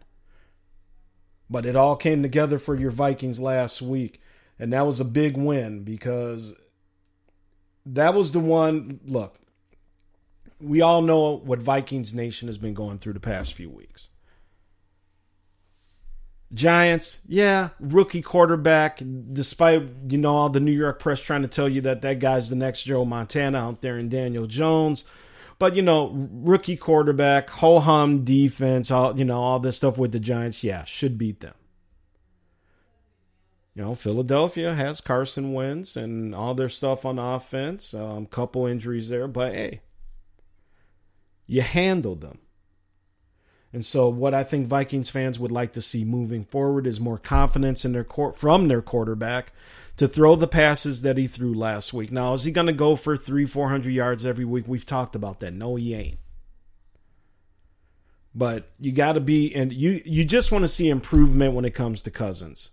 But 1.49 1.65
it 1.65 1.75
all 1.75 1.95
came 1.95 2.21
together 2.21 2.59
for 2.59 2.75
your 2.75 2.91
Vikings 2.91 3.39
last 3.39 3.81
week. 3.81 4.21
And 4.59 4.71
that 4.73 4.85
was 4.85 4.99
a 4.99 5.05
big 5.05 5.37
win 5.37 5.83
because 5.83 6.55
that 7.85 8.13
was 8.13 8.31
the 8.31 8.39
one. 8.39 8.99
Look, 9.05 9.37
we 10.59 10.81
all 10.81 11.01
know 11.01 11.37
what 11.37 11.59
Vikings 11.59 12.13
Nation 12.13 12.47
has 12.47 12.57
been 12.57 12.73
going 12.73 12.99
through 12.99 13.13
the 13.13 13.19
past 13.19 13.53
few 13.53 13.69
weeks. 13.69 14.09
Giants, 16.53 17.21
yeah, 17.27 17.69
rookie 17.79 18.21
quarterback. 18.21 19.01
Despite 19.31 19.83
you 20.09 20.17
know 20.17 20.35
all 20.35 20.49
the 20.49 20.59
New 20.59 20.71
York 20.71 20.99
press 20.99 21.21
trying 21.21 21.43
to 21.43 21.47
tell 21.47 21.69
you 21.69 21.81
that 21.81 22.01
that 22.01 22.19
guy's 22.19 22.49
the 22.49 22.55
next 22.55 22.83
Joe 22.83 23.05
Montana 23.05 23.57
out 23.57 23.81
there 23.81 23.97
and 23.97 24.11
Daniel 24.11 24.47
Jones, 24.47 25.05
but 25.59 25.75
you 25.75 25.81
know 25.81 26.11
rookie 26.13 26.75
quarterback, 26.75 27.49
ho 27.49 27.79
hum 27.79 28.25
defense, 28.25 28.91
all 28.91 29.17
you 29.17 29.23
know 29.23 29.41
all 29.41 29.59
this 29.59 29.77
stuff 29.77 29.97
with 29.97 30.11
the 30.11 30.19
Giants, 30.19 30.63
yeah, 30.63 30.83
should 30.83 31.17
beat 31.17 31.39
them. 31.39 31.53
You 33.73 33.83
know, 33.83 33.95
Philadelphia 33.95 34.75
has 34.75 34.99
Carson 34.99 35.53
Wentz 35.53 35.95
and 35.95 36.35
all 36.35 36.53
their 36.53 36.67
stuff 36.67 37.05
on 37.05 37.17
offense, 37.17 37.93
um, 37.93 38.25
couple 38.25 38.65
injuries 38.65 39.07
there, 39.07 39.29
but 39.29 39.53
hey, 39.53 39.79
you 41.47 41.61
handled 41.61 42.19
them. 42.19 42.39
And 43.73 43.85
so, 43.85 44.09
what 44.09 44.33
I 44.33 44.43
think 44.43 44.67
Vikings 44.67 45.09
fans 45.09 45.39
would 45.39 45.51
like 45.51 45.71
to 45.73 45.81
see 45.81 46.03
moving 46.03 46.43
forward 46.43 46.85
is 46.85 46.99
more 46.99 47.17
confidence 47.17 47.85
in 47.85 47.93
their 47.93 48.03
court 48.03 48.35
from 48.35 48.67
their 48.67 48.81
quarterback 48.81 49.53
to 49.97 50.07
throw 50.07 50.35
the 50.35 50.47
passes 50.47 51.03
that 51.03 51.17
he 51.17 51.27
threw 51.27 51.53
last 51.53 51.93
week. 51.93 52.11
Now, 52.11 52.33
is 52.33 52.43
he 52.43 52.51
going 52.51 52.67
to 52.67 52.73
go 52.73 52.95
for 52.95 53.15
three, 53.15 53.45
four 53.45 53.69
hundred 53.69 53.93
yards 53.93 54.25
every 54.25 54.45
week? 54.45 54.65
We've 54.67 54.85
talked 54.85 55.15
about 55.15 55.39
that. 55.39 55.53
No, 55.53 55.75
he 55.75 55.93
ain't. 55.93 56.19
But 58.35 58.71
you 58.79 58.91
got 58.91 59.13
to 59.13 59.19
be, 59.21 59.53
and 59.55 59.71
you 59.71 60.01
you 60.05 60.25
just 60.25 60.51
want 60.51 60.63
to 60.63 60.69
see 60.69 60.89
improvement 60.89 61.53
when 61.53 61.65
it 61.65 61.71
comes 61.71 62.01
to 62.01 62.11
Cousins. 62.11 62.71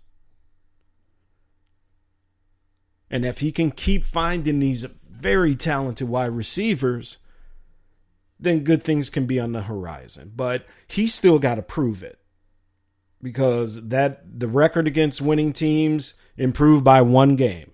And 3.09 3.25
if 3.25 3.39
he 3.39 3.51
can 3.51 3.71
keep 3.71 4.03
finding 4.03 4.59
these 4.59 4.83
very 5.09 5.55
talented 5.55 6.07
wide 6.07 6.31
receivers 6.31 7.17
then 8.39 8.63
good 8.63 8.83
things 8.83 9.09
can 9.09 9.25
be 9.25 9.39
on 9.39 9.51
the 9.51 9.63
horizon. 9.63 10.31
But 10.35 10.65
he 10.87 11.07
still 11.07 11.39
got 11.39 11.55
to 11.55 11.61
prove 11.61 12.03
it 12.03 12.19
because 13.21 13.89
that 13.89 14.39
the 14.39 14.47
record 14.47 14.87
against 14.87 15.21
winning 15.21 15.53
teams 15.53 16.13
improved 16.37 16.83
by 16.83 17.01
one 17.01 17.35
game. 17.35 17.71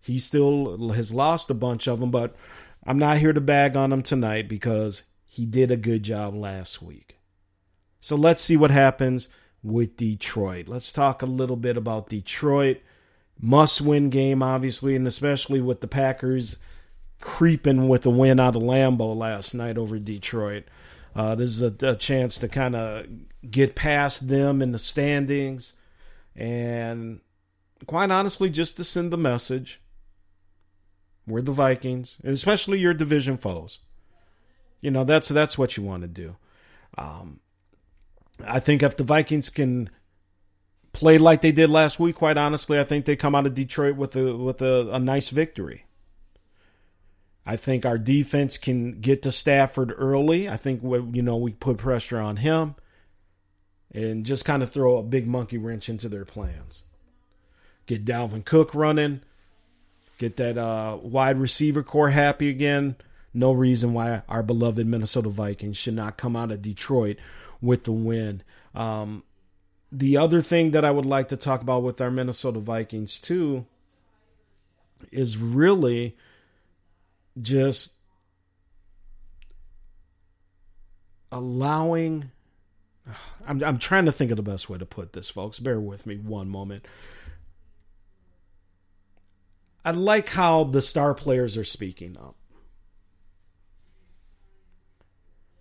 He 0.00 0.18
still 0.18 0.90
has 0.92 1.12
lost 1.12 1.50
a 1.50 1.54
bunch 1.54 1.86
of 1.86 2.00
them, 2.00 2.10
but 2.10 2.34
I'm 2.84 2.98
not 2.98 3.18
here 3.18 3.32
to 3.32 3.40
bag 3.40 3.76
on 3.76 3.92
him 3.92 4.02
tonight 4.02 4.48
because 4.48 5.04
he 5.24 5.46
did 5.46 5.70
a 5.70 5.76
good 5.76 6.02
job 6.02 6.34
last 6.34 6.82
week. 6.82 7.18
So 8.00 8.16
let's 8.16 8.42
see 8.42 8.56
what 8.56 8.70
happens 8.70 9.28
with 9.62 9.96
Detroit. 9.96 10.68
Let's 10.68 10.92
talk 10.92 11.22
a 11.22 11.26
little 11.26 11.56
bit 11.56 11.76
about 11.76 12.08
Detroit. 12.08 12.78
Must 13.38 13.80
win 13.80 14.10
game, 14.10 14.42
obviously, 14.42 14.96
and 14.96 15.06
especially 15.06 15.60
with 15.60 15.82
the 15.82 15.86
Packers 15.86 16.58
creeping 17.20 17.88
with 17.88 18.06
a 18.06 18.10
win 18.10 18.40
out 18.40 18.56
of 18.56 18.62
Lambeau 18.62 19.16
last 19.16 19.54
night 19.54 19.78
over 19.78 19.98
Detroit. 19.98 20.64
Uh, 21.14 21.34
this 21.34 21.50
is 21.50 21.62
a, 21.62 21.74
a 21.86 21.96
chance 21.96 22.38
to 22.38 22.48
kind 22.48 22.76
of 22.76 23.06
get 23.50 23.74
past 23.74 24.28
them 24.28 24.62
in 24.62 24.72
the 24.72 24.78
standings 24.78 25.74
and 26.36 27.20
quite 27.86 28.10
honestly 28.10 28.48
just 28.48 28.76
to 28.76 28.84
send 28.84 29.12
the 29.12 29.16
message 29.16 29.80
we're 31.30 31.42
the 31.42 31.52
Vikings, 31.52 32.18
and 32.24 32.32
especially 32.32 32.78
your 32.78 32.94
division 32.94 33.36
foes. 33.36 33.78
You 34.80 34.90
know, 34.90 35.04
that's 35.04 35.28
that's 35.28 35.56
what 35.56 35.76
you 35.76 35.82
want 35.82 36.02
to 36.02 36.08
do. 36.08 36.36
Um, 36.98 37.40
I 38.44 38.58
think 38.58 38.82
if 38.82 38.96
the 38.96 39.04
Vikings 39.04 39.50
can 39.50 39.90
play 40.92 41.18
like 41.18 41.40
they 41.40 41.52
did 41.52 41.70
last 41.70 42.00
week, 42.00 42.16
quite 42.16 42.36
honestly, 42.36 42.80
I 42.80 42.84
think 42.84 43.04
they 43.04 43.16
come 43.16 43.34
out 43.34 43.46
of 43.46 43.54
Detroit 43.54 43.96
with 43.96 44.16
a 44.16 44.36
with 44.36 44.60
a, 44.62 44.90
a 44.92 44.98
nice 44.98 45.28
victory. 45.28 45.84
I 47.50 47.56
think 47.56 47.84
our 47.84 47.98
defense 47.98 48.58
can 48.58 49.00
get 49.00 49.22
to 49.22 49.32
Stafford 49.32 49.92
early. 49.96 50.48
I 50.48 50.56
think 50.56 50.84
we, 50.84 51.00
you 51.18 51.20
know 51.20 51.36
we 51.36 51.50
put 51.50 51.78
pressure 51.78 52.20
on 52.20 52.36
him 52.36 52.76
and 53.92 54.24
just 54.24 54.44
kind 54.44 54.62
of 54.62 54.70
throw 54.70 54.98
a 54.98 55.02
big 55.02 55.26
monkey 55.26 55.58
wrench 55.58 55.88
into 55.88 56.08
their 56.08 56.24
plans. 56.24 56.84
Get 57.86 58.04
Dalvin 58.04 58.44
Cook 58.44 58.72
running, 58.72 59.22
get 60.16 60.36
that 60.36 60.58
uh, 60.58 60.98
wide 61.02 61.40
receiver 61.40 61.82
corps 61.82 62.10
happy 62.10 62.48
again. 62.48 62.94
No 63.34 63.50
reason 63.50 63.94
why 63.94 64.22
our 64.28 64.44
beloved 64.44 64.86
Minnesota 64.86 65.28
Vikings 65.28 65.76
should 65.76 65.94
not 65.94 66.16
come 66.16 66.36
out 66.36 66.52
of 66.52 66.62
Detroit 66.62 67.16
with 67.60 67.82
the 67.82 67.90
win. 67.90 68.44
Um, 68.76 69.24
the 69.90 70.18
other 70.18 70.40
thing 70.40 70.70
that 70.70 70.84
I 70.84 70.92
would 70.92 71.04
like 71.04 71.26
to 71.30 71.36
talk 71.36 71.62
about 71.62 71.82
with 71.82 72.00
our 72.00 72.12
Minnesota 72.12 72.60
Vikings 72.60 73.18
too 73.18 73.66
is 75.10 75.36
really 75.36 76.14
just 77.40 77.96
allowing 81.32 82.30
I'm 83.46 83.62
I'm 83.62 83.78
trying 83.78 84.06
to 84.06 84.12
think 84.12 84.30
of 84.30 84.36
the 84.36 84.42
best 84.42 84.68
way 84.68 84.78
to 84.78 84.86
put 84.86 85.12
this 85.12 85.28
folks 85.28 85.58
bear 85.58 85.80
with 85.80 86.06
me 86.06 86.16
one 86.16 86.48
moment 86.48 86.86
I 89.84 89.92
like 89.92 90.30
how 90.30 90.64
the 90.64 90.82
star 90.82 91.14
players 91.14 91.56
are 91.56 91.64
speaking 91.64 92.16
up 92.18 92.36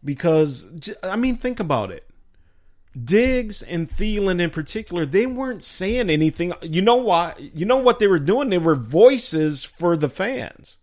because 0.03 0.89
I 1.03 1.15
mean 1.15 1.38
think 1.38 1.59
about 1.59 1.91
it 1.91 2.09
Diggs 3.01 3.61
and 3.61 3.88
Thielen 3.88 4.41
in 4.41 4.49
particular, 4.49 5.05
they 5.05 5.28
weren't 5.28 5.61
saying 5.61 6.09
anything. 6.09 6.53
You 6.63 6.82
know 6.82 6.95
why? 6.95 7.36
You 7.38 7.65
know 7.67 7.78
what 7.78 7.99
they 7.99 8.07
were 8.07 8.17
doing? 8.17 8.49
They 8.49 8.57
were 8.57 8.74
voices 8.76 9.63
for 9.63 9.95
the 9.95 10.09
fans 10.09 10.78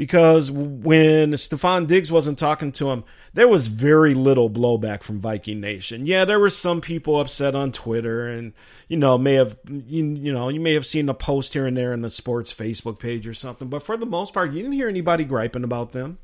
because 0.00 0.50
when 0.50 1.32
Stefon 1.32 1.86
Diggs 1.86 2.10
wasn't 2.10 2.38
talking 2.38 2.72
to 2.72 2.90
him, 2.90 3.04
there 3.34 3.46
was 3.46 3.66
very 3.66 4.14
little 4.14 4.48
blowback 4.48 5.02
from 5.02 5.20
Viking 5.20 5.60
Nation. 5.60 6.06
Yeah, 6.06 6.24
there 6.24 6.40
were 6.40 6.48
some 6.48 6.80
people 6.80 7.20
upset 7.20 7.54
on 7.54 7.70
Twitter, 7.70 8.26
and 8.26 8.54
you 8.88 8.96
know 8.96 9.18
may 9.18 9.34
have 9.34 9.58
you, 9.68 10.02
you 10.14 10.32
know 10.32 10.48
you 10.48 10.58
may 10.58 10.72
have 10.72 10.86
seen 10.86 11.10
a 11.10 11.12
post 11.12 11.52
here 11.52 11.66
and 11.66 11.76
there 11.76 11.92
in 11.92 12.00
the 12.00 12.08
sports 12.08 12.50
Facebook 12.50 12.98
page 12.98 13.26
or 13.26 13.34
something, 13.34 13.68
but 13.68 13.82
for 13.82 13.98
the 13.98 14.06
most 14.06 14.32
part, 14.32 14.52
you 14.52 14.62
didn't 14.62 14.72
hear 14.72 14.88
anybody 14.88 15.22
griping 15.22 15.64
about 15.64 15.92
them 15.92 16.16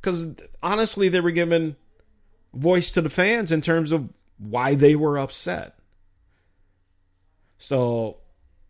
because 0.00 0.34
honestly, 0.64 1.08
they 1.08 1.20
were 1.20 1.30
giving 1.30 1.76
voice 2.52 2.90
to 2.90 3.00
the 3.00 3.08
fans 3.08 3.52
in 3.52 3.60
terms 3.60 3.92
of 3.92 4.08
why 4.38 4.74
they 4.74 4.96
were 4.96 5.16
upset. 5.16 5.78
So 7.56 8.16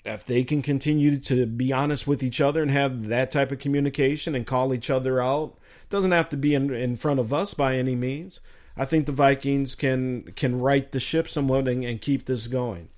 if 0.05 0.25
they 0.25 0.45
can 0.45 0.63
continue 0.63 1.19
to 1.19 1.47
be 1.47 1.73
honest 1.73 2.07
with 2.07 2.23
each 2.23 2.41
other 2.41 2.63
and 2.63 2.71
have 2.71 3.09
that 3.09 3.31
type 3.31 3.53
of 3.53 3.59
communication 3.59 4.35
and 4.35 4.47
call 4.47 4.75
each 4.75 4.91
other 4.91 5.23
out, 5.23 5.57
doesn't 5.91 6.13
have 6.13 6.29
to 6.31 6.37
be 6.37 6.55
in, 6.55 6.73
in 6.75 6.97
front 6.97 7.21
of 7.21 7.33
us 7.33 7.55
by 7.55 7.77
any 7.77 7.95
means. 7.95 8.41
I 8.77 8.85
think 8.85 9.07
the 9.07 9.13
Vikings 9.13 9.75
can 9.75 10.33
can 10.35 10.61
right 10.61 10.91
the 10.91 11.01
ship 11.01 11.29
somewhat 11.29 11.69
and, 11.69 11.85
and 11.85 12.01
keep 12.01 12.27
this 12.27 12.47
going. 12.47 12.89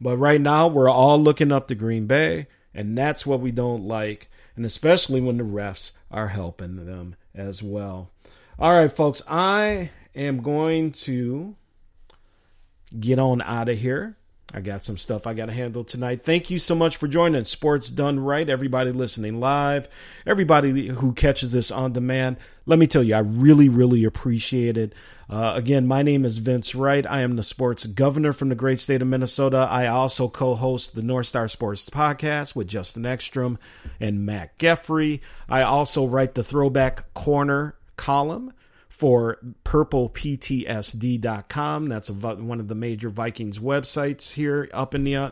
But 0.00 0.18
right 0.18 0.40
now, 0.40 0.68
we're 0.68 0.90
all 0.90 1.18
looking 1.18 1.50
up 1.50 1.68
to 1.68 1.74
Green 1.74 2.06
Bay, 2.06 2.48
and 2.74 2.96
that's 2.96 3.24
what 3.24 3.40
we 3.40 3.50
don't 3.50 3.86
like, 3.86 4.28
and 4.54 4.66
especially 4.66 5.20
when 5.20 5.38
the 5.38 5.44
refs 5.44 5.92
are 6.10 6.28
helping 6.28 6.84
them 6.84 7.16
as 7.34 7.62
well. 7.62 8.10
All 8.58 8.74
right, 8.74 8.92
folks, 8.92 9.22
I 9.28 9.90
am 10.14 10.42
going 10.42 10.92
to 10.92 11.56
get 12.98 13.18
on 13.18 13.40
out 13.42 13.68
of 13.68 13.78
here. 13.78 14.16
I 14.54 14.60
got 14.60 14.84
some 14.84 14.96
stuff 14.96 15.26
I 15.26 15.34
got 15.34 15.46
to 15.46 15.52
handle 15.52 15.82
tonight. 15.82 16.22
Thank 16.22 16.48
you 16.48 16.60
so 16.60 16.76
much 16.76 16.96
for 16.96 17.08
joining 17.08 17.44
Sports 17.44 17.90
Done 17.90 18.20
Right. 18.20 18.48
Everybody 18.48 18.92
listening 18.92 19.40
live, 19.40 19.88
everybody 20.24 20.90
who 20.90 21.12
catches 21.12 21.50
this 21.50 21.72
on 21.72 21.92
demand. 21.92 22.36
Let 22.64 22.78
me 22.78 22.86
tell 22.86 23.02
you, 23.02 23.16
I 23.16 23.18
really, 23.18 23.68
really 23.68 24.04
appreciate 24.04 24.76
it. 24.76 24.92
Uh, 25.28 25.54
again, 25.56 25.88
my 25.88 26.02
name 26.02 26.24
is 26.24 26.38
Vince 26.38 26.72
Wright. 26.72 27.04
I 27.10 27.22
am 27.22 27.34
the 27.34 27.42
sports 27.42 27.84
governor 27.86 28.32
from 28.32 28.48
the 28.48 28.54
great 28.54 28.78
state 28.78 29.02
of 29.02 29.08
Minnesota. 29.08 29.66
I 29.68 29.88
also 29.88 30.28
co 30.28 30.54
host 30.54 30.94
the 30.94 31.02
North 31.02 31.26
Star 31.26 31.48
Sports 31.48 31.90
podcast 31.90 32.54
with 32.54 32.68
Justin 32.68 33.04
Ekstrom 33.04 33.58
and 33.98 34.24
Matt 34.24 34.56
Geffrey. 34.58 35.20
I 35.48 35.62
also 35.62 36.06
write 36.06 36.36
the 36.36 36.44
Throwback 36.44 37.12
Corner 37.12 37.74
column 37.96 38.52
for 38.94 39.38
purpleptsd.com. 39.64 41.88
That's 41.88 42.10
one 42.10 42.60
of 42.60 42.68
the 42.68 42.76
major 42.76 43.10
Vikings 43.10 43.58
websites 43.58 44.34
here 44.34 44.70
up 44.72 44.94
in 44.94 45.02
the 45.02 45.16
uh, 45.16 45.30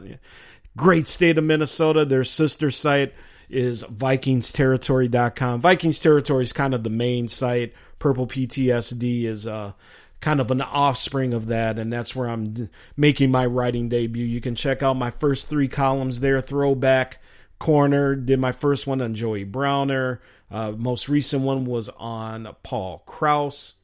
great 0.77 1.07
state 1.07 1.39
of 1.39 1.45
Minnesota. 1.45 2.05
Their 2.05 2.25
sister 2.25 2.73
site 2.73 3.15
is 3.49 3.85
vikingsterritory.com. 3.85 5.61
Vikings 5.61 6.01
Territory 6.01 6.43
is 6.43 6.53
kind 6.53 6.75
of 6.75 6.83
the 6.83 6.91
main 6.91 7.29
site. 7.29 7.73
Purple 8.01 8.27
PTSD 8.27 9.27
is 9.27 9.47
uh, 9.47 9.75
kind 10.21 10.41
of 10.41 10.51
an 10.51 10.61
offspring 10.61 11.33
of 11.33 11.47
that, 11.47 11.79
and 11.79 11.93
that's 11.93 12.17
where 12.17 12.29
I'm 12.29 12.69
making 12.97 13.31
my 13.31 13.47
writing 13.47 13.89
debut. 13.89 14.27
You 14.27 14.41
can 14.41 14.57
check 14.57 14.83
out 14.83 14.97
my 14.97 15.13
first 15.13 15.47
three 15.47 15.69
columns 15.69 16.19
there, 16.19 16.41
throwback 16.41 17.23
corner. 17.63 18.17
Did 18.17 18.41
my 18.41 18.51
first 18.51 18.89
one 18.89 19.01
on 19.01 19.15
Joey 19.15 19.45
Browner. 19.45 20.21
Uh, 20.51 20.73
most 20.73 21.09
recent 21.09 21.45
one 21.45 21.65
was 21.65 21.89
on 21.91 22.57
Paul 22.65 23.05
Krause. 23.07 23.75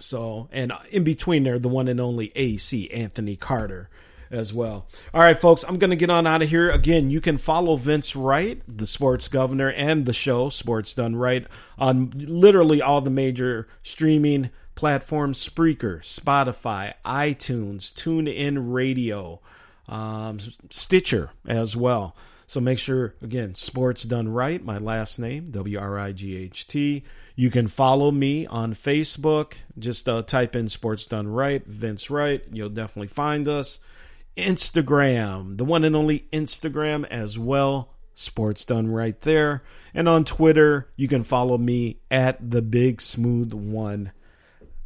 So, 0.00 0.48
and 0.50 0.72
in 0.90 1.04
between 1.04 1.44
there, 1.44 1.60
the 1.60 1.68
one 1.68 1.86
and 1.86 2.00
only 2.00 2.32
AC 2.34 2.90
Anthony 2.90 3.36
Carter 3.36 3.90
as 4.28 4.52
well. 4.52 4.88
All 5.14 5.20
right, 5.20 5.40
folks, 5.40 5.62
I'm 5.62 5.78
going 5.78 5.90
to 5.90 5.96
get 5.96 6.10
on 6.10 6.26
out 6.26 6.42
of 6.42 6.48
here. 6.48 6.68
Again, 6.68 7.10
you 7.10 7.20
can 7.20 7.38
follow 7.38 7.76
Vince 7.76 8.16
Wright, 8.16 8.60
the 8.66 8.88
sports 8.88 9.28
governor, 9.28 9.70
and 9.70 10.04
the 10.04 10.12
show, 10.12 10.48
Sports 10.48 10.92
Done 10.92 11.14
Right, 11.14 11.46
on 11.78 12.12
literally 12.16 12.82
all 12.82 13.00
the 13.00 13.08
major 13.08 13.68
streaming 13.84 14.50
platforms 14.74 15.48
Spreaker, 15.48 16.00
Spotify, 16.00 16.94
iTunes, 17.04 17.92
TuneIn 17.92 18.72
Radio, 18.72 19.40
um, 19.88 20.40
Stitcher 20.70 21.30
as 21.46 21.76
well. 21.76 22.16
So 22.50 22.60
make 22.60 22.80
sure, 22.80 23.14
again, 23.22 23.54
Sports 23.54 24.02
Done 24.02 24.28
Right, 24.28 24.60
my 24.60 24.76
last 24.76 25.20
name, 25.20 25.52
W 25.52 25.78
R 25.78 25.96
I 25.96 26.10
G 26.10 26.36
H 26.36 26.66
T. 26.66 27.04
You 27.36 27.48
can 27.48 27.68
follow 27.68 28.10
me 28.10 28.44
on 28.44 28.74
Facebook. 28.74 29.52
Just 29.78 30.08
uh, 30.08 30.22
type 30.22 30.56
in 30.56 30.68
Sports 30.68 31.06
Done 31.06 31.28
Right, 31.28 31.64
Vince 31.64 32.10
Wright. 32.10 32.42
You'll 32.50 32.68
definitely 32.68 33.06
find 33.06 33.46
us. 33.46 33.78
Instagram, 34.36 35.58
the 35.58 35.64
one 35.64 35.84
and 35.84 35.94
only 35.94 36.26
Instagram 36.32 37.06
as 37.06 37.38
well. 37.38 37.90
Sports 38.16 38.64
Done 38.64 38.90
Right 38.90 39.20
there. 39.20 39.62
And 39.94 40.08
on 40.08 40.24
Twitter, 40.24 40.88
you 40.96 41.06
can 41.06 41.22
follow 41.22 41.56
me 41.56 42.00
at 42.10 42.50
the 42.50 42.62
Big 42.62 43.00
Smooth 43.00 43.54
One. 43.54 44.10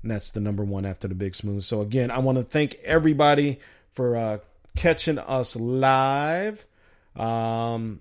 And 0.02 0.10
that's 0.10 0.30
the 0.30 0.40
number 0.40 0.64
one 0.64 0.84
after 0.84 1.08
the 1.08 1.14
Big 1.14 1.34
Smooth. 1.34 1.64
So 1.64 1.80
again, 1.80 2.10
I 2.10 2.18
want 2.18 2.36
to 2.36 2.44
thank 2.44 2.74
everybody 2.84 3.58
for 3.90 4.18
uh, 4.18 4.38
catching 4.76 5.18
us 5.18 5.56
live. 5.56 6.66
Um, 7.16 8.00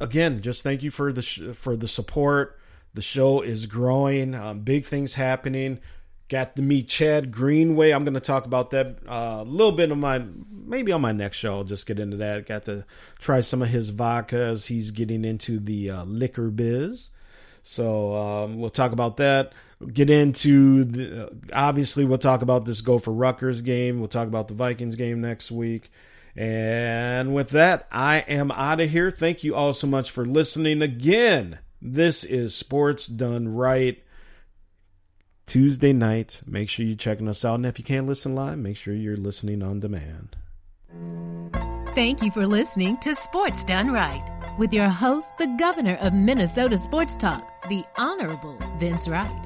again, 0.00 0.40
just 0.40 0.62
thank 0.62 0.82
you 0.82 0.90
for 0.90 1.12
the 1.12 1.22
sh- 1.22 1.54
for 1.54 1.76
the 1.76 1.88
support. 1.88 2.58
The 2.94 3.02
show 3.02 3.42
is 3.42 3.66
growing. 3.66 4.34
Um, 4.34 4.60
big 4.60 4.84
things 4.84 5.14
happening. 5.14 5.80
Got 6.28 6.56
to 6.56 6.62
meet 6.62 6.88
Chad 6.88 7.30
Greenway. 7.30 7.92
I'm 7.92 8.04
going 8.04 8.14
to 8.14 8.20
talk 8.20 8.46
about 8.46 8.70
that 8.70 8.98
uh, 9.06 9.38
a 9.40 9.44
little 9.44 9.72
bit 9.72 9.92
of 9.92 9.98
my 9.98 10.24
maybe 10.50 10.92
on 10.92 11.00
my 11.00 11.12
next 11.12 11.36
show. 11.36 11.58
I'll 11.58 11.64
just 11.64 11.86
get 11.86 12.00
into 12.00 12.16
that. 12.16 12.46
Got 12.46 12.64
to 12.64 12.84
try 13.18 13.42
some 13.42 13.62
of 13.62 13.68
his 13.68 13.92
vodkas. 13.92 14.66
He's 14.66 14.90
getting 14.90 15.24
into 15.24 15.60
the 15.60 15.90
uh, 15.90 16.04
liquor 16.04 16.50
biz, 16.50 17.10
so 17.62 18.14
um, 18.14 18.58
we'll 18.58 18.70
talk 18.70 18.92
about 18.92 19.18
that. 19.18 19.52
Get 19.92 20.08
into 20.08 20.84
the, 20.84 21.30
obviously 21.52 22.06
we'll 22.06 22.16
talk 22.16 22.40
about 22.40 22.64
this 22.64 22.80
Gopher 22.80 23.12
Rutgers 23.12 23.60
game. 23.60 23.98
We'll 23.98 24.08
talk 24.08 24.26
about 24.26 24.48
the 24.48 24.54
Vikings 24.54 24.96
game 24.96 25.20
next 25.20 25.50
week. 25.50 25.90
And 26.36 27.34
with 27.34 27.50
that, 27.50 27.86
I 27.90 28.18
am 28.18 28.50
out 28.50 28.80
of 28.80 28.90
here. 28.90 29.10
Thank 29.10 29.42
you 29.42 29.54
all 29.54 29.72
so 29.72 29.86
much 29.86 30.10
for 30.10 30.26
listening 30.26 30.82
again. 30.82 31.58
This 31.80 32.24
is 32.24 32.54
Sports 32.54 33.06
Done 33.06 33.48
Right. 33.48 34.02
Tuesday 35.46 35.92
night. 35.92 36.42
Make 36.46 36.68
sure 36.68 36.84
you're 36.84 36.96
checking 36.96 37.28
us 37.28 37.44
out. 37.44 37.54
And 37.54 37.66
if 37.66 37.78
you 37.78 37.84
can't 37.84 38.06
listen 38.06 38.34
live, 38.34 38.58
make 38.58 38.76
sure 38.76 38.94
you're 38.94 39.16
listening 39.16 39.62
on 39.62 39.80
demand. 39.80 40.36
Thank 41.94 42.22
you 42.22 42.30
for 42.30 42.46
listening 42.46 42.98
to 42.98 43.14
Sports 43.14 43.64
Done 43.64 43.90
Right 43.90 44.22
with 44.58 44.72
your 44.72 44.88
host, 44.88 45.28
the 45.38 45.46
governor 45.58 45.96
of 45.96 46.12
Minnesota 46.12 46.76
Sports 46.76 47.16
Talk, 47.16 47.68
the 47.68 47.84
Honorable 47.96 48.58
Vince 48.78 49.08
Wright. 49.08 49.45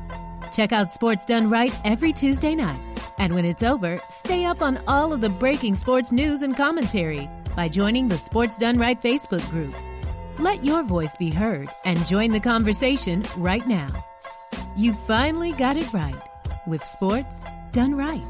Check 0.51 0.73
out 0.73 0.93
Sports 0.93 1.25
Done 1.25 1.49
Right 1.51 1.75
every 1.85 2.13
Tuesday 2.13 2.55
night. 2.55 2.79
And 3.19 3.35
when 3.35 3.45
it's 3.45 3.63
over, 3.63 4.01
stay 4.09 4.45
up 4.45 4.63
on 4.63 4.81
all 4.87 5.13
of 5.13 5.21
the 5.21 5.29
breaking 5.29 5.77
sports 5.77 6.13
news 6.13 6.43
and 6.43 6.57
commentary 6.57 7.29
by 7.55 7.69
joining 7.69 8.09
the 8.09 8.19
Sports 8.19 8.57
Done 8.57 8.79
Right 8.79 9.01
Facebook 9.01 9.49
group. 9.51 9.75
Let 10.39 10.65
your 10.65 10.83
voice 10.83 11.15
be 11.19 11.31
heard 11.31 11.69
and 11.85 12.05
join 12.07 12.33
the 12.33 12.41
conversation 12.41 13.25
right 13.37 13.67
now. 13.67 13.89
You 14.77 14.95
finally 15.07 15.53
got 15.53 15.77
it 15.77 15.93
right 15.93 16.23
with 16.67 16.83
Sports 16.85 17.43
Done 17.73 17.95
Right. 17.95 18.23